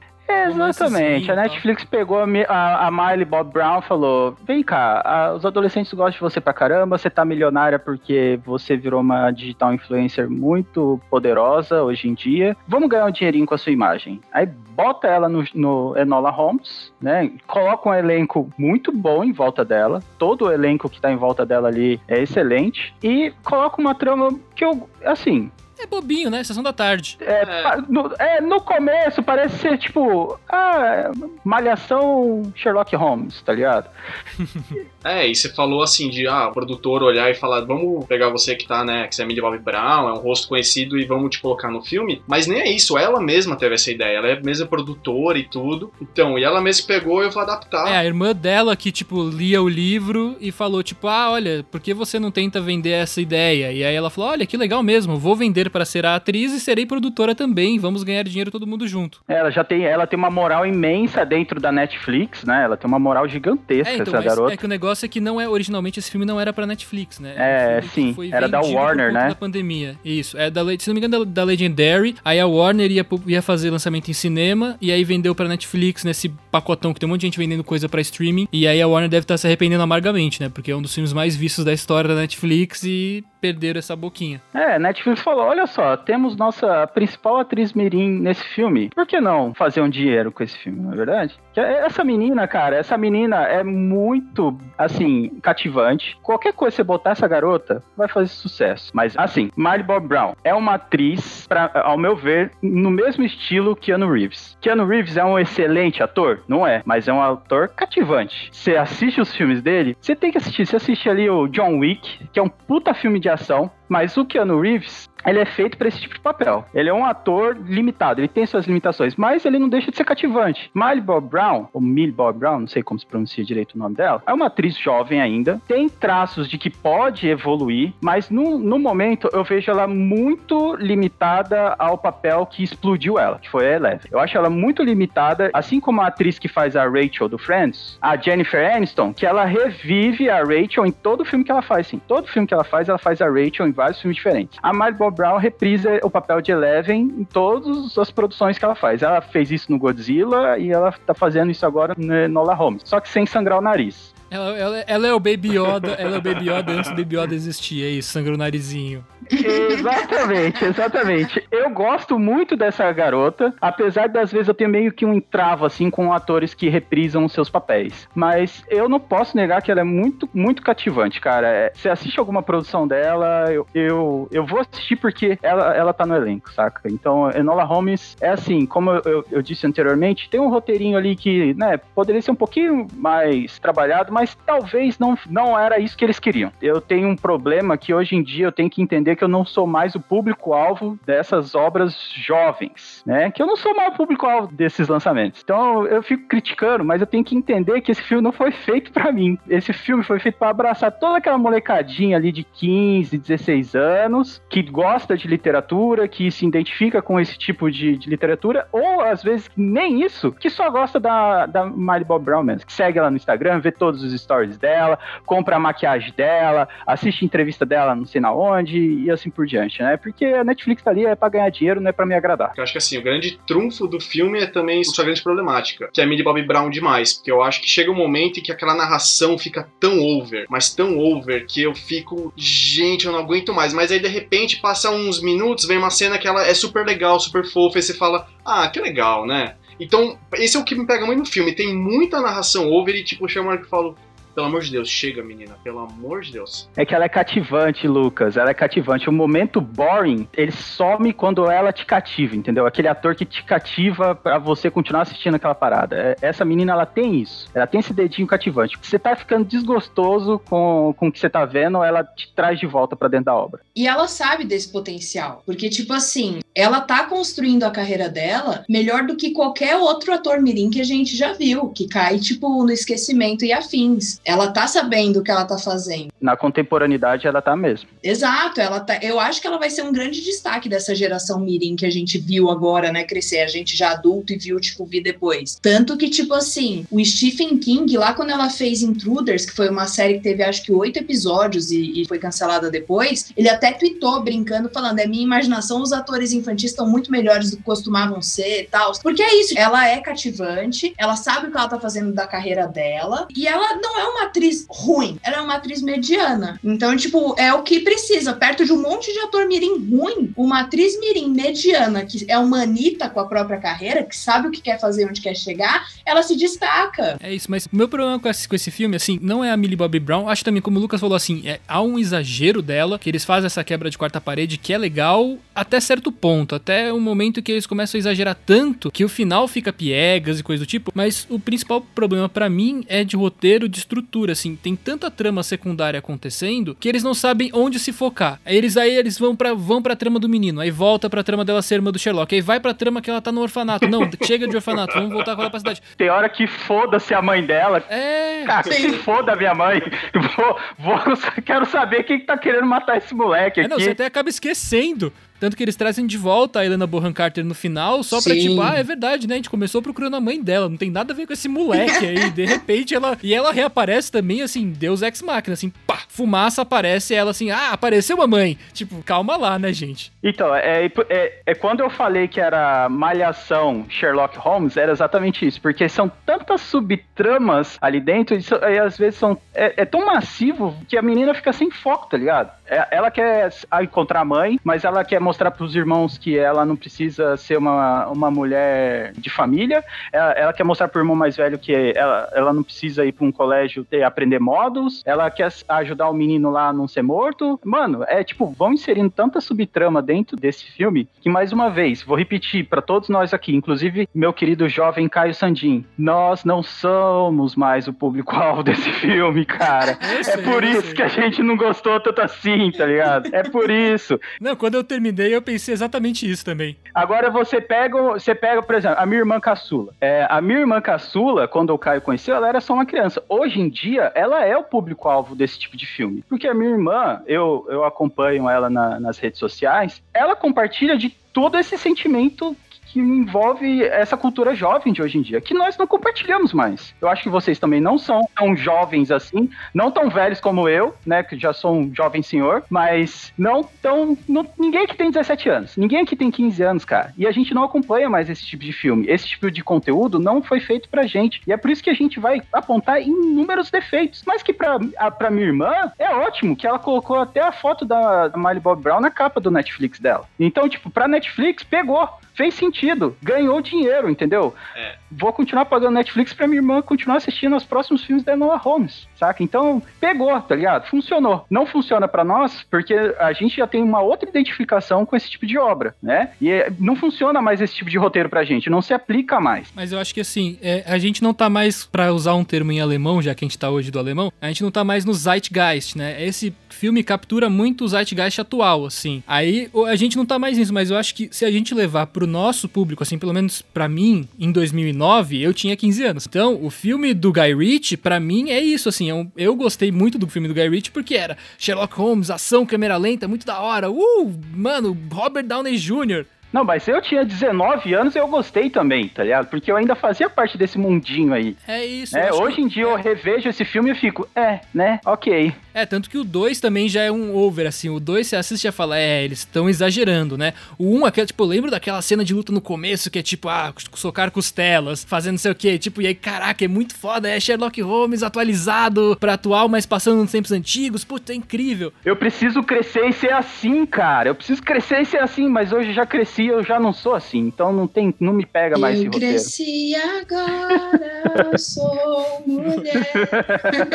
exatamente. 0.51 1.31
A 1.31 1.37
Netflix 1.37 1.85
pegou 1.85 2.19
a, 2.19 2.27
a, 2.49 2.87
a 2.87 2.91
Miley 2.91 3.25
Bob 3.25 3.53
Brown 3.53 3.79
e 3.79 3.83
falou: 3.83 4.37
Vem 4.45 4.63
cá, 4.63 5.03
a, 5.05 5.35
os 5.35 5.45
adolescentes 5.45 5.93
gostam 5.93 6.13
de 6.13 6.21
você 6.21 6.41
pra 6.41 6.53
caramba, 6.53 6.99
você 6.99 7.11
tá 7.11 7.25
milionária 7.25 7.79
porque 7.79 8.39
você 8.45 8.77
virou 8.77 9.01
uma 9.01 9.31
digital 9.31 9.75
influencer 9.75 10.29
muito 10.29 11.01
poderosa 11.11 11.83
hoje 11.83 12.09
em 12.09 12.15
dia. 12.15 12.57
Vamos 12.67 12.89
ganhar 12.89 13.07
um 13.07 13.11
dinheirinho 13.11 13.47
com 13.47 13.55
a 13.55 13.59
sua 13.59 13.73
imagem. 13.73 14.21
Aí 14.33 14.47
bota 14.47 15.09
ela 15.09 15.29
no, 15.29 15.45
no 15.55 15.97
Enola 15.97 16.31
Holmes, 16.31 16.93
né? 17.01 17.31
Coloca 17.47 17.89
um 17.89 17.95
elenco 17.95 18.51
muito 18.57 18.93
bom 18.93 19.23
em 19.23 19.33
volta 19.33 19.65
dela. 19.65 20.03
Todo 20.19 20.47
o 20.47 20.53
elenco 20.53 20.89
que 20.89 21.01
tá 21.01 21.11
em 21.11 21.17
volta 21.17 21.45
dela 21.45 21.69
ali 21.69 22.01
é 22.09 22.21
excelente. 22.23 22.95
E 23.03 23.33
coloca 23.45 23.81
uma 23.81 23.95
trama 23.95 24.39
que 24.55 24.65
eu, 24.65 24.89
assim, 25.05 25.51
é 25.83 25.87
bobinho, 25.87 26.31
né? 26.31 26.43
Sessão 26.45 26.63
da 26.63 26.73
tarde. 26.73 27.17
É, 27.21 27.43
é. 27.43 27.77
No, 27.89 28.15
é, 28.19 28.41
no 28.41 28.61
começo 28.61 29.23
parece 29.23 29.59
ser 29.59 29.79
tipo. 29.79 30.39
Ah, 30.49 31.11
malhação 31.45 32.53
Sherlock 32.55 32.95
Holmes, 32.97 33.41
tá 33.43 33.53
ligado? 33.53 33.91
é, 35.05 35.27
e 35.27 35.35
você 35.35 35.49
falou 35.49 35.83
assim 35.83 36.11
de 36.11 36.27
ah, 36.27 36.49
o 36.49 36.53
produtor 36.53 37.03
olhar 37.03 37.31
e 37.31 37.35
falar, 37.35 37.61
vamos 37.63 38.05
pegar 38.07 38.29
você 38.29 38.55
que 38.55 38.67
tá, 38.67 38.85
né? 38.85 39.07
Que 39.07 39.15
você 39.15 39.23
é 39.23 39.27
Millie 39.27 39.41
Bobby 39.41 39.59
Brown, 39.59 40.09
é 40.09 40.13
um 40.13 40.19
rosto 40.19 40.49
conhecido 40.49 40.99
e 40.99 41.05
vamos 41.05 41.31
te 41.31 41.41
colocar 41.41 41.71
no 41.71 41.83
filme. 41.83 42.23
Mas 42.27 42.47
nem 42.47 42.61
é 42.61 42.71
isso, 42.71 42.99
ela 42.99 43.21
mesma 43.21 43.57
teve 43.57 43.75
essa 43.75 43.91
ideia. 43.91 44.19
Ela 44.19 44.29
é 44.29 44.41
mesma 44.41 44.67
produtora 44.67 45.39
e 45.39 45.45
tudo. 45.45 45.91
Então, 46.01 46.39
e 46.39 46.45
ela 46.45 46.61
mesma 46.61 46.87
pegou 46.87 47.23
e 47.23 47.27
eu 47.27 47.31
vou 47.31 47.43
adaptar. 47.43 47.89
É, 47.89 47.97
a 47.97 48.05
irmã 48.05 48.35
dela 48.35 48.77
que, 48.77 48.93
tipo, 48.93 49.29
lia 49.29 49.63
o 49.63 49.69
livro 49.69 50.37
e 50.41 50.53
falou, 50.53 50.83
tipo, 50.83 51.09
ah, 51.09 51.31
olha, 51.31 51.65
por 51.71 51.81
que 51.81 51.95
você 51.95 52.19
não 52.19 52.31
tenta 52.31 52.61
vender 52.61 52.91
essa 52.91 53.21
ideia? 53.21 53.73
E 53.73 53.83
aí 53.83 53.95
ela 53.95 54.11
falou, 54.11 54.31
olha, 54.31 54.47
que 54.47 54.57
legal 54.57 54.83
mesmo, 54.83 55.17
vou 55.17 55.35
vender 55.35 55.71
para 55.71 55.85
ser 55.85 56.05
a 56.05 56.17
atriz 56.17 56.53
e 56.53 56.61
serei 56.61 56.85
produtora 56.85 57.35
também. 57.35 57.79
Vamos 57.79 58.03
ganhar 58.03 58.23
dinheiro 58.25 58.51
todo 58.51 58.67
mundo 58.67 58.87
junto. 58.87 59.23
Ela 59.27 59.51
já 59.51 59.65
tem, 59.65 59.85
ela 59.85 60.07
tem 60.07 60.19
uma 60.19 60.31
moral 60.31 60.67
imensa 60.67 61.25
dentro 61.25 61.61
da 61.61 61.73
Netflix, 61.73 62.45
né? 62.45 62.65
Ela 62.65 62.77
tem 62.77 62.89
uma 62.89 62.99
moral 62.99 63.27
gigantesca, 63.29 63.91
é, 63.91 63.97
então, 63.97 64.15
essa 64.15 64.23
garota. 64.23 64.53
É 64.53 64.57
que 64.57 64.65
o 64.65 64.69
negócio 64.69 64.90
é 64.93 65.09
que 65.09 65.21
não 65.21 65.41
é 65.41 65.49
originalmente 65.49 65.99
esse 65.99 66.11
filme 66.11 66.27
não 66.27 66.41
era 66.41 66.53
para 66.53 66.67
Netflix, 66.67 67.19
né? 67.19 67.35
É, 67.37 67.83
sim. 67.83 68.15
Era 68.33 68.49
da 68.49 68.61
Warner, 68.61 69.13
né? 69.13 69.29
Da 69.29 69.35
pandemia. 69.35 69.97
Isso. 70.05 70.37
É 70.39 70.51
da, 70.51 70.63
se 70.79 70.89
não 70.89 70.95
me 70.95 71.01
engano, 71.01 71.25
da, 71.25 71.43
da 71.43 71.45
Legendary. 71.45 72.17
Aí 72.25 72.39
a 72.39 72.47
Warner 72.47 72.91
ia, 72.91 73.07
ia 73.27 73.43
fazer 73.43 73.71
lançamento 73.71 74.11
em 74.11 74.15
cinema 74.15 74.77
e 74.81 74.93
aí 74.93 75.05
vendeu 75.05 75.35
para 75.35 75.49
Netflix 75.49 76.05
nesse 76.05 76.29
pacotão 76.51 76.93
que 76.93 77.01
tem 77.01 77.07
um 77.09 77.11
monte 77.11 77.21
de 77.21 77.27
gente 77.27 77.39
vendendo 77.39 77.65
coisa 77.65 77.89
para 77.89 78.01
streaming. 78.01 78.49
E 78.53 78.67
aí 78.67 78.81
a 78.81 78.87
Warner 78.87 79.09
deve 79.09 79.25
estar 79.25 79.35
tá 79.35 79.39
se 79.39 79.47
arrependendo 79.47 79.83
amargamente, 79.83 80.41
né? 80.43 80.49
Porque 80.49 80.71
é 80.71 80.77
um 80.77 80.83
dos 80.83 80.95
filmes 80.95 81.13
mais 81.13 81.37
vistos 81.37 81.65
da 81.65 81.73
história 81.73 82.09
da 82.09 82.15
Netflix 82.15 82.83
e 82.85 83.25
perderam 83.41 83.79
essa 83.79 83.95
boquinha. 83.95 84.41
É, 84.55 84.79
Netflix 84.79 85.21
falou: 85.21 85.45
olha 85.45 85.67
só, 85.67 85.97
temos 85.97 86.37
nossa 86.37 86.87
principal 86.87 87.39
atriz 87.39 87.73
Mirim 87.73 88.21
nesse 88.21 88.45
filme. 88.45 88.91
Por 88.91 89.07
que 89.07 89.21
não 89.21 89.55
fazer 89.55 89.81
um 89.81 89.89
dinheiro 89.89 90.33
com 90.33 90.43
esse 90.43 90.57
filme, 90.59 90.81
não 90.81 90.93
é 90.93 90.97
verdade? 90.97 91.39
Essa 91.55 92.03
menina, 92.05 92.47
cara, 92.47 92.77
essa 92.77 92.97
menina 92.97 93.45
é 93.45 93.63
muito, 93.63 94.57
assim, 94.79 95.29
cativante. 95.43 96.17
Qualquer 96.23 96.53
coisa 96.53 96.73
que 96.73 96.77
você 96.77 96.85
botar 96.85 97.11
essa 97.11 97.29
garota, 97.29 97.83
vai 97.97 98.09
fazer 98.09 98.29
sucesso. 98.29 98.91
Mas, 98.95 99.17
assim, 99.17 99.51
Miley 99.57 99.83
Bob 99.83 100.07
Brown 100.07 100.35
é 100.45 100.55
uma 100.55 100.75
atriz, 100.75 101.47
pra, 101.47 101.71
ao 101.75 101.99
meu 101.99 102.17
ver, 102.17 102.53
no 102.63 102.91
mesmo 102.91 103.25
estilo 103.25 103.77
que 103.77 103.91
Keanu 103.91 104.13
Reeves. 104.13 104.57
Keanu 104.61 104.87
Reeves 104.87 105.17
é 105.17 105.25
um 105.25 105.37
excelente 105.37 106.01
ator? 106.01 106.43
Não 106.47 106.65
é, 106.65 106.81
mas 106.85 107.09
é 107.09 107.13
um 107.13 107.21
ator 107.21 107.69
cativante. 107.69 108.49
Você 108.53 108.77
assiste 108.77 109.21
os 109.21 109.35
filmes 109.35 109.61
dele, 109.61 109.97
você 110.01 110.15
tem 110.15 110.31
que 110.31 110.39
assistir. 110.39 110.65
Você 110.65 110.77
assiste 110.77 111.09
ali 111.09 111.29
o 111.29 111.49
John 111.49 111.79
Wick, 111.79 112.29
que 112.33 112.39
é 112.39 112.43
um 112.43 112.49
puta 112.49 112.95
filme 112.95 113.19
de 113.19 113.29
ação, 113.35 113.71
mas 113.89 114.17
o 114.17 114.25
Keanu 114.25 114.61
Reeves, 114.61 115.10
ele 115.27 115.39
é 115.39 115.45
feito 115.45 115.77
para 115.77 115.89
esse 115.89 116.01
tipo 116.01 116.15
de 116.15 116.21
papel. 116.21 116.65
Ele 116.75 116.89
é 116.89 116.95
um 116.95 117.05
ator 117.05 117.57
limitado, 117.65 118.21
ele 118.21 118.29
tem 118.29 118.47
suas 118.47 118.67
limitações, 118.67 119.17
mas 119.17 119.45
ele 119.45 119.59
não 119.59 119.69
deixa 119.69 119.91
de 119.91 119.97
ser 119.97 120.05
cativante. 120.05 120.71
Miley 120.75 121.01
Bob 121.01 121.29
Brown, 121.29 121.69
ou 121.73 121.81
Millie 121.81 122.13
Bob 122.13 122.39
Brown, 122.39 122.61
não 122.61 122.67
sei 122.67 122.83
como 122.83 122.99
se 122.99 123.07
pronuncia 123.07 123.45
direito 123.45 123.75
o 123.75 123.79
nome 123.79 123.97
dela, 123.97 124.23
é 124.27 124.33
uma 124.33 124.47
atriz 124.47 124.77
jovem 124.77 125.21
ainda, 125.21 125.61
tem 125.67 125.89
traços 125.89 126.49
de 126.49 126.59
que 126.59 126.71
pode 126.71 127.29
evoluir, 127.29 127.93
mas 128.01 128.31
no, 128.31 128.59
no 128.59 128.79
momento 128.79 129.29
eu 129.33 129.45
vejo 129.45 129.71
ela 129.71 129.87
muito 129.87 130.75
limitada 130.77 131.75
ao 131.79 131.99
papel 131.99 132.47
que 132.47 132.63
explodiu 132.63 133.19
ela, 133.19 133.39
que 133.39 133.51
foi 133.51 133.67
a 133.67 133.77
Eleven. 133.77 134.11
Eu 134.11 134.19
acho 134.19 134.37
ela 134.37 134.51
muito 134.51 134.83
limitada, 134.83 135.51
assim 135.53 135.81
como 135.81 136.01
a 136.01 136.07
atriz 136.07 136.39
que 136.39 136.49
faz 136.49 136.77
a 136.77 136.85
Rachel 136.89 137.29
do 137.29 137.39
Friends, 137.39 137.99
a 138.01 138.17
Jennifer 138.17 138.75
Aniston, 138.75 139.13
que 139.13 139.27
ela 139.27 139.45
revive 139.45 140.29
a 140.29 140.43
Rachel 140.43 140.87
em 140.87 140.93
todo 140.93 141.25
filme 141.25 141.45
que 141.45 141.51
ela 141.51 141.63
faz, 141.63 141.87
sim. 141.87 142.01
Todo 142.07 142.29
filme 142.29 142.47
que 142.47 142.55
ela 142.55 142.65
faz, 142.65 142.89
ela 142.89 142.99
faz 142.99 143.21
a 143.21 143.27
Rachel 143.27 143.67
em 143.67 143.73
vários 143.73 144.01
filmes 144.01 144.17
diferentes. 144.17 144.59
A 144.63 144.73
Miley 144.73 144.95
Bob 144.95 145.10
Brown 145.11 145.39
reprisa 145.39 146.01
o 146.03 146.11
papel 146.11 146.41
de 146.41 146.53
Eleven 146.53 147.03
em 147.03 147.25
todas 147.25 147.97
as 147.99 148.11
produções 148.11 148.59
que 148.59 148.65
ela 148.65 148.75
faz. 148.75 149.03
Ela 149.03 149.21
fez 149.21 149.51
isso 149.51 149.71
no 149.71 149.79
Godzilla 149.79 150.59
e 150.59 150.71
ela 150.71 150.93
tá 150.93 151.15
fazendo 151.15 151.51
isso 151.51 151.65
agora 151.67 151.95
no 151.97 152.29
Nola 152.29 152.55
Holmes, 152.55 152.83
só 152.85 153.01
que 153.01 153.09
sem 153.09 153.27
sangrar 153.27 153.59
o 153.59 153.63
nariz. 153.63 154.15
Ela, 154.31 154.59
ela, 154.59 154.79
ela, 154.87 155.07
é 155.09 155.13
o 155.13 155.19
Baby 155.19 155.59
Yoda, 155.59 155.93
ela 155.99 156.17
é 156.17 156.19
o 156.19 156.23
Baby 156.23 156.51
Yoda 156.51 156.73
antes 156.73 156.91
do 156.91 156.97
Baby 156.97 157.17
Yoda 157.17 157.35
existir, 157.35 157.85
é 157.85 157.89
isso, 157.89 158.11
sangra 158.11 158.35
o 158.35 158.37
narizinho. 158.37 159.05
Exatamente, 159.31 160.65
exatamente. 160.65 161.47
Eu 161.51 161.71
gosto 161.71 162.19
muito 162.19 162.57
dessa 162.57 162.91
garota, 162.93 163.55
apesar 163.61 164.09
das 164.09 164.33
vezes 164.33 164.49
eu 164.49 164.55
ter 164.55 164.69
meio 164.69 164.93
que 164.93 165.07
um 165.07 165.15
entravo 165.15 165.65
assim 165.65 165.91
com 165.91 166.13
atores 166.13 166.55
que 166.55 166.69
reprisam 166.69 167.29
seus 167.29 167.49
papéis. 167.49 168.09
Mas 168.15 168.65
eu 168.69 168.89
não 168.89 168.99
posso 168.99 169.37
negar 169.37 169.63
que 169.63 169.71
ela 169.71 169.81
é 169.81 169.85
muito, 169.85 170.29
muito 170.35 170.63
cativante, 170.63 171.21
cara. 171.21 171.49
É, 171.49 171.73
você 171.75 171.89
assiste 171.89 172.19
alguma 172.19 172.43
produção 172.43 172.87
dela, 172.87 173.53
eu, 173.53 173.67
eu, 173.75 174.29
eu 174.33 174.47
vou 174.47 174.61
assistir 174.61 174.97
porque 174.97 175.39
ela, 175.43 175.75
ela 175.75 175.93
tá 175.93 176.05
no 176.05 176.17
elenco, 176.17 176.53
saca? 176.53 176.89
Então, 176.91 177.31
Enola 177.31 177.65
Holmes 177.65 178.17
é 178.21 178.31
assim, 178.31 178.67
como 178.67 178.91
eu, 178.91 179.03
eu, 179.05 179.25
eu 179.31 179.43
disse 179.43 179.67
anteriormente, 179.67 180.29
tem 180.29 180.41
um 180.41 180.51
roteirinho 180.51 180.97
ali 180.97 181.15
que, 181.15 181.55
né, 181.55 181.79
poderia 181.95 182.21
ser 182.21 182.31
um 182.31 182.37
pouquinho 182.37 182.87
mais 182.97 183.59
trabalhado, 183.59 184.13
mas 184.13 184.20
talvez 184.47 184.99
não, 184.99 185.17
não 185.29 185.59
era 185.59 185.79
isso 185.79 185.97
que 185.97 186.05
eles 186.05 186.19
queriam. 186.19 186.53
Eu 186.61 186.81
tenho 186.81 187.09
um 187.09 187.17
problema 187.17 187.77
que 187.77 187.93
hoje 187.95 188.15
em 188.15 188.23
dia 188.23 188.47
eu 188.47 188.53
tenho 188.53 188.71
que 188.71 188.83
entender 188.83 189.17
que 189.17 189.25
eu 189.25 189.29
não 189.29 189.45
sou 189.45 189.67
mais 189.67 189.95
o 189.95 190.01
público-alvo 190.01 190.99
dessas 191.05 191.55
obras 191.55 191.97
jovens, 192.15 193.03
né? 193.07 193.31
Que 193.31 193.43
eu 193.43 193.47
não 193.47 193.57
sou 193.57 193.75
mais 193.75 193.93
o 193.95 193.97
público-alvo 193.97 194.53
desses 194.53 194.89
lançamentos. 194.89 195.41
Então 195.43 195.87
eu 195.87 196.03
fico 196.03 196.29
criticando, 196.29 196.85
mas 196.85 197.01
eu 197.01 197.07
tenho 197.07 197.25
que 197.25 197.37
entender 197.37 197.81
que 197.81 197.93
esse 197.93 198.03
filme 198.03 198.23
não 198.23 198.33
foi 198.33 198.53
feito 198.53 198.93
para 198.93 199.13
mim. 199.13 199.39
Esse 199.49 199.73
filme 199.73 200.03
foi 200.03 200.19
feito 200.19 200.39
para 200.39 200.51
abraçar 200.51 200.93
toda 200.93 201.19
aquela 201.19 201.39
molecadinha 201.39 202.17
ali 202.17 202.33
de 202.33 202.45
15, 202.45 203.17
16 203.19 203.75
anos, 203.75 204.43
que 204.49 204.63
gosta 204.63 205.17
de 205.17 205.27
literatura, 205.27 206.09
que 206.09 206.31
se 206.31 206.47
identifica 206.47 207.03
com 207.03 207.19
esse 207.19 207.39
tipo 207.39 207.71
de, 207.71 207.97
de 207.97 208.09
literatura, 208.09 208.67
ou 208.73 209.01
às 209.01 209.23
vezes 209.23 209.51
nem 209.57 210.03
isso, 210.03 210.33
que 210.33 210.51
só 210.51 210.71
gosta 210.71 210.99
da, 210.99 211.47
da 211.47 211.65
Miley 211.65 212.05
Bob 212.05 212.25
Brown 212.25 212.43
mesmo, 212.43 212.67
que 212.67 212.73
segue 212.73 212.99
ela 212.99 213.11
no 213.11 213.17
Instagram, 213.17 213.61
vê 213.61 213.71
todos 213.71 214.03
os 214.03 214.10
stories 214.13 214.59
dela, 214.59 214.99
compra 215.25 215.57
a 215.57 215.59
maquiagem 215.59 216.13
dela, 216.17 216.69
assiste 216.87 217.25
entrevista 217.25 217.65
dela 217.65 217.95
não 217.95 218.05
sei 218.05 218.21
na 218.21 218.33
onde, 218.33 218.79
e 218.79 219.11
assim 219.11 219.31
por 219.31 219.47
diante, 219.47 219.83
né? 219.83 219.97
Porque 219.97 220.25
a 220.25 220.45
Netflix 220.45 220.83
tá 220.83 220.91
ali 220.91 221.05
é 221.05 221.15
pra 221.15 221.29
ganhar 221.29 221.51
dinheiro, 221.51 221.81
não 221.81 221.91
é 221.91 221.93
pra 221.93 222.07
me 222.07 222.15
agradar. 222.15 222.53
Eu 222.57 222.63
acho 222.63 222.73
que 222.73 222.79
assim, 222.79 222.99
o 222.99 223.03
grande 223.03 223.39
trunfo 223.47 223.87
do 223.87 224.01
filme 224.01 224.41
é 224.41 224.47
também 224.47 224.83
sua 224.85 225.05
grande 225.05 225.23
problemática, 225.23 225.89
que 225.93 226.01
é 226.01 226.05
a 226.05 226.07
Millie 226.07 226.25
Bobby 226.25 226.43
Brown 226.43 226.71
demais, 226.71 227.15
porque 227.15 227.31
eu 227.31 227.43
acho 227.43 227.61
que 227.61 227.69
chega 227.69 227.91
um 227.91 227.97
momento 227.97 228.39
em 228.39 228.43
que 228.43 228.53
aquela 228.53 228.75
narração 228.75 229.39
fica 229.39 229.69
tão 229.79 229.99
over, 229.99 230.47
mas 230.49 230.75
tão 230.75 230.99
over, 230.99 231.47
que 231.47 231.63
eu 231.63 231.75
fico, 231.75 232.33
gente, 232.37 233.07
eu 233.07 233.13
não 233.13 233.21
aguento 233.21 233.53
mais. 233.53 233.73
Mas 233.73 233.93
aí 233.93 233.99
de 233.99 234.09
repente 234.09 234.61
passa 234.61 234.91
uns 234.91 235.23
minutos, 235.23 235.67
vem 235.67 235.79
uma 235.79 235.91
cena 235.91 236.19
que 236.19 236.29
ela 236.29 236.47
é 236.47 236.55
super 236.55 236.85
legal, 236.85 237.19
super 237.21 237.45
fofa, 237.45 237.79
e 237.79 237.83
você 237.83 237.95
fala, 237.95 238.27
ah, 238.45 238.69
que 238.69 238.81
legal, 238.81 239.27
né? 239.27 239.55
Então, 239.81 240.19
esse 240.35 240.57
é 240.57 240.61
o 240.61 240.65
que 240.65 240.75
me 240.75 240.87
pega 240.87 241.07
muito 241.07 241.21
no 241.21 241.27
filme. 241.27 241.55
Tem 241.55 241.75
muita 241.75 242.21
narração 242.21 242.71
over 242.71 242.95
e, 242.95 243.03
tipo, 243.03 243.27
chama 243.27 243.57
que 243.57 243.65
eu 243.65 243.69
falo, 243.69 243.97
pelo 244.35 244.47
amor 244.47 244.63
de 244.63 244.71
Deus, 244.71 244.89
chega, 244.89 245.23
menina. 245.23 245.57
Pelo 245.63 245.81
amor 245.81 246.23
de 246.23 246.33
Deus. 246.33 246.69
É 246.77 246.85
que 246.85 246.95
ela 246.95 247.05
é 247.05 247.09
cativante, 247.09 247.87
Lucas. 247.87 248.37
Ela 248.37 248.51
é 248.51 248.55
cativante. 248.55 249.09
O 249.09 249.13
momento 249.13 249.61
boring, 249.61 250.29
ele 250.37 250.53
some 250.53 251.13
quando 251.13 251.51
ela 251.51 251.73
te 251.73 251.85
cativa, 251.85 252.37
entendeu? 252.37 252.67
Aquele 252.67 252.89
ator 252.89 253.15
que 253.15 253.25
te 253.25 253.45
cativa 253.45 254.15
para 254.15 254.39
você 254.39 254.71
continuar 254.71 255.03
assistindo 255.03 255.35
aquela 255.35 255.55
parada. 255.55 255.97
É, 255.97 256.17
essa 256.23 256.45
menina, 256.45 256.73
ela 256.73 256.87
tem 256.87 257.21
isso. 257.21 257.49
Ela 257.55 257.67
tem 257.67 257.81
esse 257.81 257.93
dedinho 257.93 258.27
cativante. 258.27 258.79
Você 258.81 258.99
tá 258.99 259.15
ficando 259.17 259.45
desgostoso 259.45 260.41
com, 260.49 260.95
com 260.97 261.09
o 261.09 261.13
que 261.13 261.19
você 261.19 261.29
tá 261.29 261.45
vendo, 261.45 261.83
ela 261.83 262.05
te 262.05 262.33
traz 262.35 262.59
de 262.59 262.67
volta 262.67 262.97
para 262.97 263.09
dentro 263.09 263.27
da 263.27 263.35
obra. 263.35 263.61
E 263.75 263.87
ela 263.87 264.07
sabe 264.07 264.45
desse 264.45 264.71
potencial. 264.71 265.43
Porque, 265.45 265.69
tipo 265.69 265.93
assim, 265.93 266.41
ela 266.55 266.81
tá 266.81 267.05
construindo 267.05 267.65
a 267.65 267.71
carreira 267.71 268.09
dela 268.09 268.65
melhor 268.69 269.07
do 269.07 269.17
que 269.17 269.33
qualquer 269.33 269.77
outro 269.77 270.13
ator 270.13 270.41
mirim 270.41 270.71
que 270.71 270.81
a 270.81 270.85
gente 270.85 271.17
já 271.17 271.33
viu, 271.33 271.69
que 271.69 271.87
cai, 271.89 272.19
tipo, 272.19 272.49
no 272.63 272.71
esquecimento 272.71 273.45
e 273.45 273.53
afins. 273.53 274.20
Ela 274.25 274.49
tá 274.49 274.67
sabendo 274.67 275.21
o 275.21 275.23
que 275.23 275.31
ela 275.31 275.45
tá 275.45 275.59
fazendo. 275.59 276.11
Na 276.21 276.37
contemporaneidade 276.37 277.27
ela 277.27 277.41
tá 277.41 277.57
mesmo. 277.57 277.89
Exato, 278.03 278.61
ela 278.61 278.81
tá. 278.81 278.99
Eu 279.03 279.19
acho 279.19 279.41
que 279.41 279.47
ela 279.47 279.59
vai 279.59 279.71
ser 279.71 279.83
um 279.83 279.93
grande 279.93 280.21
destaque 280.21 280.69
dessa 280.69 280.95
geração 280.95 281.41
Mirim 281.41 281.77
que 281.77 281.87
a 281.87 281.91
gente 281.91 282.19
viu 282.19 282.51
agora, 282.51 282.93
né, 282.93 283.05
crescer. 283.05 283.41
A 283.41 283.49
gente 283.49 283.77
já 283.77 283.93
adulto 283.93 284.33
e 284.33 284.39
viu, 284.39 284.61
tipo, 284.61 284.85
vir 284.85 285.03
depois. 285.03 285.59
Tanto 285.61 285.97
que, 285.97 286.11
tipo 286.11 286.35
assim, 286.35 286.87
o 286.91 287.03
Stephen 287.05 287.59
King, 287.59 287.97
lá 287.97 288.13
quando 288.13 288.31
ela 288.31 288.51
fez 288.51 288.83
Intruders, 288.83 289.47
que 289.47 289.55
foi 289.55 289.69
uma 289.69 289.87
série 289.87 290.15
que 290.15 290.21
teve 290.21 290.43
acho 290.43 290.63
que 290.63 290.73
oito 290.73 290.99
episódios 290.99 291.71
e, 291.71 292.03
e 292.03 292.07
foi 292.07 292.19
cancelada 292.19 292.71
depois, 292.71 293.33
ele 293.37 293.49
até 293.49 293.73
tweetou 293.73 294.23
brincando, 294.23 294.69
falando: 294.69 294.99
é 294.99 295.07
minha 295.07 295.23
imaginação, 295.23 295.83
os 295.83 295.93
atores 295.93 296.33
infantis 296.33 296.71
estão 296.71 296.87
muito 296.87 297.11
melhores 297.11 297.51
do 297.51 297.57
que 297.57 297.63
costumavam 297.63 298.21
ser 298.21 298.63
e 298.63 298.67
tal. 298.67 298.93
Porque 299.03 299.23
é 299.23 299.41
isso, 299.41 299.55
ela 299.57 299.89
é 299.89 299.99
cativante, 300.01 300.95
ela 300.99 301.17
sabe 301.17 301.49
o 301.49 301.51
que 301.51 301.57
ela 301.57 301.69
tá 301.69 301.81
fazendo 301.81 302.13
da 302.13 302.27
carreira 302.27 302.67
dela, 302.67 303.27
e 303.35 303.47
ela 303.47 303.77
não 303.77 303.99
é 303.99 304.10
uma 304.11 304.25
atriz 304.25 304.67
ruim, 304.69 305.19
ela 305.23 305.39
é 305.39 305.41
uma 305.41 305.55
atriz 305.55 305.83
mediana. 305.83 306.59
Então, 306.63 306.97
tipo, 306.97 307.35
é 307.39 307.53
o 307.53 307.63
que 307.63 307.81
precisa. 307.81 308.33
Perto 308.33 308.65
de 308.65 308.73
um 308.73 308.81
monte 308.81 309.13
de 309.13 309.19
ator 309.21 309.47
mirim 309.47 309.79
ruim, 309.91 310.33
uma 310.37 310.61
atriz 310.61 310.99
mirim 311.01 311.31
mediana, 311.31 312.05
que 312.05 312.25
é 312.29 312.39
uma 312.39 312.67
com 313.13 313.21
a 313.21 313.27
própria 313.27 313.59
carreira, 313.59 314.03
que 314.05 314.17
sabe 314.17 314.49
o 314.49 314.51
que 314.51 314.61
quer 314.61 314.79
fazer, 314.81 315.09
onde 315.09 315.21
quer 315.21 315.35
chegar, 315.35 315.87
ela 316.05 316.23
se 316.23 316.37
destaca. 316.37 317.17
É 317.21 317.33
isso, 317.33 317.51
mas 317.51 317.67
o 317.67 317.77
meu 317.77 317.89
problema 317.89 318.19
com 318.19 318.29
esse, 318.29 318.49
com 318.49 318.55
esse 318.55 318.71
filme, 318.71 318.97
assim, 318.97 319.19
não 319.21 319.45
é 319.45 319.51
a 319.51 319.57
Millie 319.57 319.77
Bobby 319.77 319.99
Brown, 319.99 320.29
acho 320.29 320.45
também, 320.45 320.63
como 320.63 320.79
o 320.79 320.81
Lucas 320.81 321.01
falou, 321.01 321.17
assim, 321.17 321.47
é, 321.47 321.61
há 321.67 321.81
um 321.83 321.99
exagero 321.99 322.63
dela, 322.63 322.99
que 322.99 323.09
eles 323.09 323.25
fazem 323.25 323.47
essa 323.47 323.63
quebra 323.65 323.91
de 323.91 323.99
quarta 323.99 324.21
parede, 324.21 324.59
que 324.59 324.73
é 324.73 324.79
legal 324.79 325.39
até 325.55 325.81
certo 325.81 326.11
ponto, 326.11 326.55
até 326.55 326.93
o 326.93 327.01
momento 327.01 327.43
que 327.43 327.53
eles 327.53 327.67
começam 327.67 327.99
a 327.99 328.01
exagerar 328.01 328.37
tanto, 328.47 328.91
que 328.91 329.05
o 329.05 329.09
final 329.09 329.47
fica 329.47 329.73
piegas 329.73 330.41
e 330.41 330.43
coisa 330.43 330.65
do 330.65 330.67
tipo, 330.67 330.91
mas 330.95 331.27
o 331.29 331.39
principal 331.39 331.81
problema 331.81 332.29
para 332.29 332.49
mim 332.49 332.85
é 332.89 333.05
de 333.05 333.17
roteiro, 333.17 333.69
de 333.69 333.79
estrutura, 333.79 334.00
assim, 334.31 334.57
tem 334.57 334.75
tanta 334.77 335.11
trama 335.11 335.43
secundária 335.43 335.99
acontecendo, 335.99 336.77
que 336.79 336.89
eles 336.89 337.03
não 337.03 337.15
sabem 337.15 337.51
onde 337.53 337.79
se 337.79 337.93
focar. 337.93 338.41
Aí 338.45 338.57
eles 338.57 338.77
aí 338.77 338.95
eles 338.95 339.19
vão 339.19 339.35
pra, 339.37 339.55
vão 339.55 339.81
pra 339.83 339.97
trama 339.97 340.19
do 340.19 340.29
menino, 340.29 340.61
aí 340.61 340.71
volta 340.71 341.09
pra 341.09 341.23
trama 341.23 341.45
dela 341.45 341.63
ser 341.63 341.77
irmã 341.77 341.91
do 341.91 341.99
Sherlock, 341.99 342.35
aí 342.35 342.41
vai 342.41 342.61
pra 342.61 342.75
trama 342.75 343.01
que 343.01 343.11
ela 343.11 343.21
tá 343.21 343.31
no 343.33 343.41
orfanato. 343.41 343.89
Não, 343.89 344.09
chega 344.25 344.47
de 344.47 344.57
orfanato, 344.57 344.95
vamos 344.95 345.13
voltar 345.13 345.35
com 345.35 345.43
ela 345.43 345.51
pra 345.51 345.59
cidade. 345.61 345.83
Tem 345.97 346.09
hora 346.11 346.29
que 346.29 346.47
foda-se 346.47 347.15
a 347.15 347.23
mãe 347.23 347.45
dela. 347.45 347.85
É. 347.89 348.45
Cara, 348.45 348.63
que 348.63 348.73
se 348.75 348.93
foda 348.99 349.33
a 349.33 349.37
minha 349.37 349.55
mãe. 349.55 349.81
Vou, 350.37 350.59
vou, 350.79 351.17
quero 351.45 351.67
saber 351.67 352.05
quem 352.05 352.19
que 352.21 352.27
tá 352.27 352.37
querendo 352.37 352.67
matar 352.67 352.97
esse 352.99 353.15
moleque 353.15 353.61
É, 353.61 353.65
aqui. 353.65 353.71
não, 353.71 353.79
você 353.79 353.91
até 353.91 354.07
acaba 354.07 354.29
esquecendo. 354.29 355.13
Tanto 355.41 355.57
que 355.57 355.63
eles 355.63 355.75
trazem 355.75 356.07
de 356.07 356.19
volta 356.19 356.61
a 356.61 356.67
Helena 356.67 356.87
Bonham 356.87 357.15
Carter 357.15 357.43
no 357.43 357.55
final, 357.55 358.03
só 358.03 358.21
pra 358.23 358.35
Sim. 358.35 358.41
tipo, 358.41 358.61
ah, 358.61 358.77
é 358.77 358.83
verdade, 358.83 359.27
né? 359.27 359.35
A 359.35 359.37
gente 359.39 359.49
começou 359.49 359.81
procurando 359.81 360.17
a 360.17 360.21
mãe 360.21 360.41
dela, 360.41 360.69
não 360.69 360.77
tem 360.77 360.91
nada 360.91 361.15
a 361.15 361.17
ver 361.17 361.27
com 361.27 361.33
esse 361.33 361.49
moleque 361.49 362.07
aí. 362.07 362.31
De 362.31 362.45
repente 362.45 362.95
ela. 362.95 363.17
E 363.23 363.35
ela 363.35 363.51
reaparece 363.51 364.13
também, 364.13 364.43
assim, 364.43 364.71
Deus 364.71 365.01
Ex 365.01 365.23
Machina, 365.23 365.55
assim, 365.55 365.73
pá, 365.87 366.01
fumaça 366.09 366.61
aparece 366.61 367.15
ela 367.15 367.31
assim, 367.31 367.51
ah, 367.51 367.71
apareceu 367.73 368.21
a 368.21 368.27
mãe. 368.27 368.59
Tipo, 368.75 369.03
calma 369.03 369.37
lá, 369.37 369.59
né, 369.59 369.73
gente? 369.73 370.13
Então, 370.23 370.55
é, 370.55 370.87
é, 371.09 371.41
é 371.47 371.55
quando 371.55 371.81
eu 371.81 371.89
falei 371.89 372.29
que 372.29 372.41
era 372.41 372.89
Malhação 372.91 373.87
Sherlock 373.89 374.37
Holmes, 374.39 374.77
era 374.77 374.93
exatamente 374.93 375.47
isso, 375.47 375.61
porque 375.61 375.89
são 375.89 376.11
tantas 376.27 376.61
subtramas 376.61 377.79
ali 377.81 378.01
dentro, 378.01 378.37
e, 378.37 378.41
e 378.73 378.79
às 378.79 378.99
vezes 378.99 379.19
são. 379.19 379.39
É, 379.55 379.83
é 379.83 379.85
tão 379.85 380.05
massivo 380.05 380.77
que 380.87 380.97
a 380.97 381.03
menina 381.03 381.33
fica 381.33 381.53
sem 381.53 381.71
foco, 381.71 382.09
tá 382.11 382.17
ligado? 382.17 382.51
É- 382.71 382.87
ela 382.93 383.11
quer 383.11 383.51
encontrar 383.83 384.21
a 384.21 384.25
mãe, 384.25 384.59
mas 384.65 384.85
ela 384.85 385.05
quer 385.05 385.21
mostrar 385.21 385.51
pros 385.51 385.75
irmãos 385.75 386.17
que 386.17 386.39
ela 386.39 386.65
não 386.65 386.77
precisa 386.77 387.37
ser 387.37 387.59
uma, 387.59 388.07
uma 388.07 388.31
mulher 388.31 389.13
de 389.19 389.29
família, 389.29 389.85
ela, 390.13 390.33
ela 390.33 390.53
quer 390.53 390.65
mostrar 390.65 390.89
pro 390.89 391.01
irmão 391.01 391.17
mais 391.17 391.37
velho 391.37 391.59
que 391.59 391.93
ela, 391.97 392.29
ela 392.33 392.53
não 392.53 392.63
precisa 392.63 393.05
ir 393.05 393.13
pra 393.13 393.27
um 393.27 393.33
colégio 393.33 393.85
ter, 393.85 394.03
aprender 394.03 394.39
modos, 394.39 395.03
ela 395.05 395.31
quer 395.31 395.49
ajudar 395.69 396.09
o 396.09 396.15
menino 396.15 396.51
lá 396.51 396.69
a 396.69 396.73
não 396.73 396.87
ser 396.87 397.03
morto. 397.03 397.59
Mano, 397.65 398.05
é 398.07 398.23
tipo, 398.23 398.47
vão 398.47 398.73
inserindo 398.73 399.11
tanta 399.11 399.41
subtrama 399.41 400.01
dentro 400.01 400.37
desse 400.37 400.65
filme 400.71 401.09
que, 401.21 401.29
mais 401.29 401.53
uma 401.53 401.69
vez, 401.71 402.03
vou 402.03 402.17
repetir 402.17 402.65
pra 402.67 402.81
todos 402.81 403.09
nós 403.09 403.35
aqui, 403.35 403.55
inclusive 403.55 404.09
meu 404.15 404.33
querido 404.33 404.69
jovem 404.69 405.09
Caio 405.09 405.35
Sandin, 405.35 405.85
nós 405.99 406.45
não 406.45 406.63
somos 406.63 407.57
mais 407.57 407.89
o 407.89 407.93
público-alvo 407.93 408.63
desse 408.65 408.93
filme, 408.93 409.45
cara. 409.45 409.99
É 410.29 410.37
por 410.37 410.63
isso 410.63 410.95
que 410.95 411.03
a 411.03 411.09
gente 411.09 411.43
não 411.43 411.57
gostou 411.57 411.99
tanto 412.01 412.21
assim, 412.21 412.60
tá 412.69 412.85
ligado? 412.85 413.33
É 413.33 413.45
por 413.45 413.71
isso. 413.71 414.19
Não, 414.41 414.57
quando 414.57 414.75
eu 414.75 414.83
terminei, 414.83 415.33
eu 415.33 415.41
pensei 415.41 415.73
exatamente 415.73 416.29
isso 416.29 416.45
também. 416.45 416.77
Agora 416.93 417.31
você 417.31 417.61
pega, 417.61 417.97
você 418.03 418.35
pega, 418.35 418.61
por 418.61 418.75
exemplo, 418.75 418.97
a 418.99 419.07
minha 419.07 419.21
irmã 419.21 419.39
caçula. 419.39 419.93
É, 420.01 420.27
a 420.29 420.41
minha 420.41 420.59
irmã 420.59 420.81
caçula, 420.81 421.47
quando 421.47 421.71
o 421.71 421.79
Caio 421.79 422.01
conheceu, 422.01 422.35
ela 422.35 422.49
era 422.49 422.61
só 422.61 422.73
uma 422.75 422.85
criança. 422.85 423.23
Hoje 423.29 423.61
em 423.61 423.69
dia, 423.69 424.11
ela 424.17 424.45
é 424.45 424.57
o 424.57 424.65
público-alvo 424.65 425.37
desse 425.37 425.57
tipo 425.61 425.77
de 425.77 425.87
filme. 425.87 426.25
Porque 426.29 426.49
a 426.49 426.55
minha 426.55 426.71
irmã, 426.71 427.23
eu, 427.27 427.65
eu 427.71 427.85
acompanho 427.85 428.49
ela 428.49 428.69
na- 428.69 428.99
nas 428.99 429.19
redes 429.19 429.39
sociais, 429.39 430.03
ela 430.13 430.35
compartilha 430.35 430.97
de 430.99 431.11
todo 431.33 431.57
esse 431.57 431.79
sentimento 431.79 432.57
que 432.93 432.99
envolve 433.01 433.83
essa 433.85 434.17
cultura 434.17 434.55
jovem 434.55 434.93
de 434.93 435.03
hoje 435.03 435.19
em 435.19 435.23
dia, 435.23 435.41
que 435.41 435.55
nós 435.55 435.77
não 435.77 435.87
compartilhamos 435.87 436.53
mais. 436.53 436.95
Eu 437.01 437.09
acho 437.09 437.23
que 437.23 437.29
vocês 437.29 437.59
também 437.59 437.81
não 437.81 437.99
são 437.99 438.21
tão 438.37 438.57
jovens 438.57 439.11
assim, 439.11 439.49
não 439.75 439.91
tão 439.91 440.09
velhos 440.11 440.41
como 440.41 440.69
eu, 440.69 440.95
né, 441.07 441.23
que 441.23 441.39
já 441.39 441.53
sou 441.53 441.75
um 441.75 441.95
jovem 441.95 442.23
senhor, 442.23 442.63
mas 442.69 443.33
não 443.39 443.63
tão... 443.83 444.17
não- 444.29 444.47
ninguém 444.59 444.83
aqui 444.85 444.97
tem 444.97 445.11
17 445.11 445.49
anos, 445.49 445.77
ninguém 445.77 446.01
aqui 446.01 446.17
tem 446.17 446.31
15 446.31 446.63
anos, 446.63 446.85
cara. 446.85 447.13
E 447.17 447.27
a 447.27 447.33
gente 447.33 447.55
não 447.55 447.65
acompanha 447.65 448.09
mais 448.09 448.29
esse 448.29 448.45
tipo 448.45 448.65
de 448.65 448.73
filme. 448.73 449.07
Esse 449.09 449.29
tipo 449.29 449.51
de 449.51 449.63
conteúdo 449.63 450.19
não 450.19 450.43
foi 450.43 450.61
feito 450.61 450.89
pra 450.89 451.07
gente. 451.07 451.41
E 451.47 451.53
é 451.53 451.57
por 451.57 451.71
isso 451.71 451.83
que 451.83 451.91
a 451.91 451.95
gente 451.95 452.19
vai 452.19 452.43
apontar 452.53 453.01
inúmeros 453.01 453.71
defeitos. 453.71 454.23
Mas 454.27 454.43
que 454.43 454.53
pra, 454.53 454.79
a, 454.97 455.11
pra 455.11 455.31
minha 455.31 455.47
irmã, 455.47 455.73
é 455.99 456.11
ótimo 456.11 456.57
que 456.57 456.67
ela 456.67 456.79
colocou 456.79 457.19
até 457.19 457.41
a 457.41 457.53
foto 457.53 457.85
da, 457.85 458.29
da 458.29 458.39
Miley 458.39 458.61
Bob 458.61 458.83
Brown 458.83 459.01
na 459.01 459.11
capa 459.11 459.41
do 459.41 459.51
Netflix 459.51 459.99
dela. 460.01 460.25
Então, 460.39 460.69
tipo, 460.69 460.91
pra 460.91 461.07
Netflix, 461.09 461.63
pegou. 461.63 462.09
Fez 462.41 462.55
sentido, 462.55 463.15
ganhou 463.23 463.61
dinheiro, 463.61 464.09
entendeu? 464.09 464.55
É. 464.75 464.95
Vou 465.13 465.31
continuar 465.31 465.67
pagando 465.67 465.93
Netflix 465.95 466.33
pra 466.33 466.47
minha 466.47 466.59
irmã 466.59 466.81
continuar 466.81 467.17
assistindo 467.17 467.55
os 467.55 467.65
próximos 467.65 468.03
filmes 468.03 468.25
da 468.25 468.33
Enola 468.33 468.57
Holmes, 468.57 469.07
saca? 469.19 469.43
Então, 469.43 469.83
pegou, 470.01 470.41
tá 470.41 470.55
ligado? 470.55 470.89
Funcionou. 470.89 471.45
Não 471.51 471.67
funciona 471.67 472.09
pra 472.09 472.25
nós 472.25 472.65
porque 472.71 472.95
a 473.19 473.31
gente 473.35 473.57
já 473.59 473.67
tem 473.67 473.83
uma 473.83 474.01
outra 474.01 474.27
identificação 474.27 475.05
com 475.05 475.15
esse 475.15 475.29
tipo 475.29 475.47
de 475.47 475.59
obra, 475.59 475.95
né? 476.03 476.31
E 476.41 476.49
é, 476.51 476.73
não 476.79 476.97
funciona 476.97 477.43
mais 477.43 477.61
esse 477.61 477.75
tipo 477.75 477.91
de 477.91 477.99
roteiro 477.99 478.31
pra 478.31 478.43
gente, 478.43 478.71
não 478.71 478.81
se 478.81 478.95
aplica 478.95 479.39
mais. 479.39 479.69
Mas 479.75 479.93
eu 479.93 479.99
acho 479.99 480.15
que 480.15 480.21
assim, 480.23 480.57
é, 480.63 480.83
a 480.87 480.97
gente 480.97 481.23
não 481.23 481.35
tá 481.35 481.51
mais, 481.51 481.85
pra 481.85 482.11
usar 482.11 482.33
um 482.35 482.45
termo 482.45 482.73
em 482.73 482.81
alemão, 482.81 483.21
já 483.21 483.35
que 483.35 483.45
a 483.45 483.49
gente 483.49 483.59
tá 483.59 483.69
hoje 483.69 483.91
do 483.91 483.99
alemão, 483.99 484.33
a 484.41 484.49
gente 484.49 484.63
não 484.63 484.71
tá 484.71 484.83
mais 484.83 485.05
no 485.05 485.13
Zeitgeist, 485.13 485.99
né? 485.99 486.25
Esse 486.25 486.55
filme 486.71 487.03
captura 487.03 487.51
muito 487.51 487.85
o 487.85 487.89
Zeitgeist 487.89 488.41
atual, 488.41 488.87
assim. 488.87 489.23
Aí 489.27 489.69
o- 489.75 489.85
a 489.85 489.97
gente 489.97 490.17
não 490.17 490.25
tá 490.25 490.39
mais 490.39 490.57
nisso, 490.57 490.73
mas 490.73 490.91
eu 490.91 490.97
acho 490.97 491.15
que 491.15 491.29
se 491.31 491.45
a 491.45 491.51
gente 491.51 491.75
levar 491.75 492.07
pro 492.07 492.30
nosso 492.31 492.69
público, 492.69 493.03
assim, 493.03 493.19
pelo 493.19 493.35
menos 493.35 493.61
pra 493.61 493.89
mim, 493.89 494.27
em 494.39 494.51
2009, 494.51 495.43
eu 495.43 495.53
tinha 495.53 495.77
15 495.77 496.05
anos. 496.05 496.27
Então, 496.27 496.59
o 496.63 496.71
filme 496.71 497.13
do 497.13 497.33
Guy 497.33 497.55
Ritchie, 497.55 497.97
pra 497.97 498.19
mim, 498.19 498.51
é 498.51 498.61
isso, 498.61 498.89
assim. 498.89 499.11
Eu, 499.11 499.31
eu 499.37 499.55
gostei 499.55 499.91
muito 499.93 500.19
do 500.19 500.27
filme 500.29 500.49
do 500.49 500.55
Guy 500.55 500.69
Ritchie 500.69 500.91
porque 500.93 501.15
era 501.15 501.37
Sherlock 501.59 501.95
Holmes, 501.95 502.31
ação, 502.31 502.65
câmera 502.65 502.97
lenta, 502.97 503.29
muito 503.29 503.45
da 503.45 503.61
hora. 503.61 503.91
Uh, 503.91 504.33
mano, 504.55 504.97
Robert 505.13 505.45
Downey 505.45 505.77
Jr. 505.77 506.25
Não, 506.53 506.65
mas 506.65 506.89
eu 506.89 507.01
tinha 507.01 507.25
19 507.25 507.95
anos 507.95 508.17
e 508.17 508.19
eu 508.19 508.27
gostei 508.27 508.69
também, 508.69 509.07
tá 509.07 509.23
ligado? 509.23 509.47
Porque 509.47 509.71
eu 509.71 509.77
ainda 509.77 509.95
fazia 509.95 510.29
parte 510.29 510.59
desse 510.59 510.77
mundinho 510.79 511.33
aí. 511.33 511.57
É 511.69 511.87
isso. 511.87 512.19
eu 512.19 512.21
É, 512.21 512.29
acho 512.29 512.39
que- 512.39 512.43
hoje 512.45 512.61
em 512.61 512.67
dia 512.67 512.83
eu 512.83 512.97
revejo 512.97 513.49
esse 513.49 513.65
filme 513.65 513.93
e 513.93 513.95
fico, 513.95 514.29
é, 514.35 514.59
né, 514.75 514.99
ok. 515.07 515.53
É, 515.73 515.87
tanto 515.87 516.11
que 516.11 516.19
o 516.19 516.25
2 516.25 516.61
também 516.61 516.89
já 516.89 517.03
é 517.03 517.13
um 517.13 517.37
over, 517.37 517.67
assim. 517.67 517.89
O 517.89 518.01
2 518.01 518.27
você 518.27 518.37
assiste 518.37 518.63
e 518.63 518.65
já 518.65 518.73
fala, 518.73 518.99
é, 518.99 519.25
eles 519.25 519.41
estão 519.41 519.69
exagerando, 519.69 520.37
né? 520.37 520.53
O 520.79 520.97
1, 520.97 521.01
um, 521.01 521.05
aquela, 521.05 521.27
tipo, 521.27 521.43
eu 521.43 521.47
lembro 521.47 521.71
daquela 521.71 522.03
cena 522.03 522.25
de 522.25 522.35
luta 522.35 522.53
no 522.53 522.61
começo, 522.61 523.11
que 523.11 523.19
é 523.19 523.23
tipo, 523.23 523.49
ah, 523.49 523.73
socar 523.95 524.31
costelas, 524.31 525.05
fazendo 525.05 525.33
não 525.33 525.39
sei 525.39 525.53
o 525.53 525.55
quê. 525.55 525.79
Tipo, 525.79 526.03
e 526.03 526.07
aí, 526.09 526.15
caraca, 526.15 526.65
é 526.65 526.69
muito 526.69 526.95
foda, 526.95 527.29
é 527.29 527.39
Sherlock 527.39 527.81
Holmes 527.81 528.23
atualizado 528.23 529.17
pra 529.21 529.35
atual, 529.35 529.69
mas 529.69 529.87
passando 529.87 530.21
nos 530.21 530.31
tempos 530.31 530.53
antigos. 530.53 531.05
Putz, 531.05 531.31
é 531.31 531.35
incrível. 531.35 531.93
Eu 532.05 532.17
preciso 532.17 532.63
crescer 532.63 533.07
e 533.09 533.13
ser 533.13 533.33
assim, 533.33 533.87
cara. 533.87 534.31
Eu 534.31 534.35
preciso 534.35 534.63
crescer 534.63 535.01
e 535.03 535.05
ser 535.05 535.19
assim, 535.19 535.49
mas 535.49 535.73
hoje 535.73 535.91
eu 535.91 535.95
já 535.95 536.07
cresci, 536.07 536.47
eu 536.47 536.65
já 536.65 536.81
não 536.81 536.93
sou 536.93 537.15
assim. 537.15 537.39
Então 537.39 537.73
não 537.73 537.87
tem, 537.87 538.15
não 538.19 538.33
me 538.33 538.45
pega 538.45 538.77
mais 538.79 538.97
esse 538.97 539.07
Eu 539.07 539.13
roteiro. 539.13 539.35
cresci 539.35 539.95
agora, 539.95 541.49
eu 541.53 541.59
sou 541.59 542.43
mulher. 542.47 543.11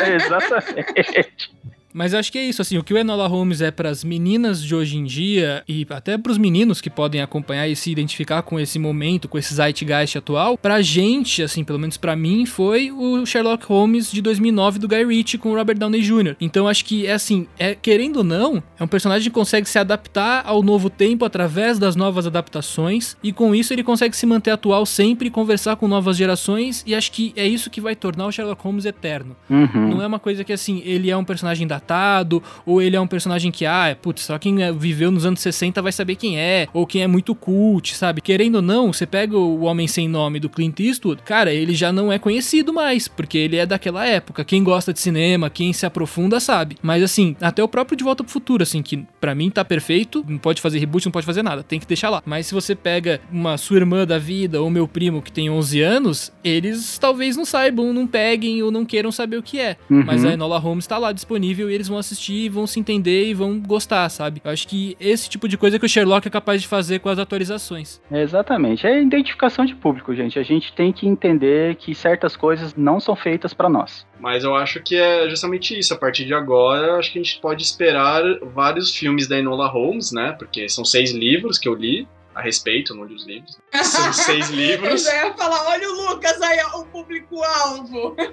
Exatamente. 0.16 1.50
Mas 1.96 2.12
eu 2.12 2.18
acho 2.18 2.30
que 2.30 2.36
é 2.36 2.44
isso, 2.44 2.60
assim, 2.60 2.76
o 2.76 2.84
que 2.84 2.92
o 2.92 2.98
Enola 2.98 3.26
Holmes 3.26 3.62
é 3.62 3.70
para 3.70 3.88
as 3.88 4.04
meninas 4.04 4.62
de 4.62 4.74
hoje 4.74 4.98
em 4.98 5.04
dia 5.04 5.64
e 5.66 5.86
até 5.88 6.18
para 6.18 6.30
os 6.30 6.36
meninos 6.36 6.78
que 6.78 6.90
podem 6.90 7.22
acompanhar 7.22 7.66
e 7.68 7.74
se 7.74 7.90
identificar 7.90 8.42
com 8.42 8.60
esse 8.60 8.78
momento, 8.78 9.26
com 9.26 9.38
esse 9.38 9.54
zeitgeist 9.54 10.18
atual, 10.18 10.58
pra 10.58 10.82
gente, 10.82 11.42
assim, 11.42 11.64
pelo 11.64 11.78
menos 11.78 11.96
para 11.96 12.14
mim, 12.14 12.44
foi 12.44 12.92
o 12.92 13.24
Sherlock 13.24 13.64
Holmes 13.64 14.12
de 14.12 14.20
2009 14.20 14.78
do 14.78 14.86
Guy 14.86 15.06
Ritchie 15.06 15.38
com 15.38 15.52
o 15.52 15.54
Robert 15.56 15.78
Downey 15.78 16.02
Jr. 16.02 16.36
Então 16.38 16.68
acho 16.68 16.84
que 16.84 17.06
é 17.06 17.14
assim, 17.14 17.46
é 17.58 17.74
querendo 17.74 18.18
ou 18.18 18.24
não, 18.24 18.62
é 18.78 18.84
um 18.84 18.88
personagem 18.88 19.30
que 19.30 19.34
consegue 19.34 19.66
se 19.66 19.78
adaptar 19.78 20.42
ao 20.44 20.62
novo 20.62 20.90
tempo 20.90 21.24
através 21.24 21.78
das 21.78 21.96
novas 21.96 22.26
adaptações 22.26 23.16
e 23.22 23.32
com 23.32 23.54
isso 23.54 23.72
ele 23.72 23.82
consegue 23.82 24.14
se 24.14 24.26
manter 24.26 24.50
atual 24.50 24.84
sempre, 24.84 25.30
conversar 25.30 25.76
com 25.76 25.88
novas 25.88 26.18
gerações 26.18 26.84
e 26.86 26.94
acho 26.94 27.10
que 27.10 27.32
é 27.36 27.46
isso 27.46 27.70
que 27.70 27.80
vai 27.80 27.96
tornar 27.96 28.26
o 28.26 28.32
Sherlock 28.32 28.62
Holmes 28.62 28.84
eterno. 28.84 29.34
Uhum. 29.48 29.88
Não 29.88 30.02
é 30.02 30.06
uma 30.06 30.18
coisa 30.18 30.44
que 30.44 30.52
assim, 30.52 30.82
ele 30.84 31.10
é 31.10 31.16
um 31.16 31.24
personagem 31.24 31.66
datado 31.86 32.42
ou 32.66 32.82
ele 32.82 32.96
é 32.96 33.00
um 33.00 33.06
personagem 33.06 33.52
que 33.52 33.64
ah, 33.64 33.96
putz, 34.00 34.22
só 34.22 34.38
quem 34.38 34.62
é, 34.62 34.72
viveu 34.72 35.10
nos 35.10 35.24
anos 35.24 35.40
60 35.40 35.80
vai 35.80 35.92
saber 35.92 36.16
quem 36.16 36.38
é, 36.38 36.66
ou 36.72 36.86
quem 36.86 37.02
é 37.02 37.06
muito 37.06 37.34
cult, 37.34 37.94
sabe? 37.94 38.20
Querendo 38.20 38.56
ou 38.56 38.62
não, 38.62 38.92
você 38.92 39.06
pega 39.06 39.38
o 39.38 39.62
Homem 39.62 39.86
Sem 39.86 40.08
Nome 40.08 40.40
do 40.40 40.48
Clint 40.48 40.80
Eastwood, 40.80 41.22
cara, 41.22 41.52
ele 41.52 41.74
já 41.74 41.92
não 41.92 42.12
é 42.12 42.18
conhecido 42.18 42.72
mais, 42.72 43.06
porque 43.06 43.38
ele 43.38 43.56
é 43.56 43.64
daquela 43.64 44.04
época. 44.04 44.44
Quem 44.44 44.64
gosta 44.64 44.92
de 44.92 44.98
cinema, 44.98 45.48
quem 45.48 45.72
se 45.72 45.86
aprofunda 45.86 46.40
sabe. 46.40 46.76
Mas 46.82 47.02
assim, 47.02 47.36
até 47.40 47.62
o 47.62 47.68
próprio 47.68 47.96
De 47.96 48.02
Volta 48.02 48.24
pro 48.24 48.32
Futuro, 48.32 48.62
assim, 48.62 48.82
que 48.82 49.04
para 49.20 49.34
mim 49.34 49.50
tá 49.50 49.64
perfeito, 49.64 50.24
não 50.28 50.38
pode 50.38 50.60
fazer 50.60 50.78
reboot, 50.78 51.06
não 51.06 51.12
pode 51.12 51.26
fazer 51.26 51.42
nada, 51.42 51.62
tem 51.62 51.78
que 51.78 51.86
deixar 51.86 52.10
lá. 52.10 52.22
Mas 52.26 52.46
se 52.46 52.54
você 52.54 52.74
pega 52.74 53.20
uma 53.30 53.56
sua 53.56 53.76
irmã 53.76 54.06
da 54.06 54.18
vida 54.18 54.60
ou 54.60 54.70
meu 54.70 54.88
primo 54.88 55.22
que 55.22 55.30
tem 55.30 55.48
11 55.48 55.80
anos, 55.80 56.32
eles 56.42 56.98
talvez 56.98 57.36
não 57.36 57.44
saibam, 57.44 57.92
não 57.92 58.06
peguem 58.06 58.62
ou 58.62 58.70
não 58.70 58.84
queiram 58.84 59.12
saber 59.12 59.36
o 59.36 59.42
que 59.42 59.60
é. 59.60 59.76
Uhum. 59.90 60.02
Mas 60.04 60.24
a 60.24 60.32
Enola 60.32 60.58
Holmes 60.58 60.86
tá 60.86 60.98
lá 60.98 61.12
disponível 61.12 61.70
e 61.70 61.75
eles 61.76 61.88
vão 61.88 61.98
assistir, 61.98 62.48
vão 62.48 62.66
se 62.66 62.80
entender 62.80 63.28
e 63.28 63.34
vão 63.34 63.60
gostar, 63.60 64.08
sabe? 64.08 64.40
Eu 64.44 64.50
acho 64.50 64.66
que 64.66 64.96
esse 64.98 65.28
tipo 65.28 65.46
de 65.48 65.56
coisa 65.56 65.78
que 65.78 65.86
o 65.86 65.88
Sherlock 65.88 66.26
é 66.26 66.30
capaz 66.30 66.60
de 66.60 66.68
fazer 66.68 66.98
com 66.98 67.08
as 67.08 67.18
atualizações. 67.18 68.00
Exatamente. 68.10 68.86
É 68.86 69.00
identificação 69.00 69.64
de 69.64 69.74
público, 69.74 70.14
gente. 70.14 70.38
A 70.38 70.42
gente 70.42 70.72
tem 70.72 70.92
que 70.92 71.06
entender 71.06 71.76
que 71.76 71.94
certas 71.94 72.36
coisas 72.36 72.74
não 72.74 72.98
são 72.98 73.14
feitas 73.14 73.54
para 73.54 73.68
nós. 73.68 74.04
Mas 74.18 74.42
eu 74.44 74.54
acho 74.56 74.82
que 74.82 74.96
é 74.96 75.28
justamente 75.28 75.78
isso. 75.78 75.94
A 75.94 75.96
partir 75.98 76.24
de 76.24 76.34
agora, 76.34 76.96
acho 76.98 77.12
que 77.12 77.18
a 77.18 77.22
gente 77.22 77.38
pode 77.40 77.62
esperar 77.62 78.22
vários 78.54 78.94
filmes 78.94 79.28
da 79.28 79.38
Enola 79.38 79.68
Holmes, 79.68 80.10
né? 80.12 80.32
Porque 80.38 80.68
são 80.68 80.84
seis 80.84 81.12
livros 81.12 81.58
que 81.58 81.68
eu 81.68 81.74
li 81.74 82.08
a 82.34 82.40
respeito, 82.42 82.92
eu 82.92 82.96
não 82.96 83.04
li 83.04 83.14
os 83.14 83.26
livros. 83.26 83.56
São 83.82 84.12
seis 84.12 84.50
Eu 84.52 84.56
livros. 84.56 85.04
já 85.04 85.26
ia 85.26 85.32
falar, 85.34 85.68
olha 85.68 85.88
o 85.88 86.10
Lucas 86.10 86.40
aí, 86.42 86.58
o 86.74 86.84
público-alvo. 86.84 88.14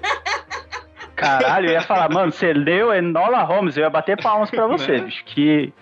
Caralho, 1.16 1.68
eu 1.68 1.72
ia 1.72 1.80
falar, 1.82 2.08
mano, 2.10 2.32
você 2.32 2.52
leu 2.52 2.92
Enola 2.92 3.42
Holmes, 3.42 3.76
eu 3.76 3.82
ia 3.84 3.90
bater 3.90 4.20
palmas 4.20 4.50
pra 4.50 4.66
você, 4.66 4.92
Né? 4.98 5.04
bicho. 5.04 5.24
Que 5.26 5.72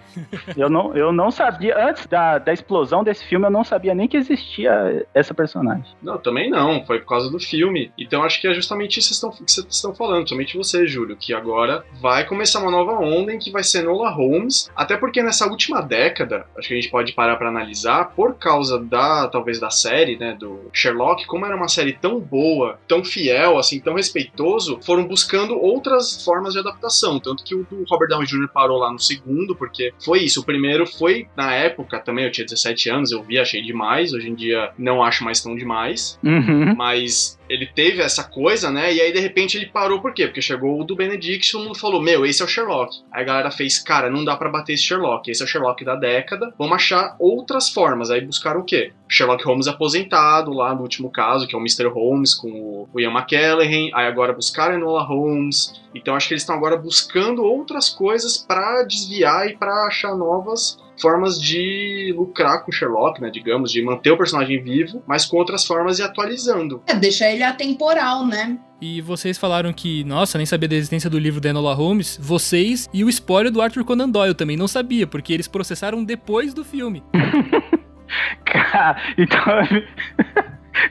eu 0.59 0.69
não, 0.69 0.95
eu 0.95 1.11
não 1.11 1.31
sabia, 1.31 1.75
antes 1.89 2.07
da, 2.07 2.37
da 2.39 2.53
explosão 2.53 3.03
desse 3.03 3.25
filme, 3.25 3.47
eu 3.47 3.51
não 3.51 3.65
sabia 3.65 3.95
nem 3.95 4.07
que 4.07 4.17
existia 4.17 5.07
essa 5.15 5.33
personagem. 5.33 5.85
Não, 6.03 6.19
também 6.19 6.51
não, 6.51 6.85
foi 6.85 6.99
por 7.01 7.07
causa 7.09 7.31
do 7.31 7.39
filme. 7.41 7.91
Então 7.97 8.23
acho 8.23 8.41
que 8.41 8.47
é 8.47 8.53
justamente 8.53 8.99
isso 8.99 9.09
que 9.31 9.37
vocês 9.51 9.67
estão- 9.71 9.95
falando, 9.95 10.29
somente 10.29 10.57
você, 10.57 10.87
Júlio, 10.87 11.17
que 11.17 11.33
agora 11.35 11.85
vai 12.01 12.25
começar 12.27 12.61
uma 12.61 12.71
nova 12.71 12.93
onda 12.93 13.33
em 13.33 13.39
que 13.39 13.51
vai 13.51 13.63
ser 13.63 13.83
Nola 13.83 14.11
Holmes, 14.11 14.71
até 14.77 14.97
porque 14.97 15.23
nessa 15.23 15.47
última 15.47 15.81
década, 15.83 16.47
acho 16.59 16.69
que 16.69 16.75
a 16.75 16.81
gente 16.81 16.91
pode 16.91 17.13
parar 17.13 17.37
pra 17.37 17.49
analisar, 17.49 18.07
por 18.17 18.35
causa 18.35 18.79
da, 18.83 19.29
talvez 19.29 19.59
da 19.61 19.71
série, 19.71 20.17
né, 20.17 20.35
do 20.39 20.69
Sherlock, 20.73 21.27
como 21.27 21.45
era 21.47 21.55
uma 21.57 21.69
série 21.69 21.93
tão 21.93 22.19
boa, 22.21 22.79
tão 22.89 23.05
fiel, 23.05 23.59
assim, 23.59 23.81
tão 23.81 23.95
respeitoso, 23.95 24.79
foram 24.85 25.02
buscando 25.07 25.55
outras 25.59 26.25
formas 26.25 26.53
de 26.53 26.59
adaptação, 26.59 27.19
tanto 27.21 27.43
que 27.45 27.55
o 27.55 27.65
do 27.71 27.85
Robert 27.89 28.09
Downey 28.09 28.27
Jr. 28.27 28.49
parou 28.53 28.79
lá 28.79 28.93
no 28.93 28.99
segundo, 28.99 29.55
porque 29.57 29.93
foi 30.05 30.21
isso, 30.21 30.41
o 30.41 30.45
primeiro 30.45 30.87
foi, 30.87 31.27
na 31.37 31.55
época, 31.55 31.99
também 32.01 32.25
eu 32.25 32.31
tinha 32.33 32.45
17 32.45 32.91
anos, 32.91 33.13
eu 33.13 33.23
vi, 33.23 33.39
achei 33.39 33.63
demais, 33.63 34.13
hoje 34.13 34.29
em 34.29 34.35
dia 34.35 34.71
não 34.79 35.03
acho 35.03 35.25
mais 35.25 35.41
tão 35.43 35.55
demais, 35.55 36.19
Uhum. 36.23 36.75
mas 36.77 37.39
ele 37.49 37.67
teve 37.67 38.01
essa 38.01 38.25
coisa, 38.25 38.71
né? 38.71 38.93
E 38.93 39.01
aí 39.01 39.13
de 39.13 39.21
repente 39.21 39.57
ele 39.57 39.67
parou 39.67 40.01
por 40.01 40.15
quê? 40.15 40.27
Porque 40.27 40.41
chegou 40.41 40.81
o 40.81 40.85
do 40.85 40.97
Benedict 40.97 41.49
e 41.49 41.53
todo 41.53 41.65
mundo 41.65 41.79
falou: 41.79 42.01
Meu, 42.01 42.25
esse 42.25 42.43
é 42.43 42.45
o 42.45 42.49
Sherlock. 42.49 42.97
Aí 43.13 43.23
a 43.23 43.27
galera 43.27 43.51
fez: 43.51 43.79
Cara, 43.79 44.11
não 44.11 44.25
dá 44.25 44.37
pra 44.37 44.51
bater 44.51 44.75
esse 44.75 44.85
Sherlock. 44.85 45.31
Esse 45.31 45.43
é 45.43 45.45
o 45.45 45.49
Sherlock 45.49 45.85
da 45.85 45.95
década. 45.97 46.55
Vamos 46.59 46.75
achar 46.75 47.17
outras 47.19 47.69
formas. 47.69 48.11
Aí 48.11 48.21
buscaram 48.21 48.61
o 48.61 48.65
quê? 48.65 48.93
Sherlock 49.09 49.45
Holmes 49.45 49.69
aposentado, 49.69 50.53
lá 50.53 50.75
no 50.75 50.83
último 50.83 51.11
caso, 51.11 51.47
que 51.47 51.55
é 51.55 51.59
o 51.59 51.61
Mr. 51.61 51.89
Holmes 51.89 52.35
com 52.35 52.89
o 52.93 53.01
Ian 53.01 53.13
McKellen. 53.13 53.91
Aí 53.95 54.07
agora 54.07 54.33
buscaram 54.33 54.75
Enola 54.75 55.03
Holmes. 55.03 55.81
Então 55.95 56.15
acho 56.15 56.29
que 56.29 56.35
eles 56.35 56.43
estão 56.43 56.57
agora 56.57 56.77
buscando 56.77 57.45
outras 57.45 57.91
coisas 57.91 58.39
pra 58.39 58.83
desviar 58.85 59.49
e 59.49 59.57
pra 59.57 59.87
achar 59.87 60.17
novas 60.17 60.79
formas 61.03 61.39
de 61.39 62.15
lucrar 62.17 62.65
com 62.65 62.71
o 62.71 62.75
Sherlock, 62.75 63.21
né, 63.21 63.29
digamos, 63.29 63.71
de 63.71 63.83
manter 63.83 64.13
o 64.13 64.17
personagem 64.17 64.63
vivo, 64.63 65.03
mas 65.07 65.27
com 65.27 65.37
outras 65.37 65.67
formas 65.67 65.99
e 65.99 66.03
atualizando. 66.03 66.83
É, 66.87 66.95
deixa 66.95 67.31
ele 67.31 67.43
atemporal, 67.43 68.25
né? 68.25 68.57
E 68.81 69.01
vocês 69.01 69.39
falaram 69.39 69.73
que, 69.73 70.03
nossa, 70.05 70.39
nem 70.39 70.47
sabia 70.47 70.69
da 70.69 70.75
existência 70.75 71.11
do 71.11 71.19
livro 71.19 71.41
da 71.41 71.51
Enola 71.51 71.75
Holmes. 71.75 72.19
Vocês 72.21 72.89
e 72.93 73.05
o 73.05 73.09
spoiler 73.09 73.53
do 73.53 73.61
Arthur 73.61 73.85
Conan 73.85 74.09
Doyle 74.09 74.35
também 74.35 74.57
não 74.57 74.67
sabia, 74.67 75.07
porque 75.07 75.33
eles 75.33 75.47
processaram 75.47 76.03
depois 76.03 76.55
do 76.55 76.65
filme. 76.65 77.03
Cara, 78.45 79.01
então 79.17 79.61
eu 79.61 79.73
me, 79.73 79.89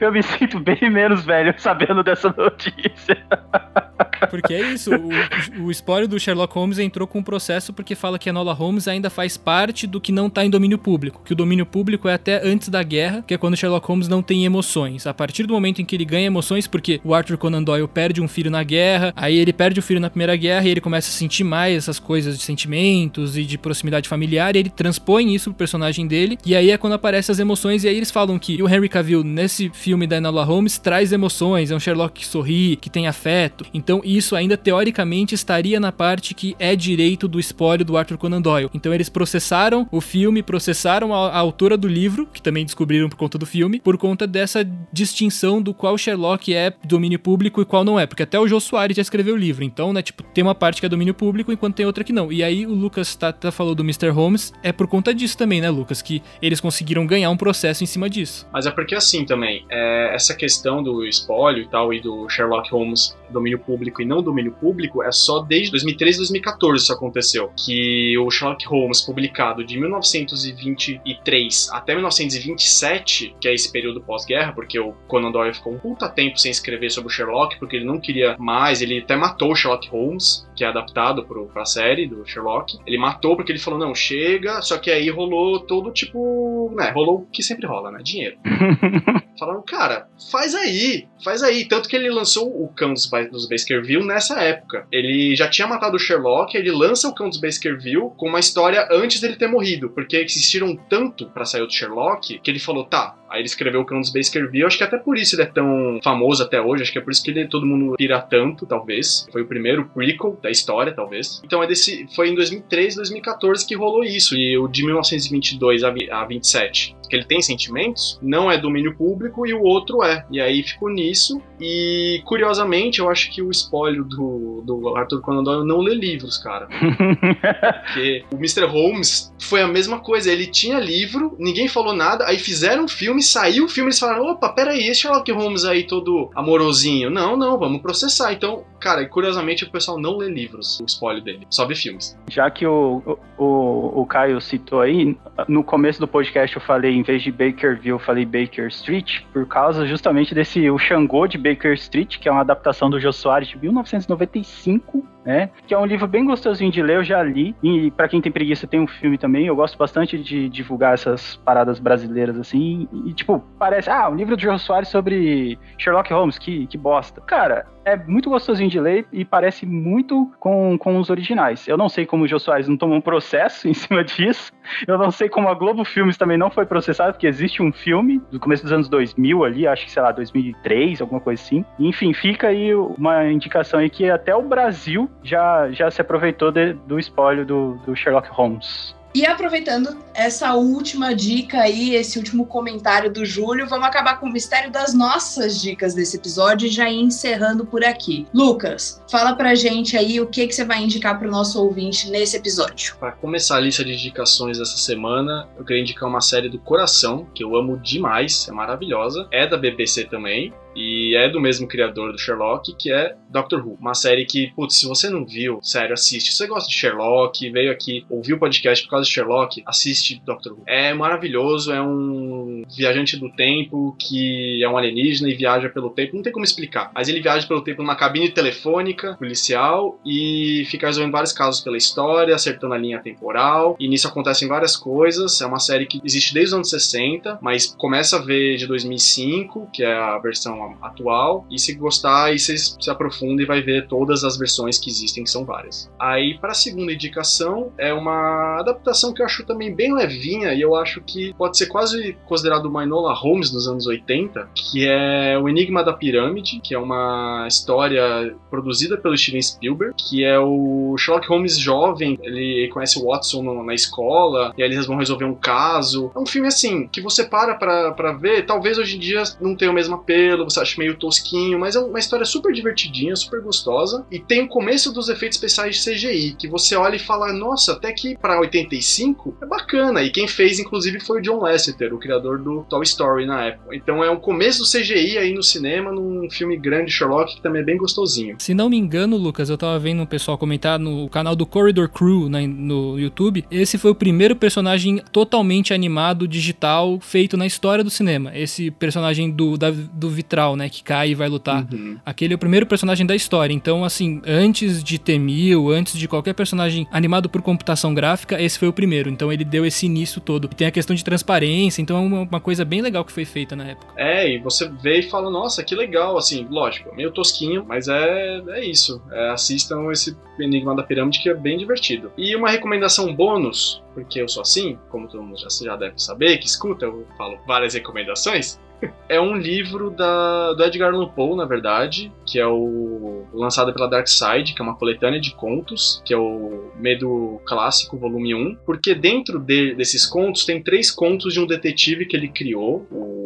eu 0.00 0.12
me 0.12 0.22
sinto 0.22 0.60
bem 0.60 0.90
menos 0.90 1.24
velho 1.24 1.54
sabendo 1.58 2.02
dessa 2.02 2.34
notícia. 2.36 3.18
Porque 4.30 4.54
é 4.54 4.72
isso, 4.72 4.90
o, 4.94 5.64
o 5.64 5.70
spoiler 5.70 6.08
do 6.08 6.18
Sherlock 6.18 6.54
Holmes 6.54 6.78
entrou 6.78 7.06
com 7.06 7.18
um 7.18 7.22
processo 7.22 7.72
porque 7.72 7.94
fala 7.94 8.18
que 8.18 8.28
a 8.28 8.32
Enola 8.32 8.52
Holmes 8.52 8.88
ainda 8.88 9.10
faz 9.10 9.36
parte 9.36 9.86
do 9.86 10.00
que 10.00 10.12
não 10.12 10.28
tá 10.28 10.44
em 10.44 10.50
domínio 10.50 10.78
público. 10.78 11.22
Que 11.24 11.32
o 11.32 11.36
domínio 11.36 11.66
público 11.66 12.08
é 12.08 12.14
até 12.14 12.46
antes 12.46 12.68
da 12.68 12.82
guerra, 12.82 13.24
que 13.26 13.34
é 13.34 13.38
quando 13.38 13.56
Sherlock 13.56 13.86
Holmes 13.86 14.08
não 14.08 14.22
tem 14.22 14.44
emoções. 14.44 15.06
A 15.06 15.14
partir 15.14 15.44
do 15.44 15.54
momento 15.54 15.80
em 15.80 15.84
que 15.84 15.96
ele 15.96 16.04
ganha 16.04 16.26
emoções, 16.26 16.66
porque 16.66 17.00
o 17.04 17.14
Arthur 17.14 17.36
Conan 17.36 17.62
Doyle 17.62 17.88
perde 17.88 18.20
um 18.20 18.28
filho 18.28 18.50
na 18.50 18.62
guerra, 18.62 19.12
aí 19.16 19.36
ele 19.36 19.52
perde 19.52 19.80
o 19.80 19.82
filho 19.82 20.00
na 20.00 20.10
primeira 20.10 20.36
guerra 20.36 20.66
e 20.66 20.70
ele 20.70 20.80
começa 20.80 21.08
a 21.08 21.12
sentir 21.12 21.44
mais 21.44 21.76
essas 21.76 21.98
coisas 21.98 22.36
de 22.36 22.42
sentimentos 22.42 23.36
e 23.36 23.44
de 23.44 23.58
proximidade 23.58 24.08
familiar, 24.08 24.56
e 24.56 24.60
ele 24.60 24.70
transpõe 24.70 25.34
isso 25.34 25.50
pro 25.50 25.58
personagem 25.58 26.06
dele, 26.06 26.38
e 26.44 26.54
aí 26.54 26.70
é 26.70 26.78
quando 26.78 26.94
aparecem 26.94 27.32
as 27.32 27.38
emoções, 27.38 27.84
e 27.84 27.88
aí 27.88 27.96
eles 27.96 28.10
falam 28.10 28.38
que 28.38 28.62
o 28.62 28.68
Henry 28.68 28.88
Cavill, 28.88 29.24
nesse 29.24 29.70
filme 29.70 30.06
da 30.06 30.16
Enola 30.16 30.44
Holmes, 30.44 30.78
traz 30.78 31.12
emoções, 31.12 31.70
é 31.70 31.76
um 31.76 31.80
Sherlock 31.80 32.20
que 32.20 32.26
sorri, 32.26 32.76
que 32.76 32.90
tem 32.90 33.06
afeto. 33.06 33.64
Então 33.72 34.00
isso 34.16 34.36
ainda 34.36 34.56
teoricamente 34.56 35.34
estaria 35.34 35.78
na 35.78 35.92
parte 35.92 36.34
que 36.34 36.54
é 36.58 36.74
direito 36.74 37.28
do 37.28 37.38
espólio 37.38 37.84
do 37.84 37.96
Arthur 37.96 38.18
Conan 38.18 38.40
Doyle. 38.40 38.70
Então 38.74 38.92
eles 38.92 39.08
processaram 39.08 39.88
o 39.90 40.00
filme, 40.00 40.42
processaram 40.42 41.14
a, 41.14 41.28
a 41.28 41.38
autora 41.38 41.76
do 41.76 41.88
livro, 41.88 42.26
que 42.26 42.42
também 42.42 42.64
descobriram 42.64 43.08
por 43.08 43.16
conta 43.16 43.38
do 43.38 43.46
filme, 43.46 43.80
por 43.80 43.96
conta 43.96 44.26
dessa 44.26 44.64
distinção 44.92 45.60
do 45.60 45.74
qual 45.74 45.96
Sherlock 45.96 46.54
é 46.54 46.72
domínio 46.84 47.18
público 47.18 47.60
e 47.60 47.64
qual 47.64 47.84
não 47.84 47.98
é. 47.98 48.06
Porque 48.06 48.22
até 48.22 48.38
o 48.38 48.46
Jô 48.46 48.60
Soares 48.60 48.96
já 48.96 49.02
escreveu 49.02 49.34
o 49.34 49.38
livro. 49.38 49.64
Então, 49.64 49.92
né, 49.92 50.02
tipo, 50.02 50.22
tem 50.22 50.42
uma 50.42 50.54
parte 50.54 50.80
que 50.80 50.86
é 50.86 50.88
domínio 50.88 51.14
público 51.14 51.52
enquanto 51.52 51.76
tem 51.76 51.86
outra 51.86 52.04
que 52.04 52.12
não. 52.12 52.32
E 52.32 52.42
aí 52.42 52.66
o 52.66 52.74
Lucas 52.74 53.14
tá, 53.14 53.32
tá 53.32 53.50
falou 53.50 53.74
do 53.74 53.82
Mr. 53.82 54.08
Holmes, 54.10 54.52
é 54.62 54.72
por 54.72 54.86
conta 54.86 55.14
disso 55.14 55.36
também, 55.36 55.60
né, 55.60 55.70
Lucas? 55.70 56.02
Que 56.02 56.22
eles 56.40 56.60
conseguiram 56.60 57.06
ganhar 57.06 57.30
um 57.30 57.36
processo 57.36 57.82
em 57.82 57.86
cima 57.86 58.08
disso. 58.08 58.46
Mas 58.52 58.66
é 58.66 58.70
porque 58.70 58.94
assim 58.94 59.24
também, 59.24 59.64
é, 59.70 60.14
essa 60.14 60.34
questão 60.34 60.82
do 60.82 61.04
espólio 61.04 61.62
e 61.62 61.68
tal, 61.68 61.92
e 61.92 62.00
do 62.00 62.28
Sherlock 62.28 62.70
Holmes 62.70 63.16
domínio 63.32 63.58
público 63.58 64.01
e 64.02 64.06
não 64.06 64.22
domínio 64.22 64.52
público, 64.52 65.02
é 65.02 65.10
só 65.10 65.40
desde 65.40 65.70
2013 65.70 66.18
2014 66.18 66.82
isso 66.82 66.92
aconteceu. 66.92 67.50
Que 67.56 68.16
o 68.18 68.30
Sherlock 68.30 68.66
Holmes, 68.66 69.00
publicado 69.00 69.64
de 69.64 69.78
1923 69.78 71.70
até 71.72 71.94
1927, 71.94 73.36
que 73.40 73.48
é 73.48 73.54
esse 73.54 73.70
período 73.70 74.00
pós-guerra, 74.00 74.52
porque 74.52 74.78
o 74.78 74.92
Conan 75.06 75.30
Doyle 75.30 75.54
ficou 75.54 75.72
um 75.72 75.78
puta 75.78 76.08
tempo 76.08 76.38
sem 76.38 76.50
escrever 76.50 76.90
sobre 76.90 77.10
o 77.10 77.14
Sherlock, 77.14 77.58
porque 77.58 77.76
ele 77.76 77.84
não 77.84 78.00
queria 78.00 78.36
mais, 78.38 78.82
ele 78.82 78.98
até 78.98 79.16
matou 79.16 79.52
o 79.52 79.54
Sherlock 79.54 79.88
Holmes, 79.88 80.48
que 80.56 80.64
é 80.64 80.68
adaptado 80.68 81.24
pro, 81.24 81.46
pra 81.46 81.64
série 81.64 82.06
do 82.06 82.26
Sherlock. 82.26 82.78
Ele 82.86 82.98
matou 82.98 83.36
porque 83.36 83.52
ele 83.52 83.58
falou, 83.58 83.78
não, 83.78 83.94
chega, 83.94 84.60
só 84.62 84.78
que 84.78 84.90
aí 84.90 85.08
rolou 85.10 85.60
todo 85.60 85.92
tipo, 85.92 86.72
né, 86.76 86.90
rolou 86.90 87.20
o 87.20 87.26
que 87.26 87.42
sempre 87.42 87.66
rola, 87.66 87.90
né, 87.90 88.00
dinheiro. 88.02 88.36
Falaram, 89.38 89.62
cara, 89.62 90.08
faz 90.30 90.54
aí, 90.54 91.08
faz 91.24 91.42
aí. 91.42 91.64
Tanto 91.64 91.88
que 91.88 91.96
ele 91.96 92.10
lançou 92.10 92.48
o 92.62 92.68
Cão 92.68 92.92
dos, 92.92 93.10
dos 93.30 93.48
Baskerville 93.82 94.06
nessa 94.06 94.40
época. 94.40 94.86
Ele 94.90 95.34
já 95.34 95.48
tinha 95.48 95.66
matado 95.66 95.96
o 95.96 95.98
Sherlock, 95.98 96.56
ele 96.56 96.70
lança 96.70 97.08
o 97.08 97.14
Cão 97.14 97.28
dos 97.28 97.40
Baskerville 97.40 98.10
com 98.16 98.28
uma 98.28 98.40
história 98.40 98.88
antes 98.90 99.20
dele 99.20 99.36
ter 99.36 99.48
morrido, 99.48 99.90
porque 99.90 100.16
existiram 100.16 100.76
tanto 100.88 101.28
pra 101.30 101.44
sair 101.44 101.66
do 101.66 101.72
Sherlock 101.72 102.38
que 102.38 102.50
ele 102.50 102.58
falou, 102.58 102.84
tá. 102.84 103.16
Aí 103.32 103.40
ele 103.40 103.46
escreveu 103.46 103.80
o 103.80 103.84
Cão 103.84 103.98
dos 103.98 104.12
Baskerville, 104.12 104.66
acho 104.66 104.76
que 104.76 104.84
até 104.84 104.98
por 104.98 105.16
isso 105.16 105.34
ele 105.34 105.42
é 105.42 105.46
tão 105.46 105.98
famoso 106.04 106.42
até 106.42 106.60
hoje, 106.60 106.82
acho 106.82 106.92
que 106.92 106.98
é 106.98 107.00
por 107.00 107.10
isso 107.10 107.22
que 107.22 107.30
ele, 107.30 107.48
todo 107.48 107.64
mundo 107.64 107.94
pira 107.96 108.20
tanto, 108.20 108.66
talvez. 108.66 109.26
Foi 109.32 109.40
o 109.40 109.46
primeiro 109.46 109.86
prequel 109.86 110.38
da 110.42 110.50
história, 110.50 110.92
talvez. 110.92 111.40
Então 111.42 111.62
é 111.62 111.66
desse, 111.66 112.06
foi 112.14 112.28
em 112.28 112.34
2013, 112.34 112.96
2014 112.96 113.66
que 113.66 113.74
rolou 113.74 114.04
isso, 114.04 114.36
e 114.36 114.58
o 114.58 114.68
de 114.68 114.84
1922 114.84 115.82
a, 115.82 115.94
a 116.10 116.24
27 116.26 116.94
que 117.12 117.16
ele 117.16 117.24
tem 117.26 117.42
sentimentos, 117.42 118.18
não 118.22 118.50
é 118.50 118.56
domínio 118.56 118.96
público 118.96 119.46
e 119.46 119.52
o 119.52 119.62
outro 119.62 120.02
é. 120.02 120.24
E 120.30 120.40
aí 120.40 120.62
ficou 120.62 120.88
nisso. 120.88 121.42
E, 121.60 122.22
curiosamente, 122.24 123.00
eu 123.00 123.10
acho 123.10 123.30
que 123.30 123.42
o 123.42 123.50
spoiler 123.50 124.02
do, 124.02 124.62
do 124.64 124.96
Arthur 124.96 125.20
Conan 125.20 125.42
Doyle 125.42 125.68
não 125.68 125.80
lê 125.80 125.94
livros, 125.94 126.38
cara. 126.38 126.68
Porque 127.84 128.24
o 128.32 128.36
Mr. 128.36 128.64
Holmes 128.64 129.30
foi 129.38 129.60
a 129.60 129.68
mesma 129.68 130.00
coisa. 130.00 130.32
Ele 130.32 130.46
tinha 130.46 130.80
livro, 130.80 131.36
ninguém 131.38 131.68
falou 131.68 131.92
nada, 131.92 132.26
aí 132.26 132.38
fizeram 132.38 132.84
um 132.84 132.88
filme, 132.88 133.21
saiu 133.22 133.64
o 133.64 133.68
filme, 133.68 133.88
eles 133.88 133.98
falaram: 133.98 134.26
opa, 134.26 134.48
peraí, 134.48 134.88
esse 134.88 135.02
Sherlock 135.02 135.30
Holmes 135.32 135.64
aí 135.64 135.84
todo 135.84 136.30
amorosinho. 136.34 137.10
Não, 137.10 137.36
não, 137.36 137.58
vamos 137.58 137.80
processar. 137.80 138.32
Então, 138.32 138.64
cara, 138.80 139.06
curiosamente 139.06 139.64
o 139.64 139.70
pessoal 139.70 139.98
não 139.98 140.16
lê 140.16 140.28
livros, 140.28 140.80
o 140.80 140.84
spoiler 140.84 141.22
dele, 141.22 141.46
só 141.50 141.66
vê 141.66 141.74
filmes. 141.74 142.16
Já 142.30 142.50
que 142.50 142.66
o, 142.66 143.18
o, 143.38 144.00
o 144.00 144.06
Caio 144.06 144.40
citou 144.40 144.80
aí, 144.80 145.16
no 145.48 145.62
começo 145.62 146.00
do 146.00 146.08
podcast 146.08 146.56
eu 146.56 146.62
falei, 146.62 146.94
em 146.94 147.02
vez 147.02 147.22
de 147.22 147.30
Bakerville, 147.30 147.90
eu 147.90 147.98
falei 147.98 148.24
Baker 148.24 148.68
Street, 148.68 149.20
por 149.32 149.46
causa 149.46 149.86
justamente 149.86 150.34
desse 150.34 150.68
O 150.70 150.78
Xangô 150.78 151.26
de 151.26 151.38
Baker 151.38 151.72
Street, 151.74 152.18
que 152.18 152.28
é 152.28 152.32
uma 152.32 152.40
adaptação 152.40 152.90
do 152.90 153.00
Jô 153.00 153.12
Soares 153.12 153.48
de 153.48 153.58
1995, 153.58 155.06
né? 155.24 155.50
Que 155.66 155.74
é 155.74 155.78
um 155.78 155.86
livro 155.86 156.06
bem 156.06 156.24
gostosinho 156.24 156.70
de 156.70 156.82
ler, 156.82 156.96
eu 156.96 157.04
já 157.04 157.22
li. 157.22 157.54
E 157.62 157.90
para 157.92 158.08
quem 158.08 158.20
tem 158.20 158.32
preguiça, 158.32 158.66
tem 158.66 158.80
um 158.80 158.86
filme 158.86 159.16
também. 159.16 159.46
Eu 159.46 159.56
gosto 159.56 159.78
bastante 159.78 160.18
de 160.18 160.48
divulgar 160.48 160.94
essas 160.94 161.36
paradas 161.36 161.78
brasileiras 161.78 162.38
assim. 162.38 162.88
E, 162.92 163.11
tipo, 163.12 163.42
parece, 163.58 163.90
ah, 163.90 164.08
um 164.08 164.14
livro 164.14 164.36
do 164.36 164.42
Jô 164.42 164.56
Soares 164.58 164.88
sobre 164.88 165.58
Sherlock 165.78 166.12
Holmes, 166.12 166.38
que, 166.38 166.66
que 166.66 166.78
bosta. 166.78 167.20
Cara, 167.20 167.66
é 167.84 167.96
muito 167.96 168.30
gostosinho 168.30 168.70
de 168.70 168.80
ler 168.80 169.06
e 169.12 169.24
parece 169.24 169.66
muito 169.66 170.30
com, 170.38 170.78
com 170.78 170.98
os 170.98 171.10
originais. 171.10 171.66
Eu 171.66 171.76
não 171.76 171.88
sei 171.88 172.06
como 172.06 172.24
o 172.24 172.28
Jô 172.28 172.38
Soares 172.38 172.68
não 172.68 172.76
tomou 172.76 172.96
um 172.96 173.00
processo 173.00 173.66
em 173.68 173.74
cima 173.74 174.04
disso. 174.04 174.52
Eu 174.86 174.96
não 174.98 175.10
sei 175.10 175.28
como 175.28 175.48
a 175.48 175.54
Globo 175.54 175.84
Filmes 175.84 176.16
também 176.16 176.38
não 176.38 176.50
foi 176.50 176.66
processada, 176.66 177.12
porque 177.12 177.26
existe 177.26 177.62
um 177.62 177.72
filme 177.72 178.20
do 178.30 178.38
começo 178.38 178.62
dos 178.62 178.72
anos 178.72 178.88
2000 178.88 179.44
ali, 179.44 179.66
acho 179.66 179.84
que, 179.84 179.90
sei 179.90 180.02
lá, 180.02 180.12
2003, 180.12 181.00
alguma 181.00 181.20
coisa 181.20 181.42
assim. 181.42 181.64
enfim, 181.78 182.12
fica 182.12 182.48
aí 182.48 182.74
uma 182.74 183.24
indicação 183.30 183.80
aí 183.80 183.90
que 183.90 184.08
até 184.08 184.34
o 184.34 184.42
Brasil 184.42 185.10
já, 185.22 185.70
já 185.70 185.90
se 185.90 186.00
aproveitou 186.00 186.50
de, 186.50 186.74
do 186.74 186.98
spoiler 186.98 187.44
do, 187.44 187.78
do 187.84 187.94
Sherlock 187.96 188.28
Holmes. 188.30 188.94
E 189.14 189.26
aproveitando 189.26 190.02
essa 190.14 190.54
última 190.54 191.14
dica 191.14 191.60
aí, 191.60 191.94
esse 191.94 192.18
último 192.18 192.46
comentário 192.46 193.12
do 193.12 193.26
Júlio, 193.26 193.68
vamos 193.68 193.86
acabar 193.86 194.18
com 194.18 194.26
o 194.26 194.32
mistério 194.32 194.70
das 194.70 194.94
nossas 194.94 195.60
dicas 195.60 195.94
desse 195.94 196.16
episódio 196.16 196.66
e 196.66 196.70
já 196.70 196.88
ir 196.88 197.00
encerrando 197.00 197.66
por 197.66 197.84
aqui. 197.84 198.26
Lucas, 198.32 199.02
fala 199.10 199.34
pra 199.34 199.54
gente 199.54 199.98
aí 199.98 200.18
o 200.18 200.26
que, 200.26 200.46
que 200.46 200.54
você 200.54 200.64
vai 200.64 200.82
indicar 200.82 201.18
pro 201.18 201.30
nosso 201.30 201.62
ouvinte 201.62 202.10
nesse 202.10 202.38
episódio. 202.38 202.96
Para 202.96 203.12
começar 203.12 203.56
a 203.56 203.60
lista 203.60 203.84
de 203.84 203.92
indicações 203.92 204.56
dessa 204.56 204.78
semana, 204.78 205.46
eu 205.58 205.64
queria 205.64 205.82
indicar 205.82 206.08
uma 206.08 206.22
série 206.22 206.48
do 206.48 206.58
coração, 206.58 207.26
que 207.34 207.44
eu 207.44 207.54
amo 207.54 207.76
demais, 207.76 208.48
é 208.48 208.52
maravilhosa. 208.52 209.28
É 209.30 209.46
da 209.46 209.58
BBC 209.58 210.04
também, 210.04 210.54
e 210.74 211.14
é 211.16 211.28
do 211.28 211.40
mesmo 211.40 211.66
criador 211.66 212.12
do 212.12 212.18
Sherlock, 212.18 212.74
que 212.76 212.92
é 212.92 213.14
Doctor 213.28 213.66
Who. 213.66 213.78
Uma 213.80 213.94
série 213.94 214.24
que, 214.24 214.52
putz, 214.54 214.76
se 214.76 214.86
você 214.86 215.08
não 215.08 215.24
viu, 215.24 215.58
sério, 215.62 215.94
assiste. 215.94 216.32
Se 216.32 216.38
você 216.38 216.46
gosta 216.46 216.68
de 216.68 216.74
Sherlock, 216.74 217.50
veio 217.50 217.70
aqui, 217.70 218.04
ouviu 218.08 218.36
o 218.36 218.38
podcast 218.38 218.84
por 218.84 218.90
causa 218.90 219.06
de 219.06 219.12
Sherlock, 219.12 219.62
assiste 219.66 220.20
Doctor 220.24 220.52
Who. 220.52 220.62
É 220.66 220.92
maravilhoso, 220.94 221.72
é 221.72 221.82
um 221.82 222.62
viajante 222.76 223.16
do 223.16 223.30
tempo 223.32 223.96
que 223.98 224.62
é 224.62 224.68
um 224.68 224.76
alienígena 224.76 225.28
e 225.28 225.34
viaja 225.34 225.68
pelo 225.68 225.90
tempo. 225.90 226.16
Não 226.16 226.22
tem 226.22 226.32
como 226.32 226.44
explicar, 226.44 226.90
mas 226.94 227.08
ele 227.08 227.20
viaja 227.20 227.46
pelo 227.46 227.62
tempo 227.62 227.82
numa 227.82 227.96
cabine 227.96 228.28
telefônica 228.28 229.14
policial 229.16 229.98
e 230.04 230.66
fica 230.70 230.86
resolvendo 230.86 231.12
vários 231.12 231.32
casos 231.32 231.60
pela 231.60 231.76
história, 231.76 232.34
acertando 232.34 232.74
a 232.74 232.78
linha 232.78 233.00
temporal. 233.00 233.76
E 233.78 233.88
nisso 233.88 234.08
acontecem 234.08 234.48
várias 234.48 234.76
coisas. 234.76 235.40
É 235.40 235.46
uma 235.46 235.58
série 235.58 235.86
que 235.86 236.00
existe 236.04 236.34
desde 236.34 236.48
os 236.48 236.54
anos 236.54 236.70
60, 236.70 237.38
mas 237.40 237.66
começa 237.66 238.16
a 238.16 238.20
ver 238.20 238.56
de 238.56 238.66
2005, 238.66 239.68
que 239.72 239.82
é 239.82 239.92
a 239.92 240.18
versão 240.18 240.61
atual. 240.80 241.46
E 241.50 241.58
se 241.58 241.74
gostar, 241.74 242.24
aí 242.24 242.38
você 242.38 242.56
se 242.56 242.90
aprofunda 242.90 243.42
e 243.42 243.46
vai 243.46 243.62
ver 243.62 243.86
todas 243.86 244.24
as 244.24 244.36
versões 244.36 244.78
que 244.78 244.90
existem, 244.90 245.24
que 245.24 245.30
são 245.30 245.44
várias. 245.44 245.90
Aí, 245.98 246.38
para 246.38 246.52
a 246.52 246.54
segunda 246.54 246.92
indicação, 246.92 247.72
é 247.78 247.92
uma 247.92 248.58
adaptação 248.60 249.12
que 249.12 249.22
eu 249.22 249.26
acho 249.26 249.44
também 249.44 249.74
bem 249.74 249.94
levinha 249.94 250.52
e 250.54 250.60
eu 250.60 250.74
acho 250.74 251.00
que 251.00 251.34
pode 251.34 251.56
ser 251.56 251.66
quase 251.66 252.16
considerado 252.26 252.66
uma 252.66 252.84
Enola 252.84 253.14
Holmes 253.14 253.50
dos 253.50 253.68
anos 253.68 253.86
80, 253.86 254.48
que 254.54 254.86
é 254.86 255.38
O 255.38 255.48
Enigma 255.48 255.84
da 255.84 255.92
Pirâmide, 255.92 256.60
que 256.60 256.74
é 256.74 256.78
uma 256.78 257.46
história 257.46 258.34
produzida 258.50 258.96
pelo 258.96 259.16
Steven 259.16 259.42
Spielberg, 259.42 259.94
que 259.96 260.24
é 260.24 260.38
o 260.38 260.94
Sherlock 260.98 261.28
Holmes 261.28 261.58
jovem, 261.58 262.18
ele 262.22 262.68
conhece 262.72 262.98
o 262.98 263.06
Watson 263.06 263.62
na 263.62 263.74
escola, 263.74 264.52
e 264.56 264.62
aí 264.62 264.70
eles 264.70 264.86
vão 264.86 264.96
resolver 264.96 265.24
um 265.24 265.34
caso. 265.34 266.10
É 266.14 266.18
um 266.18 266.26
filme 266.26 266.48
assim, 266.48 266.86
que 266.88 267.00
você 267.00 267.24
para 267.24 267.54
pra 267.54 268.12
ver, 268.12 268.46
talvez 268.46 268.78
hoje 268.78 268.96
em 268.96 269.00
dia 269.00 269.22
não 269.40 269.56
tenha 269.56 269.70
o 269.70 269.74
mesmo 269.74 269.94
apelo, 269.94 270.44
acha 270.60 270.78
meio 270.78 270.96
tosquinho, 270.96 271.58
mas 271.58 271.76
é 271.76 271.80
uma 271.80 271.98
história 271.98 272.24
super 272.24 272.52
divertidinha, 272.52 273.14
super 273.16 273.40
gostosa. 273.40 274.04
E 274.10 274.18
tem 274.18 274.42
o 274.42 274.48
começo 274.48 274.92
dos 274.92 275.08
efeitos 275.08 275.36
especiais 275.36 275.76
de 275.76 275.90
CGI, 275.90 276.36
que 276.38 276.48
você 276.48 276.76
olha 276.76 276.96
e 276.96 276.98
fala, 276.98 277.32
nossa, 277.32 277.72
até 277.72 277.92
que 277.92 278.16
para 278.16 278.40
85 278.40 279.36
é 279.42 279.46
bacana. 279.46 280.02
E 280.02 280.10
quem 280.10 280.28
fez, 280.28 280.58
inclusive, 280.58 281.00
foi 281.00 281.20
o 281.20 281.22
John 281.22 281.40
Lasseter, 281.40 281.94
o 281.94 281.98
criador 281.98 282.38
do 282.38 282.64
Toy 282.68 282.82
Story 282.82 283.26
na 283.26 283.46
época. 283.46 283.74
Então 283.74 284.02
é 284.02 284.10
um 284.10 284.18
começo 284.18 284.60
do 284.60 284.68
CGI 284.68 285.18
aí 285.18 285.34
no 285.34 285.42
cinema, 285.42 285.92
num 285.92 286.28
filme 286.30 286.56
grande 286.56 286.90
Sherlock, 286.90 287.36
que 287.36 287.42
também 287.42 287.62
é 287.62 287.64
bem 287.64 287.76
gostosinho. 287.76 288.36
Se 288.38 288.54
não 288.54 288.68
me 288.68 288.76
engano, 288.76 289.16
Lucas, 289.16 289.50
eu 289.50 289.58
tava 289.58 289.78
vendo 289.78 290.02
um 290.02 290.06
pessoal 290.06 290.36
comentar 290.36 290.78
no 290.78 291.08
canal 291.08 291.34
do 291.34 291.46
Corridor 291.46 291.88
Crew 291.88 292.28
na, 292.28 292.40
no 292.40 292.98
YouTube. 292.98 293.44
Esse 293.50 293.78
foi 293.78 293.90
o 293.90 293.94
primeiro 293.94 294.36
personagem 294.36 295.02
totalmente 295.12 295.72
animado, 295.72 296.28
digital, 296.28 296.98
feito 297.00 297.36
na 297.36 297.46
história 297.46 297.84
do 297.84 297.90
cinema. 297.90 298.32
Esse 298.34 298.70
personagem 298.70 299.30
do, 299.30 299.56
da, 299.56 299.70
do 299.70 300.10
vitral 300.10 300.41
né? 300.56 300.68
Que 300.68 300.82
cai 300.82 301.10
e 301.10 301.14
vai 301.14 301.28
lutar. 301.28 301.66
Uhum. 301.72 301.98
Aquele 302.04 302.34
é 302.34 302.36
o 302.36 302.38
primeiro 302.38 302.66
personagem 302.66 303.06
da 303.06 303.14
história. 303.14 303.52
Então, 303.52 303.84
assim, 303.84 304.20
antes 304.26 304.82
de 304.82 304.98
Temil, 304.98 305.70
antes 305.70 305.98
de 305.98 306.08
qualquer 306.08 306.34
personagem 306.34 306.86
animado 306.90 307.28
por 307.28 307.42
computação 307.42 307.94
gráfica, 307.94 308.40
esse 308.40 308.58
foi 308.58 308.68
o 308.68 308.72
primeiro. 308.72 309.08
Então 309.08 309.32
ele 309.32 309.44
deu 309.44 309.64
esse 309.64 309.86
início 309.86 310.20
todo. 310.20 310.48
E 310.50 310.54
tem 310.54 310.66
a 310.66 310.70
questão 310.70 310.94
de 310.94 311.04
transparência, 311.04 311.80
então 311.80 311.96
é 311.96 312.00
uma, 312.00 312.20
uma, 312.22 312.40
coisa 312.40 312.64
bem 312.64 312.82
legal 312.82 313.04
que 313.04 313.12
foi 313.12 313.24
feita 313.24 313.54
na 313.54 313.64
época. 313.68 313.92
É, 313.96 314.28
e 314.28 314.38
você 314.38 314.68
vê 314.68 315.00
e 315.00 315.10
fala, 315.10 315.30
nossa, 315.30 315.62
que 315.62 315.74
legal, 315.74 316.16
assim, 316.16 316.46
lógico, 316.50 316.94
meio 316.94 317.10
tosquinho, 317.10 317.64
mas 317.66 317.88
é, 317.88 318.42
é 318.48 318.64
isso. 318.64 319.02
É, 319.10 319.30
assistam 319.30 319.90
esse 319.90 320.16
Enigma 320.38 320.74
da 320.74 320.82
Pirâmide 320.82 321.22
que 321.22 321.28
é 321.28 321.34
bem 321.34 321.58
divertido. 321.58 322.10
E 322.16 322.34
uma 322.34 322.50
recomendação 322.50 323.14
bônus, 323.14 323.82
porque 323.94 324.20
eu 324.20 324.28
sou 324.28 324.42
assim, 324.42 324.78
como 324.90 325.08
todo 325.08 325.22
mundo 325.22 325.38
já, 325.38 325.48
já 325.64 325.76
deve 325.76 326.02
saber, 326.02 326.38
que 326.38 326.46
escuta, 326.46 326.86
eu 326.86 327.06
falo 327.16 327.38
várias 327.46 327.74
recomendações 327.74 328.58
é 329.08 329.20
um 329.20 329.36
livro 329.36 329.90
da, 329.90 330.52
do 330.54 330.64
Edgar 330.64 330.92
Allan 330.92 331.08
Poe, 331.08 331.36
na 331.36 331.44
verdade, 331.44 332.12
que 332.26 332.38
é 332.38 332.46
o 332.46 333.24
lançado 333.32 333.72
pela 333.72 333.88
Dark 333.88 334.08
Side, 334.08 334.54
que 334.54 334.60
é 334.60 334.64
uma 334.64 334.76
coletânea 334.76 335.20
de 335.20 335.34
contos, 335.34 336.02
que 336.04 336.12
é 336.14 336.16
o 336.16 336.70
Medo 336.76 337.40
Clássico, 337.44 337.98
volume 337.98 338.34
1, 338.34 338.56
porque 338.64 338.94
dentro 338.94 339.38
de, 339.38 339.74
desses 339.74 340.06
contos 340.06 340.44
tem 340.44 340.62
três 340.62 340.90
contos 340.90 341.34
de 341.34 341.40
um 341.40 341.46
detetive 341.46 342.06
que 342.06 342.16
ele 342.16 342.28
criou, 342.28 342.86
o 342.90 343.21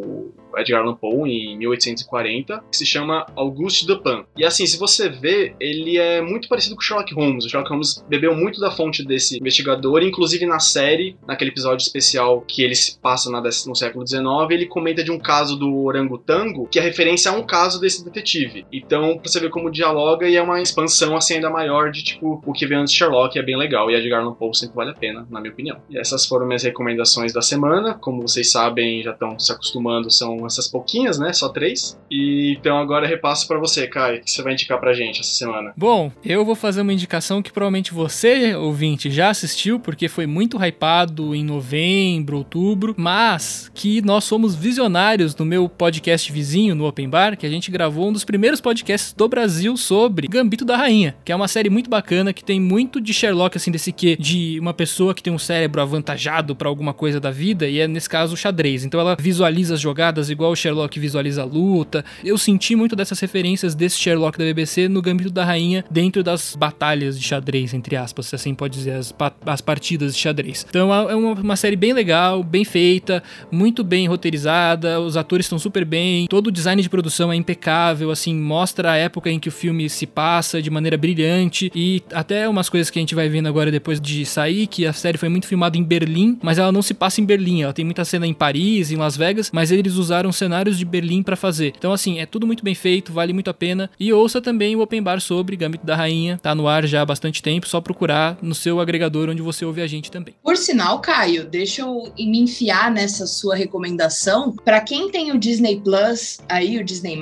Edgar 0.59 0.81
Allan 0.81 0.95
Poe 0.95 1.29
em 1.29 1.57
1840, 1.57 2.63
que 2.71 2.77
se 2.77 2.85
chama 2.85 3.25
Auguste 3.35 3.85
Dupin. 3.85 4.23
E 4.35 4.45
assim, 4.45 4.65
se 4.65 4.77
você 4.77 5.09
vê, 5.09 5.55
ele 5.59 5.97
é 5.97 6.21
muito 6.21 6.47
parecido 6.47 6.75
com 6.75 6.81
Sherlock 6.81 7.13
Holmes. 7.13 7.45
O 7.45 7.49
Sherlock 7.49 7.69
Holmes 7.71 8.03
bebeu 8.07 8.35
muito 8.35 8.59
da 8.59 8.71
fonte 8.71 9.03
desse 9.03 9.37
investigador, 9.37 10.03
inclusive 10.03 10.45
na 10.45 10.59
série, 10.59 11.17
naquele 11.27 11.51
episódio 11.51 11.83
especial 11.83 12.41
que 12.41 12.61
ele 12.61 12.75
se 12.75 12.99
passa 12.99 13.29
no 13.29 13.75
século 13.75 14.07
XIX, 14.07 14.23
ele 14.51 14.65
comenta 14.65 15.03
de 15.03 15.11
um 15.11 15.19
caso 15.19 15.55
do 15.55 15.83
orangotango, 15.83 16.67
que 16.67 16.79
é 16.79 16.81
referência 16.81 17.31
a 17.31 17.33
um 17.33 17.43
caso 17.43 17.79
desse 17.79 18.03
detetive. 18.03 18.65
Então, 18.71 19.17
pra 19.17 19.29
você 19.29 19.39
ver 19.39 19.49
como 19.49 19.69
dialoga 19.69 20.27
e 20.27 20.35
é 20.35 20.41
uma 20.41 20.61
expansão 20.61 21.15
assim 21.15 21.35
ainda 21.35 21.49
maior 21.49 21.91
de 21.91 22.03
tipo 22.03 22.41
o 22.45 22.53
que 22.53 22.65
vem 22.65 22.77
antes 22.77 22.93
de 22.93 22.99
Sherlock, 22.99 23.37
é 23.37 23.43
bem 23.43 23.57
legal. 23.57 23.89
E 23.91 23.95
Edgar 23.95 24.21
Allan 24.21 24.33
Poe 24.33 24.55
sempre 24.55 24.75
vale 24.75 24.91
a 24.91 24.93
pena, 24.93 25.27
na 25.29 25.39
minha 25.39 25.51
opinião. 25.51 25.77
E 25.89 25.97
essas 25.97 26.25
foram 26.25 26.45
minhas 26.47 26.63
recomendações 26.63 27.33
da 27.33 27.41
semana. 27.41 27.93
Como 27.93 28.21
vocês 28.21 28.51
sabem, 28.51 29.03
já 29.03 29.11
estão 29.11 29.37
se 29.37 29.51
acostumando, 29.51 30.09
são 30.09 30.45
essas 30.47 30.67
pouquinhas, 30.67 31.19
né? 31.19 31.33
Só 31.33 31.49
três. 31.49 31.97
E 32.09 32.55
então 32.59 32.77
agora 32.77 33.07
repasso 33.07 33.47
para 33.47 33.59
você, 33.59 33.87
Kai, 33.87 34.19
que 34.19 34.31
você 34.31 34.41
vai 34.41 34.53
indicar 34.53 34.79
pra 34.79 34.93
gente 34.93 35.21
essa 35.21 35.31
semana. 35.31 35.73
Bom, 35.77 36.11
eu 36.23 36.45
vou 36.45 36.55
fazer 36.55 36.81
uma 36.81 36.93
indicação 36.93 37.41
que 37.41 37.51
provavelmente 37.51 37.93
você, 37.93 38.55
ouvinte, 38.55 39.11
já 39.11 39.29
assistiu, 39.29 39.79
porque 39.79 40.07
foi 40.07 40.25
muito 40.25 40.57
hypado 40.57 41.35
em 41.35 41.43
novembro, 41.43 42.37
outubro, 42.37 42.95
mas 42.97 43.71
que 43.73 44.01
nós 44.01 44.23
somos 44.23 44.55
visionários 44.55 45.35
no 45.35 45.45
meu 45.45 45.69
podcast 45.69 46.31
vizinho, 46.31 46.75
no 46.75 46.87
Open 46.87 47.09
Bar, 47.09 47.37
que 47.37 47.45
a 47.45 47.49
gente 47.49 47.71
gravou 47.71 48.09
um 48.09 48.13
dos 48.13 48.23
primeiros 48.23 48.61
podcasts 48.61 49.13
do 49.13 49.27
Brasil 49.27 49.75
sobre 49.77 50.27
Gambito 50.27 50.65
da 50.65 50.77
Rainha, 50.77 51.15
que 51.23 51.31
é 51.31 51.35
uma 51.35 51.47
série 51.47 51.69
muito 51.69 51.89
bacana, 51.89 52.33
que 52.33 52.43
tem 52.43 52.59
muito 52.59 52.99
de 53.01 53.13
Sherlock, 53.13 53.57
assim, 53.57 53.71
desse 53.71 53.91
quê, 53.91 54.15
de 54.19 54.59
uma 54.59 54.73
pessoa 54.73 55.13
que 55.13 55.23
tem 55.23 55.33
um 55.33 55.39
cérebro 55.39 55.81
avantajado 55.81 56.55
para 56.55 56.69
alguma 56.69 56.93
coisa 56.93 57.19
da 57.19 57.31
vida, 57.31 57.67
e 57.67 57.79
é 57.79 57.87
nesse 57.87 58.09
caso 58.09 58.33
o 58.33 58.37
xadrez. 58.37 58.85
Então 58.85 58.99
ela 58.99 59.15
visualiza 59.19 59.75
as 59.75 59.81
jogadas 59.81 60.29
e 60.29 60.35
igual 60.37 60.51
o 60.51 60.55
Sherlock 60.55 60.99
visualiza 60.99 61.41
a 61.41 61.45
luta. 61.45 62.05
Eu 62.23 62.37
senti 62.37 62.75
muito 62.75 62.95
dessas 62.95 63.19
referências 63.19 63.73
desse 63.73 63.97
Sherlock 63.97 64.37
da 64.37 64.45
BBC 64.45 64.87
no 64.87 65.01
Gambito 65.01 65.31
da 65.31 65.43
Rainha 65.43 65.83
dentro 65.89 66.23
das 66.23 66.55
batalhas 66.55 67.19
de 67.19 67.25
xadrez, 67.25 67.73
entre 67.73 67.95
aspas, 67.95 68.27
se 68.27 68.35
assim 68.35 68.53
pode 68.53 68.77
dizer, 68.77 68.91
as, 68.91 69.13
as 69.45 69.61
partidas 69.61 70.15
de 70.15 70.21
xadrez. 70.21 70.65
Então 70.69 70.93
é 70.93 71.15
uma, 71.15 71.33
uma 71.33 71.55
série 71.55 71.75
bem 71.75 71.91
legal, 71.91 72.43
bem 72.43 72.63
feita, 72.63 73.23
muito 73.51 73.83
bem 73.83 74.07
roteirizada, 74.07 75.01
os 75.01 75.17
atores 75.17 75.45
estão 75.45 75.57
super 75.57 75.83
bem, 75.83 76.27
todo 76.27 76.47
o 76.47 76.51
design 76.51 76.81
de 76.81 76.89
produção 76.89 77.31
é 77.31 77.35
impecável, 77.35 78.11
assim, 78.11 78.35
mostra 78.35 78.91
a 78.91 78.95
época 78.95 79.31
em 79.31 79.39
que 79.39 79.49
o 79.49 79.51
filme 79.51 79.89
se 79.89 80.05
passa 80.05 80.61
de 80.61 80.69
maneira 80.69 80.97
brilhante 80.97 81.71
e 81.73 82.03
até 82.13 82.47
umas 82.47 82.69
coisas 82.69 82.91
que 82.91 82.99
a 82.99 83.01
gente 83.01 83.15
vai 83.15 83.27
vendo 83.27 83.47
agora 83.47 83.71
depois 83.71 83.99
de 83.99 84.25
sair, 84.25 84.67
que 84.67 84.85
a 84.85 84.93
série 84.93 85.17
foi 85.17 85.29
muito 85.29 85.47
filmada 85.47 85.77
em 85.77 85.83
Berlim, 85.83 86.37
mas 86.43 86.59
ela 86.59 86.71
não 86.71 86.81
se 86.81 86.93
passa 86.93 87.19
em 87.21 87.25
Berlim, 87.25 87.63
ela 87.63 87.73
tem 87.73 87.85
muita 87.85 88.05
cena 88.05 88.27
em 88.27 88.33
Paris, 88.33 88.91
em 88.91 88.95
Las 88.97 89.17
Vegas, 89.17 89.49
mas 89.51 89.71
eles 89.71 89.95
usaram 89.95 90.26
cenários 90.31 90.77
de 90.77 90.85
Berlim 90.85 91.23
para 91.23 91.35
fazer. 91.35 91.73
Então 91.77 91.91
assim, 91.91 92.19
é 92.19 92.25
tudo 92.25 92.47
muito 92.47 92.63
bem 92.63 92.75
feito, 92.75 93.13
vale 93.13 93.33
muito 93.33 93.49
a 93.49 93.53
pena. 93.53 93.89
E 93.99 94.11
ouça 94.11 94.41
também 94.41 94.75
o 94.75 94.81
Open 94.81 95.01
Bar 95.01 95.19
sobre 95.19 95.55
Gambito 95.55 95.85
da 95.85 95.95
Rainha, 95.95 96.39
tá 96.41 96.53
no 96.53 96.67
ar 96.67 96.85
já 96.85 97.01
há 97.01 97.05
bastante 97.05 97.41
tempo, 97.41 97.67
só 97.67 97.81
procurar 97.81 98.37
no 98.41 98.55
seu 98.55 98.79
agregador 98.79 99.29
onde 99.29 99.41
você 99.41 99.65
ouve 99.65 99.81
a 99.81 99.87
gente 99.87 100.11
também. 100.11 100.35
Por 100.43 100.57
sinal, 100.57 100.99
Caio, 100.99 101.45
deixa 101.45 101.81
eu 101.81 102.11
me 102.17 102.39
enfiar 102.39 102.91
nessa 102.91 103.25
sua 103.27 103.55
recomendação. 103.55 104.55
Para 104.63 104.81
quem 104.81 105.09
tem 105.09 105.31
o 105.31 105.37
Disney 105.37 105.81
Plus, 105.81 106.39
aí 106.49 106.77
o 106.77 106.83
Disney+, 106.83 107.17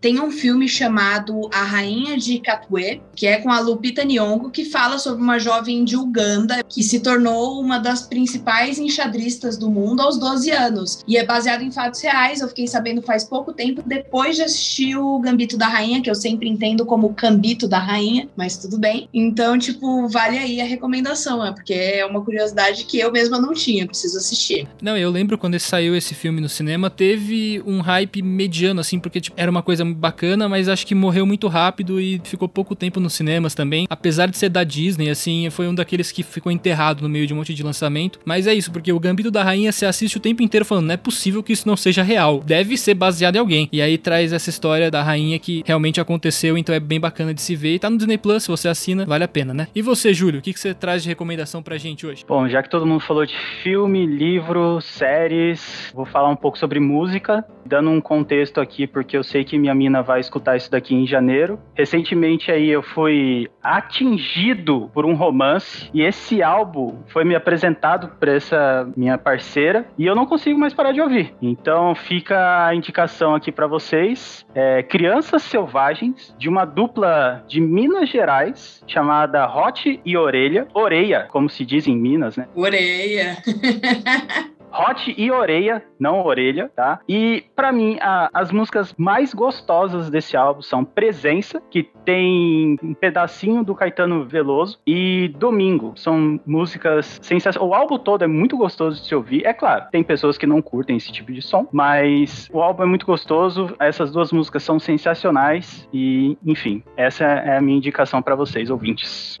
tem 0.00 0.20
um 0.20 0.30
filme 0.30 0.68
chamado 0.68 1.48
A 1.52 1.62
Rainha 1.62 2.16
de 2.16 2.38
Katwe, 2.38 3.02
que 3.14 3.26
é 3.26 3.38
com 3.38 3.50
a 3.50 3.60
Lupita 3.60 4.04
Nyong'o, 4.04 4.50
que 4.50 4.64
fala 4.64 4.98
sobre 4.98 5.22
uma 5.22 5.38
jovem 5.38 5.84
de 5.84 5.96
Uganda 5.96 6.62
que 6.68 6.82
se 6.82 7.00
tornou 7.00 7.60
uma 7.60 7.78
das 7.78 8.02
principais 8.02 8.78
enxadristas 8.78 9.56
do 9.56 9.70
mundo 9.70 10.02
aos 10.02 10.18
12 10.18 10.50
anos. 10.50 11.04
E 11.06 11.16
é 11.16 11.24
baseado 11.24 11.62
em 11.62 11.70
fatos 11.70 12.00
reais, 12.00 12.25
eu 12.34 12.48
fiquei 12.48 12.66
sabendo 12.66 13.02
faz 13.02 13.24
pouco 13.24 13.52
tempo, 13.52 13.82
depois 13.84 14.36
de 14.36 14.42
assistir 14.42 14.96
o 14.96 15.18
Gambito 15.18 15.56
da 15.56 15.68
Rainha, 15.68 16.00
que 16.00 16.10
eu 16.10 16.14
sempre 16.14 16.48
entendo 16.48 16.84
como 16.84 17.14
Cambito 17.14 17.68
da 17.68 17.78
Rainha, 17.78 18.28
mas 18.36 18.56
tudo 18.56 18.78
bem. 18.78 19.08
Então, 19.12 19.58
tipo, 19.58 20.08
vale 20.08 20.38
aí 20.38 20.60
a 20.60 20.64
recomendação, 20.64 21.44
é 21.44 21.52
porque 21.52 21.72
é 21.72 22.04
uma 22.04 22.20
curiosidade 22.22 22.84
que 22.84 22.98
eu 22.98 23.12
mesma 23.12 23.40
não 23.40 23.52
tinha, 23.52 23.86
preciso 23.86 24.18
assistir. 24.18 24.68
Não, 24.80 24.96
eu 24.96 25.10
lembro 25.10 25.38
quando 25.38 25.58
saiu 25.58 25.96
esse 25.96 26.14
filme 26.14 26.40
no 26.40 26.48
cinema, 26.48 26.90
teve 26.90 27.62
um 27.66 27.80
hype 27.80 28.22
mediano, 28.22 28.80
assim, 28.80 28.98
porque 28.98 29.20
tipo, 29.20 29.36
era 29.38 29.50
uma 29.50 29.62
coisa 29.62 29.84
bacana, 29.84 30.48
mas 30.48 30.68
acho 30.68 30.86
que 30.86 30.94
morreu 30.94 31.26
muito 31.26 31.48
rápido 31.48 32.00
e 32.00 32.20
ficou 32.24 32.48
pouco 32.48 32.74
tempo 32.74 33.00
nos 33.00 33.14
cinemas 33.14 33.54
também. 33.54 33.86
Apesar 33.88 34.28
de 34.28 34.36
ser 34.36 34.48
da 34.48 34.64
Disney, 34.64 35.10
assim, 35.10 35.48
foi 35.50 35.68
um 35.68 35.74
daqueles 35.74 36.12
que 36.12 36.22
ficou 36.22 36.50
enterrado 36.52 37.02
no 37.02 37.08
meio 37.08 37.26
de 37.26 37.32
um 37.32 37.36
monte 37.36 37.54
de 37.54 37.62
lançamento. 37.62 38.20
Mas 38.24 38.46
é 38.46 38.54
isso, 38.54 38.70
porque 38.70 38.92
o 38.92 39.00
Gambito 39.00 39.30
da 39.30 39.42
Rainha 39.42 39.72
se 39.72 39.86
assiste 39.86 40.16
o 40.16 40.20
tempo 40.20 40.42
inteiro 40.42 40.64
falando, 40.64 40.86
não 40.86 40.94
é 40.94 40.96
possível 40.96 41.42
que 41.42 41.52
isso 41.52 41.66
não 41.66 41.76
seja 41.76 42.02
real. 42.02 42.15
Deve 42.44 42.76
ser 42.76 42.94
baseado 42.94 43.36
em 43.36 43.38
alguém. 43.38 43.68
E 43.72 43.82
aí 43.82 43.98
traz 43.98 44.32
essa 44.32 44.50
história 44.50 44.90
da 44.90 45.02
rainha 45.02 45.38
que 45.38 45.62
realmente 45.66 46.00
aconteceu, 46.00 46.56
então 46.56 46.74
é 46.74 46.80
bem 46.80 47.00
bacana 47.00 47.34
de 47.34 47.42
se 47.42 47.54
ver. 47.54 47.74
E 47.74 47.78
tá 47.78 47.90
no 47.90 47.96
Disney 47.96 48.18
Plus, 48.18 48.44
se 48.44 48.48
você 48.48 48.68
assina, 48.68 49.04
vale 49.04 49.24
a 49.24 49.28
pena, 49.28 49.52
né? 49.52 49.68
E 49.74 49.82
você, 49.82 50.12
Júlio, 50.12 50.40
o 50.40 50.42
que, 50.42 50.52
que 50.52 50.60
você 50.60 50.74
traz 50.74 51.02
de 51.02 51.08
recomendação 51.08 51.62
pra 51.62 51.76
gente 51.76 52.06
hoje? 52.06 52.24
Bom, 52.26 52.48
já 52.48 52.62
que 52.62 52.70
todo 52.70 52.86
mundo 52.86 53.00
falou 53.00 53.24
de 53.24 53.36
filme, 53.62 54.06
livro, 54.06 54.80
séries, 54.80 55.92
vou 55.94 56.06
falar 56.06 56.28
um 56.28 56.36
pouco 56.36 56.58
sobre 56.58 56.80
música, 56.80 57.44
dando 57.64 57.90
um 57.90 58.00
contexto 58.00 58.60
aqui, 58.60 58.86
porque 58.86 59.16
eu 59.16 59.24
sei 59.24 59.44
que 59.44 59.58
minha 59.58 59.74
mina 59.74 60.02
vai 60.02 60.20
escutar 60.20 60.56
isso 60.56 60.70
daqui 60.70 60.94
em 60.94 61.06
janeiro. 61.06 61.58
Recentemente 61.74 62.50
aí 62.50 62.68
eu 62.68 62.82
fui 62.82 63.48
atingido 63.62 64.90
por 64.94 65.04
um 65.04 65.14
romance 65.14 65.90
e 65.92 66.02
esse 66.02 66.42
álbum 66.42 66.98
foi 67.08 67.24
me 67.24 67.34
apresentado 67.34 68.08
por 68.18 68.28
essa 68.28 68.88
minha 68.96 69.18
parceira 69.18 69.86
e 69.98 70.06
eu 70.06 70.14
não 70.14 70.26
consigo 70.26 70.58
mais 70.58 70.72
parar 70.72 70.92
de 70.92 71.00
ouvir. 71.00 71.34
Então 71.42 71.94
fica 72.06 72.66
a 72.66 72.74
indicação 72.74 73.34
aqui 73.34 73.50
para 73.50 73.66
vocês, 73.66 74.46
é, 74.54 74.82
Crianças 74.82 75.42
Selvagens, 75.42 76.34
de 76.38 76.48
uma 76.48 76.64
dupla 76.64 77.44
de 77.48 77.60
Minas 77.60 78.08
Gerais 78.08 78.82
chamada 78.86 79.46
Hot 79.46 80.00
e 80.04 80.16
Orelha, 80.16 80.68
Oreia, 80.72 81.26
como 81.30 81.50
se 81.50 81.64
diz 81.64 81.86
em 81.86 81.96
Minas, 81.96 82.36
né? 82.36 82.46
Oreia. 82.54 83.36
Hot 84.72 85.14
e 85.16 85.30
Orelha, 85.30 85.82
não 85.98 86.24
Orelha, 86.24 86.70
tá? 86.74 87.00
E 87.08 87.44
para 87.54 87.72
mim, 87.72 87.98
a, 88.00 88.30
as 88.32 88.52
músicas 88.52 88.94
mais 88.96 89.32
gostosas 89.32 90.10
desse 90.10 90.36
álbum 90.36 90.62
são 90.62 90.84
Presença, 90.84 91.62
que 91.70 91.82
tem 92.04 92.78
um 92.82 92.94
pedacinho 92.94 93.64
do 93.64 93.74
Caetano 93.74 94.24
Veloso, 94.24 94.78
e 94.86 95.28
Domingo. 95.36 95.92
São 95.96 96.40
músicas 96.46 97.18
sensacionais. 97.22 97.70
O 97.70 97.74
álbum 97.74 97.98
todo 97.98 98.22
é 98.22 98.26
muito 98.26 98.56
gostoso 98.56 99.00
de 99.00 99.08
se 99.08 99.14
ouvir. 99.14 99.44
É 99.46 99.52
claro, 99.52 99.86
tem 99.90 100.02
pessoas 100.02 100.38
que 100.38 100.46
não 100.46 100.60
curtem 100.62 100.96
esse 100.96 101.12
tipo 101.12 101.32
de 101.32 101.42
som, 101.42 101.66
mas 101.72 102.48
o 102.52 102.60
álbum 102.60 102.82
é 102.82 102.86
muito 102.86 103.06
gostoso. 103.06 103.74
Essas 103.78 104.10
duas 104.12 104.32
músicas 104.32 104.62
são 104.62 104.78
sensacionais 104.78 105.88
e, 105.92 106.36
enfim, 106.44 106.82
essa 106.96 107.24
é 107.24 107.56
a 107.56 107.60
minha 107.60 107.76
indicação 107.76 108.22
para 108.22 108.34
vocês, 108.34 108.70
ouvintes. 108.70 109.40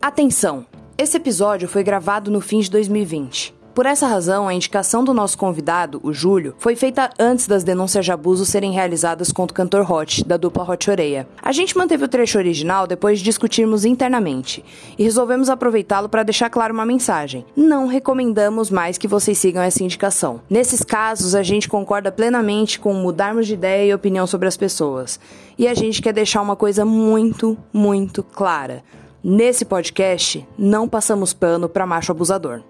Atenção! 0.00 0.66
Esse 1.00 1.16
episódio 1.16 1.68
foi 1.68 1.84
gravado 1.84 2.28
no 2.28 2.40
fim 2.40 2.58
de 2.58 2.68
2020. 2.68 3.54
Por 3.72 3.86
essa 3.86 4.08
razão, 4.08 4.48
a 4.48 4.52
indicação 4.52 5.04
do 5.04 5.14
nosso 5.14 5.38
convidado, 5.38 6.00
o 6.02 6.12
Júlio, 6.12 6.56
foi 6.58 6.74
feita 6.74 7.08
antes 7.16 7.46
das 7.46 7.62
denúncias 7.62 8.04
de 8.04 8.10
abuso 8.10 8.44
serem 8.44 8.72
realizadas 8.72 9.30
contra 9.30 9.52
o 9.52 9.54
cantor 9.54 9.88
Hot, 9.88 10.24
da 10.24 10.36
dupla 10.36 10.68
Hot 10.68 10.90
Oreia. 10.90 11.28
A 11.40 11.52
gente 11.52 11.78
manteve 11.78 12.04
o 12.04 12.08
trecho 12.08 12.36
original 12.36 12.84
depois 12.84 13.20
de 13.20 13.24
discutirmos 13.24 13.84
internamente 13.84 14.64
e 14.98 15.04
resolvemos 15.04 15.48
aproveitá-lo 15.48 16.08
para 16.08 16.24
deixar 16.24 16.50
claro 16.50 16.74
uma 16.74 16.84
mensagem. 16.84 17.46
Não 17.54 17.86
recomendamos 17.86 18.68
mais 18.68 18.98
que 18.98 19.06
vocês 19.06 19.38
sigam 19.38 19.62
essa 19.62 19.84
indicação. 19.84 20.40
Nesses 20.50 20.82
casos, 20.82 21.36
a 21.36 21.44
gente 21.44 21.68
concorda 21.68 22.10
plenamente 22.10 22.80
com 22.80 22.92
mudarmos 22.92 23.46
de 23.46 23.54
ideia 23.54 23.88
e 23.88 23.94
opinião 23.94 24.26
sobre 24.26 24.48
as 24.48 24.56
pessoas. 24.56 25.20
E 25.56 25.68
a 25.68 25.74
gente 25.74 26.02
quer 26.02 26.12
deixar 26.12 26.42
uma 26.42 26.56
coisa 26.56 26.84
muito, 26.84 27.56
muito 27.72 28.24
clara. 28.24 28.82
Nesse 29.22 29.64
podcast, 29.64 30.46
não 30.56 30.88
passamos 30.88 31.32
pano 31.32 31.68
para 31.68 31.84
macho 31.84 32.12
abusador. 32.12 32.62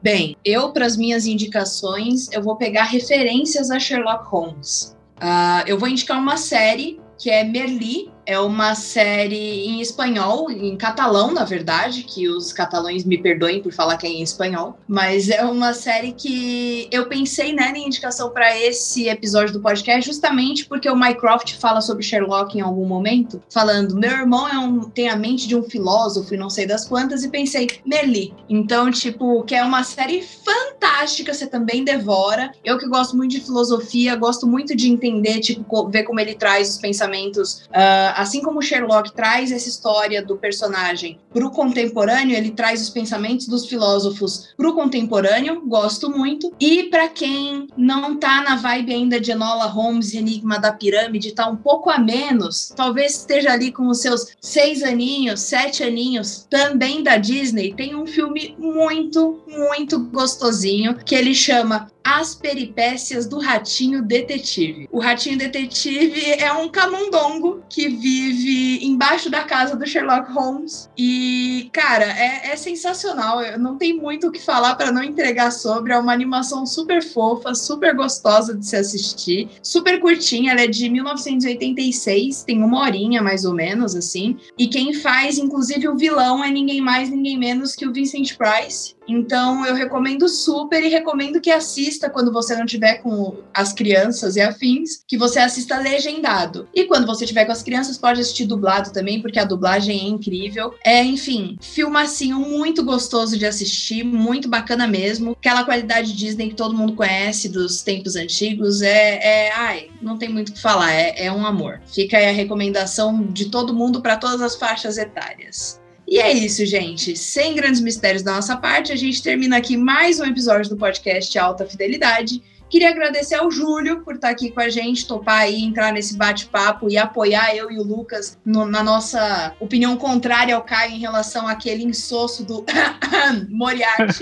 Bem, 0.00 0.36
eu, 0.44 0.72
para 0.72 0.86
as 0.86 0.96
minhas 0.96 1.26
indicações, 1.26 2.30
eu 2.32 2.42
vou 2.42 2.56
pegar 2.56 2.84
referências 2.84 3.70
a 3.70 3.78
Sherlock 3.78 4.24
Holmes. 4.26 4.96
Uh, 5.18 5.66
eu 5.66 5.78
vou 5.78 5.88
indicar 5.88 6.18
uma 6.18 6.36
série 6.36 7.00
que 7.18 7.28
é 7.28 7.44
Merli, 7.44 8.10
é 8.30 8.38
uma 8.38 8.76
série 8.76 9.66
em 9.66 9.80
espanhol, 9.80 10.48
em 10.52 10.76
catalão, 10.76 11.32
na 11.32 11.44
verdade, 11.44 12.04
que 12.04 12.28
os 12.28 12.52
catalães 12.52 13.04
me 13.04 13.18
perdoem 13.18 13.60
por 13.60 13.72
falar 13.72 13.96
que 13.96 14.06
é 14.06 14.10
em 14.10 14.22
espanhol, 14.22 14.78
mas 14.86 15.28
é 15.28 15.42
uma 15.42 15.74
série 15.74 16.12
que 16.12 16.88
eu 16.92 17.06
pensei 17.06 17.52
né, 17.52 17.72
em 17.74 17.86
indicação 17.86 18.30
para 18.30 18.56
esse 18.56 19.08
episódio 19.08 19.52
do 19.54 19.60
podcast 19.60 20.08
justamente 20.08 20.64
porque 20.66 20.88
o 20.88 20.94
Mycroft 20.94 21.54
fala 21.56 21.80
sobre 21.80 22.04
Sherlock 22.04 22.56
em 22.56 22.60
algum 22.60 22.86
momento, 22.86 23.42
falando: 23.52 23.96
meu 23.96 24.12
irmão 24.12 24.46
é 24.48 24.56
um, 24.56 24.82
tem 24.82 25.08
a 25.08 25.16
mente 25.16 25.48
de 25.48 25.56
um 25.56 25.64
filósofo 25.64 26.32
e 26.32 26.36
não 26.36 26.48
sei 26.48 26.66
das 26.66 26.86
quantas, 26.86 27.24
e 27.24 27.28
pensei, 27.28 27.68
Merli. 27.84 28.32
Então, 28.48 28.92
tipo, 28.92 29.42
que 29.42 29.56
é 29.56 29.64
uma 29.64 29.82
série 29.82 30.22
fantástica, 30.22 31.34
você 31.34 31.48
também 31.48 31.82
devora. 31.82 32.52
Eu 32.64 32.78
que 32.78 32.86
gosto 32.86 33.16
muito 33.16 33.32
de 33.32 33.40
filosofia, 33.40 34.14
gosto 34.14 34.46
muito 34.46 34.76
de 34.76 34.88
entender, 34.88 35.40
tipo, 35.40 35.88
ver 35.88 36.04
como 36.04 36.20
ele 36.20 36.34
traz 36.36 36.70
os 36.70 36.78
pensamentos. 36.78 37.62
Uh, 37.70 38.19
assim 38.20 38.42
como 38.42 38.62
Sherlock 38.62 39.12
traz 39.12 39.50
essa 39.50 39.68
história 39.68 40.22
do 40.22 40.36
personagem 40.36 41.18
para 41.32 41.46
o 41.46 41.50
contemporâneo, 41.50 42.36
ele 42.36 42.50
traz 42.50 42.82
os 42.82 42.90
pensamentos 42.90 43.46
dos 43.46 43.66
filósofos 43.66 44.52
para 44.56 44.68
o 44.68 44.74
contemporâneo, 44.74 45.62
gosto 45.66 46.10
muito. 46.10 46.52
E 46.60 46.84
para 46.84 47.08
quem 47.08 47.66
não 47.76 48.16
tá 48.16 48.42
na 48.42 48.56
vibe 48.56 48.92
ainda 48.92 49.20
de 49.20 49.30
Enola 49.30 49.66
Holmes 49.66 50.12
e 50.12 50.18
Enigma 50.18 50.58
da 50.58 50.72
Pirâmide, 50.72 51.32
tá 51.32 51.46
um 51.48 51.56
pouco 51.56 51.90
a 51.90 51.98
menos, 51.98 52.72
talvez 52.76 53.16
esteja 53.16 53.52
ali 53.52 53.72
com 53.72 53.88
os 53.88 54.00
seus 54.00 54.36
seis 54.40 54.82
aninhos, 54.82 55.40
sete 55.40 55.82
aninhos, 55.82 56.46
também 56.50 57.02
da 57.02 57.16
Disney, 57.16 57.74
tem 57.74 57.94
um 57.94 58.06
filme 58.06 58.54
muito, 58.58 59.42
muito 59.46 59.98
gostosinho 59.98 60.96
que 60.96 61.14
ele 61.14 61.34
chama 61.34 61.90
as 62.04 62.34
Peripécias 62.34 63.26
do 63.26 63.38
Ratinho 63.38 64.02
Detetive. 64.02 64.88
O 64.90 65.00
Ratinho 65.00 65.38
Detetive 65.38 66.32
é 66.32 66.52
um 66.52 66.68
camundongo 66.68 67.62
que 67.68 67.88
vive 67.88 68.84
embaixo 68.84 69.30
da 69.30 69.44
casa 69.44 69.76
do 69.76 69.86
Sherlock 69.86 70.30
Holmes. 70.32 70.90
E, 70.96 71.68
cara, 71.72 72.04
é, 72.04 72.52
é 72.52 72.56
sensacional. 72.56 73.42
Eu 73.42 73.58
não 73.58 73.76
tem 73.76 73.94
muito 73.94 74.28
o 74.28 74.32
que 74.32 74.40
falar 74.40 74.74
para 74.74 74.92
não 74.92 75.02
entregar 75.02 75.50
sobre. 75.50 75.92
É 75.92 75.98
uma 75.98 76.12
animação 76.12 76.64
super 76.66 77.02
fofa, 77.02 77.54
super 77.54 77.94
gostosa 77.94 78.56
de 78.56 78.66
se 78.66 78.76
assistir, 78.76 79.48
super 79.62 80.00
curtinha. 80.00 80.52
Ela 80.52 80.62
é 80.62 80.66
de 80.66 80.88
1986, 80.88 82.44
tem 82.44 82.62
uma 82.62 82.80
horinha 82.80 83.22
mais 83.22 83.44
ou 83.44 83.54
menos, 83.54 83.94
assim. 83.94 84.36
E 84.58 84.66
quem 84.66 84.94
faz, 84.94 85.38
inclusive, 85.38 85.88
o 85.88 85.96
vilão 85.96 86.42
é 86.42 86.50
ninguém 86.50 86.80
mais, 86.80 87.10
ninguém 87.10 87.38
menos 87.38 87.74
que 87.74 87.86
o 87.86 87.92
Vincent 87.92 88.36
Price. 88.36 88.94
Então 89.10 89.66
eu 89.66 89.74
recomendo 89.74 90.28
super 90.28 90.82
e 90.84 90.88
recomendo 90.88 91.40
que 91.40 91.50
assista 91.50 92.08
quando 92.08 92.32
você 92.32 92.54
não 92.54 92.64
tiver 92.64 92.98
com 92.98 93.38
as 93.52 93.72
crianças 93.72 94.36
e 94.36 94.40
afins, 94.40 95.02
que 95.06 95.18
você 95.18 95.40
assista 95.40 95.78
legendado. 95.78 96.68
E 96.72 96.84
quando 96.84 97.06
você 97.06 97.26
tiver 97.26 97.44
com 97.44 97.52
as 97.52 97.62
crianças, 97.62 97.98
pode 97.98 98.20
assistir 98.20 98.46
dublado 98.46 98.92
também, 98.92 99.20
porque 99.20 99.38
a 99.38 99.44
dublagem 99.44 99.98
é 99.98 100.04
incrível. 100.04 100.74
É, 100.84 101.02
enfim, 101.02 101.58
filmacinho 101.60 102.38
muito 102.38 102.84
gostoso 102.84 103.36
de 103.36 103.44
assistir, 103.44 104.04
muito 104.04 104.48
bacana 104.48 104.86
mesmo. 104.86 105.32
Aquela 105.32 105.64
qualidade 105.64 106.12
Disney 106.12 106.50
que 106.50 106.54
todo 106.54 106.76
mundo 106.76 106.94
conhece 106.94 107.48
dos 107.48 107.82
tempos 107.82 108.14
antigos. 108.14 108.80
É, 108.80 109.48
é 109.48 109.52
ai, 109.52 109.90
não 110.00 110.16
tem 110.16 110.28
muito 110.28 110.50
o 110.50 110.52
que 110.52 110.62
falar, 110.62 110.92
é, 110.92 111.24
é 111.24 111.32
um 111.32 111.44
amor. 111.44 111.80
Fica 111.86 112.16
aí 112.16 112.28
a 112.28 112.32
recomendação 112.32 113.26
de 113.26 113.46
todo 113.46 113.74
mundo 113.74 114.00
para 114.00 114.16
todas 114.16 114.40
as 114.40 114.54
faixas 114.54 114.98
etárias. 114.98 115.79
E 116.10 116.18
é 116.18 116.32
isso, 116.32 116.66
gente. 116.66 117.16
Sem 117.16 117.54
grandes 117.54 117.80
mistérios 117.80 118.24
da 118.24 118.34
nossa 118.34 118.56
parte, 118.56 118.90
a 118.90 118.96
gente 118.96 119.22
termina 119.22 119.56
aqui 119.56 119.76
mais 119.76 120.18
um 120.18 120.24
episódio 120.24 120.68
do 120.68 120.76
podcast 120.76 121.38
Alta 121.38 121.64
Fidelidade. 121.64 122.42
Queria 122.70 122.90
agradecer 122.90 123.34
ao 123.34 123.50
Júlio 123.50 124.02
por 124.02 124.14
estar 124.14 124.30
aqui 124.30 124.50
com 124.50 124.60
a 124.60 124.68
gente, 124.68 125.06
topar 125.06 125.40
aí, 125.40 125.60
entrar 125.60 125.92
nesse 125.92 126.16
bate-papo 126.16 126.88
e 126.88 126.96
apoiar 126.96 127.54
eu 127.54 127.68
e 127.70 127.78
o 127.78 127.82
Lucas 127.82 128.38
no, 128.46 128.64
na 128.64 128.80
nossa 128.82 129.52
opinião 129.58 129.96
contrária 129.96 130.54
ao 130.54 130.62
Caio 130.62 130.92
em 130.92 131.00
relação 131.00 131.48
àquele 131.48 131.82
insosso 131.82 132.44
do 132.46 132.64
Moriarty. 133.50 134.20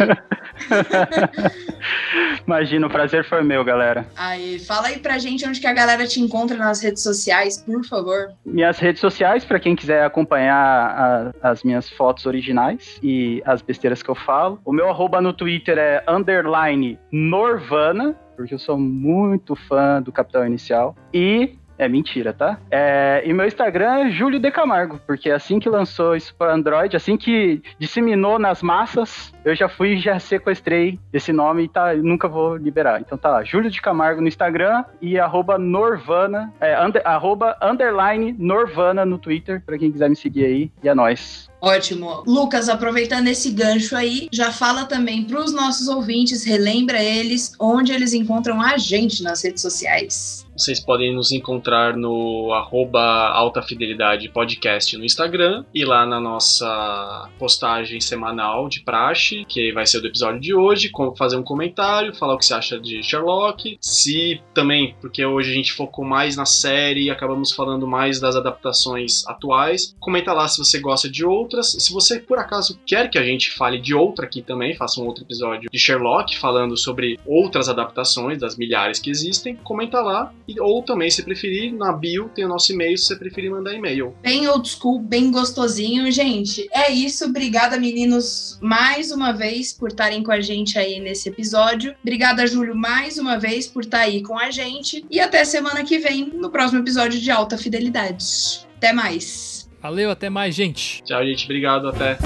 Imagina, 2.46 2.86
o 2.86 2.90
prazer 2.90 3.28
foi 3.28 3.42
meu, 3.42 3.62
galera. 3.64 4.06
Aí, 4.16 4.58
fala 4.58 4.88
aí 4.88 4.98
pra 4.98 5.18
gente 5.18 5.46
onde 5.46 5.60
que 5.60 5.66
a 5.66 5.72
galera 5.72 6.06
te 6.06 6.20
encontra 6.20 6.56
nas 6.56 6.80
redes 6.80 7.02
sociais, 7.02 7.58
por 7.58 7.84
favor. 7.84 8.32
Minhas 8.46 8.78
redes 8.78 9.00
sociais, 9.00 9.44
para 9.44 9.60
quem 9.60 9.76
quiser 9.76 10.04
acompanhar 10.04 11.32
a, 11.42 11.50
as 11.50 11.62
minhas 11.62 11.90
fotos 11.90 12.24
originais 12.24 12.98
e 13.02 13.42
as 13.44 13.60
besteiras 13.60 14.02
que 14.02 14.08
eu 14.08 14.14
falo. 14.14 14.58
O 14.64 14.72
meu 14.72 14.88
arroba 14.88 15.20
no 15.20 15.34
Twitter 15.34 15.76
é 15.78 16.02
underline 16.08 16.98
Norvana, 17.12 18.16
porque 18.38 18.54
eu 18.54 18.58
sou 18.58 18.78
muito 18.78 19.56
fã 19.56 20.00
do 20.00 20.12
Capitão 20.12 20.46
Inicial. 20.46 20.94
E 21.12 21.56
é 21.76 21.88
mentira, 21.88 22.32
tá? 22.32 22.58
É, 22.70 23.20
e 23.24 23.32
meu 23.32 23.46
Instagram 23.46 24.06
é 24.06 24.10
Júlio 24.10 24.38
de 24.38 24.50
Camargo, 24.50 25.00
porque 25.06 25.28
assim 25.30 25.58
que 25.58 25.68
lançou 25.68 26.14
isso 26.14 26.32
para 26.36 26.54
Android, 26.54 26.96
assim 26.96 27.16
que 27.16 27.60
disseminou 27.80 28.38
nas 28.38 28.62
massas, 28.62 29.32
eu 29.48 29.56
já 29.56 29.68
fui 29.68 29.94
e 29.94 30.00
já 30.00 30.18
sequestrei 30.18 30.98
esse 31.12 31.32
nome 31.32 31.64
e 31.64 31.68
tá, 31.68 31.94
nunca 31.94 32.28
vou 32.28 32.56
liberar. 32.56 33.00
Então 33.00 33.16
tá 33.16 33.30
lá, 33.30 33.44
Júlio 33.44 33.70
de 33.70 33.80
Camargo 33.80 34.20
no 34.20 34.28
Instagram 34.28 34.84
e 35.00 35.18
arroba 35.18 35.58
Norvana, 35.58 36.52
é, 36.60 36.80
under, 36.84 37.02
arroba 37.04 37.56
underline 37.62 38.34
Norvana 38.38 39.04
no 39.04 39.18
Twitter, 39.18 39.62
para 39.64 39.78
quem 39.78 39.90
quiser 39.90 40.08
me 40.08 40.16
seguir 40.16 40.44
aí. 40.44 40.72
E 40.82 40.88
é 40.88 40.94
nóis. 40.94 41.48
Ótimo. 41.60 42.22
Lucas, 42.26 42.68
aproveitando 42.68 43.26
esse 43.26 43.50
gancho 43.50 43.96
aí, 43.96 44.28
já 44.32 44.52
fala 44.52 44.84
também 44.84 45.24
para 45.24 45.40
os 45.40 45.52
nossos 45.52 45.88
ouvintes, 45.88 46.44
relembra 46.44 47.02
eles 47.02 47.52
onde 47.58 47.92
eles 47.92 48.12
encontram 48.12 48.62
a 48.62 48.78
gente 48.78 49.22
nas 49.22 49.42
redes 49.42 49.62
sociais. 49.62 50.46
Vocês 50.56 50.80
podem 50.80 51.14
nos 51.14 51.30
encontrar 51.30 51.96
no 51.96 52.52
arroba 52.52 53.00
Alta 53.00 53.62
Fidelidade 53.62 54.28
Podcast 54.28 54.96
no 54.96 55.04
Instagram 55.04 55.64
e 55.72 55.84
lá 55.84 56.04
na 56.04 56.20
nossa 56.20 57.28
postagem 57.38 58.00
semanal 58.00 58.68
de 58.68 58.80
praxe, 58.80 59.37
que 59.46 59.72
vai 59.72 59.86
ser 59.86 60.00
do 60.00 60.08
episódio 60.08 60.40
de 60.40 60.54
hoje, 60.54 60.90
fazer 61.16 61.36
um 61.36 61.42
comentário, 61.42 62.14
falar 62.14 62.34
o 62.34 62.38
que 62.38 62.46
você 62.46 62.54
acha 62.54 62.78
de 62.78 63.02
Sherlock. 63.02 63.78
Se 63.80 64.40
também, 64.54 64.94
porque 65.00 65.24
hoje 65.24 65.50
a 65.50 65.54
gente 65.54 65.72
focou 65.72 66.04
mais 66.04 66.36
na 66.36 66.46
série 66.46 67.04
e 67.04 67.10
acabamos 67.10 67.52
falando 67.52 67.86
mais 67.86 68.20
das 68.20 68.36
adaptações 68.36 69.26
atuais, 69.26 69.94
comenta 70.00 70.32
lá 70.32 70.48
se 70.48 70.58
você 70.58 70.78
gosta 70.78 71.08
de 71.08 71.24
outras. 71.24 71.72
Se 71.78 71.92
você 71.92 72.18
por 72.18 72.38
acaso 72.38 72.78
quer 72.86 73.10
que 73.10 73.18
a 73.18 73.24
gente 73.24 73.50
fale 73.50 73.80
de 73.80 73.94
outra 73.94 74.26
aqui 74.26 74.42
também, 74.42 74.76
faça 74.76 75.00
um 75.00 75.06
outro 75.06 75.24
episódio 75.24 75.70
de 75.70 75.78
Sherlock 75.78 76.38
falando 76.38 76.76
sobre 76.76 77.18
outras 77.26 77.68
adaptações 77.68 78.38
das 78.38 78.56
milhares 78.56 78.98
que 78.98 79.10
existem, 79.10 79.56
comenta 79.56 80.00
lá 80.00 80.32
ou 80.60 80.82
também, 80.82 81.10
se 81.10 81.22
preferir, 81.22 81.72
na 81.72 81.92
bio 81.92 82.28
tem 82.34 82.44
o 82.44 82.48
nosso 82.48 82.72
e-mail, 82.72 82.96
se 82.96 83.06
você 83.06 83.16
preferir 83.16 83.50
mandar 83.50 83.74
e-mail. 83.74 84.14
Bem 84.22 84.46
old 84.48 84.68
school, 84.68 84.98
bem 84.98 85.30
gostosinho. 85.30 86.10
Gente, 86.10 86.68
é 86.72 86.90
isso. 86.90 87.24
Obrigada, 87.24 87.78
meninos, 87.78 88.58
mais 88.60 89.10
uma 89.18 89.32
vez 89.32 89.72
por 89.72 89.88
estarem 89.88 90.22
com 90.22 90.32
a 90.32 90.40
gente 90.40 90.78
aí 90.78 91.00
nesse 91.00 91.28
episódio. 91.28 91.94
Obrigada, 92.00 92.46
Júlio, 92.46 92.74
mais 92.74 93.18
uma 93.18 93.36
vez 93.36 93.66
por 93.66 93.82
estar 93.82 94.00
aí 94.00 94.22
com 94.22 94.38
a 94.38 94.50
gente. 94.50 95.04
E 95.10 95.20
até 95.20 95.44
semana 95.44 95.84
que 95.84 95.98
vem, 95.98 96.30
no 96.34 96.50
próximo 96.50 96.80
episódio 96.80 97.20
de 97.20 97.30
Alta 97.30 97.58
Fidelidade. 97.58 98.66
Até 98.76 98.92
mais. 98.92 99.68
Valeu, 99.82 100.10
até 100.10 100.30
mais, 100.30 100.54
gente. 100.54 101.02
Tchau, 101.02 101.24
gente. 101.24 101.44
Obrigado, 101.44 101.88
até. 101.88 102.16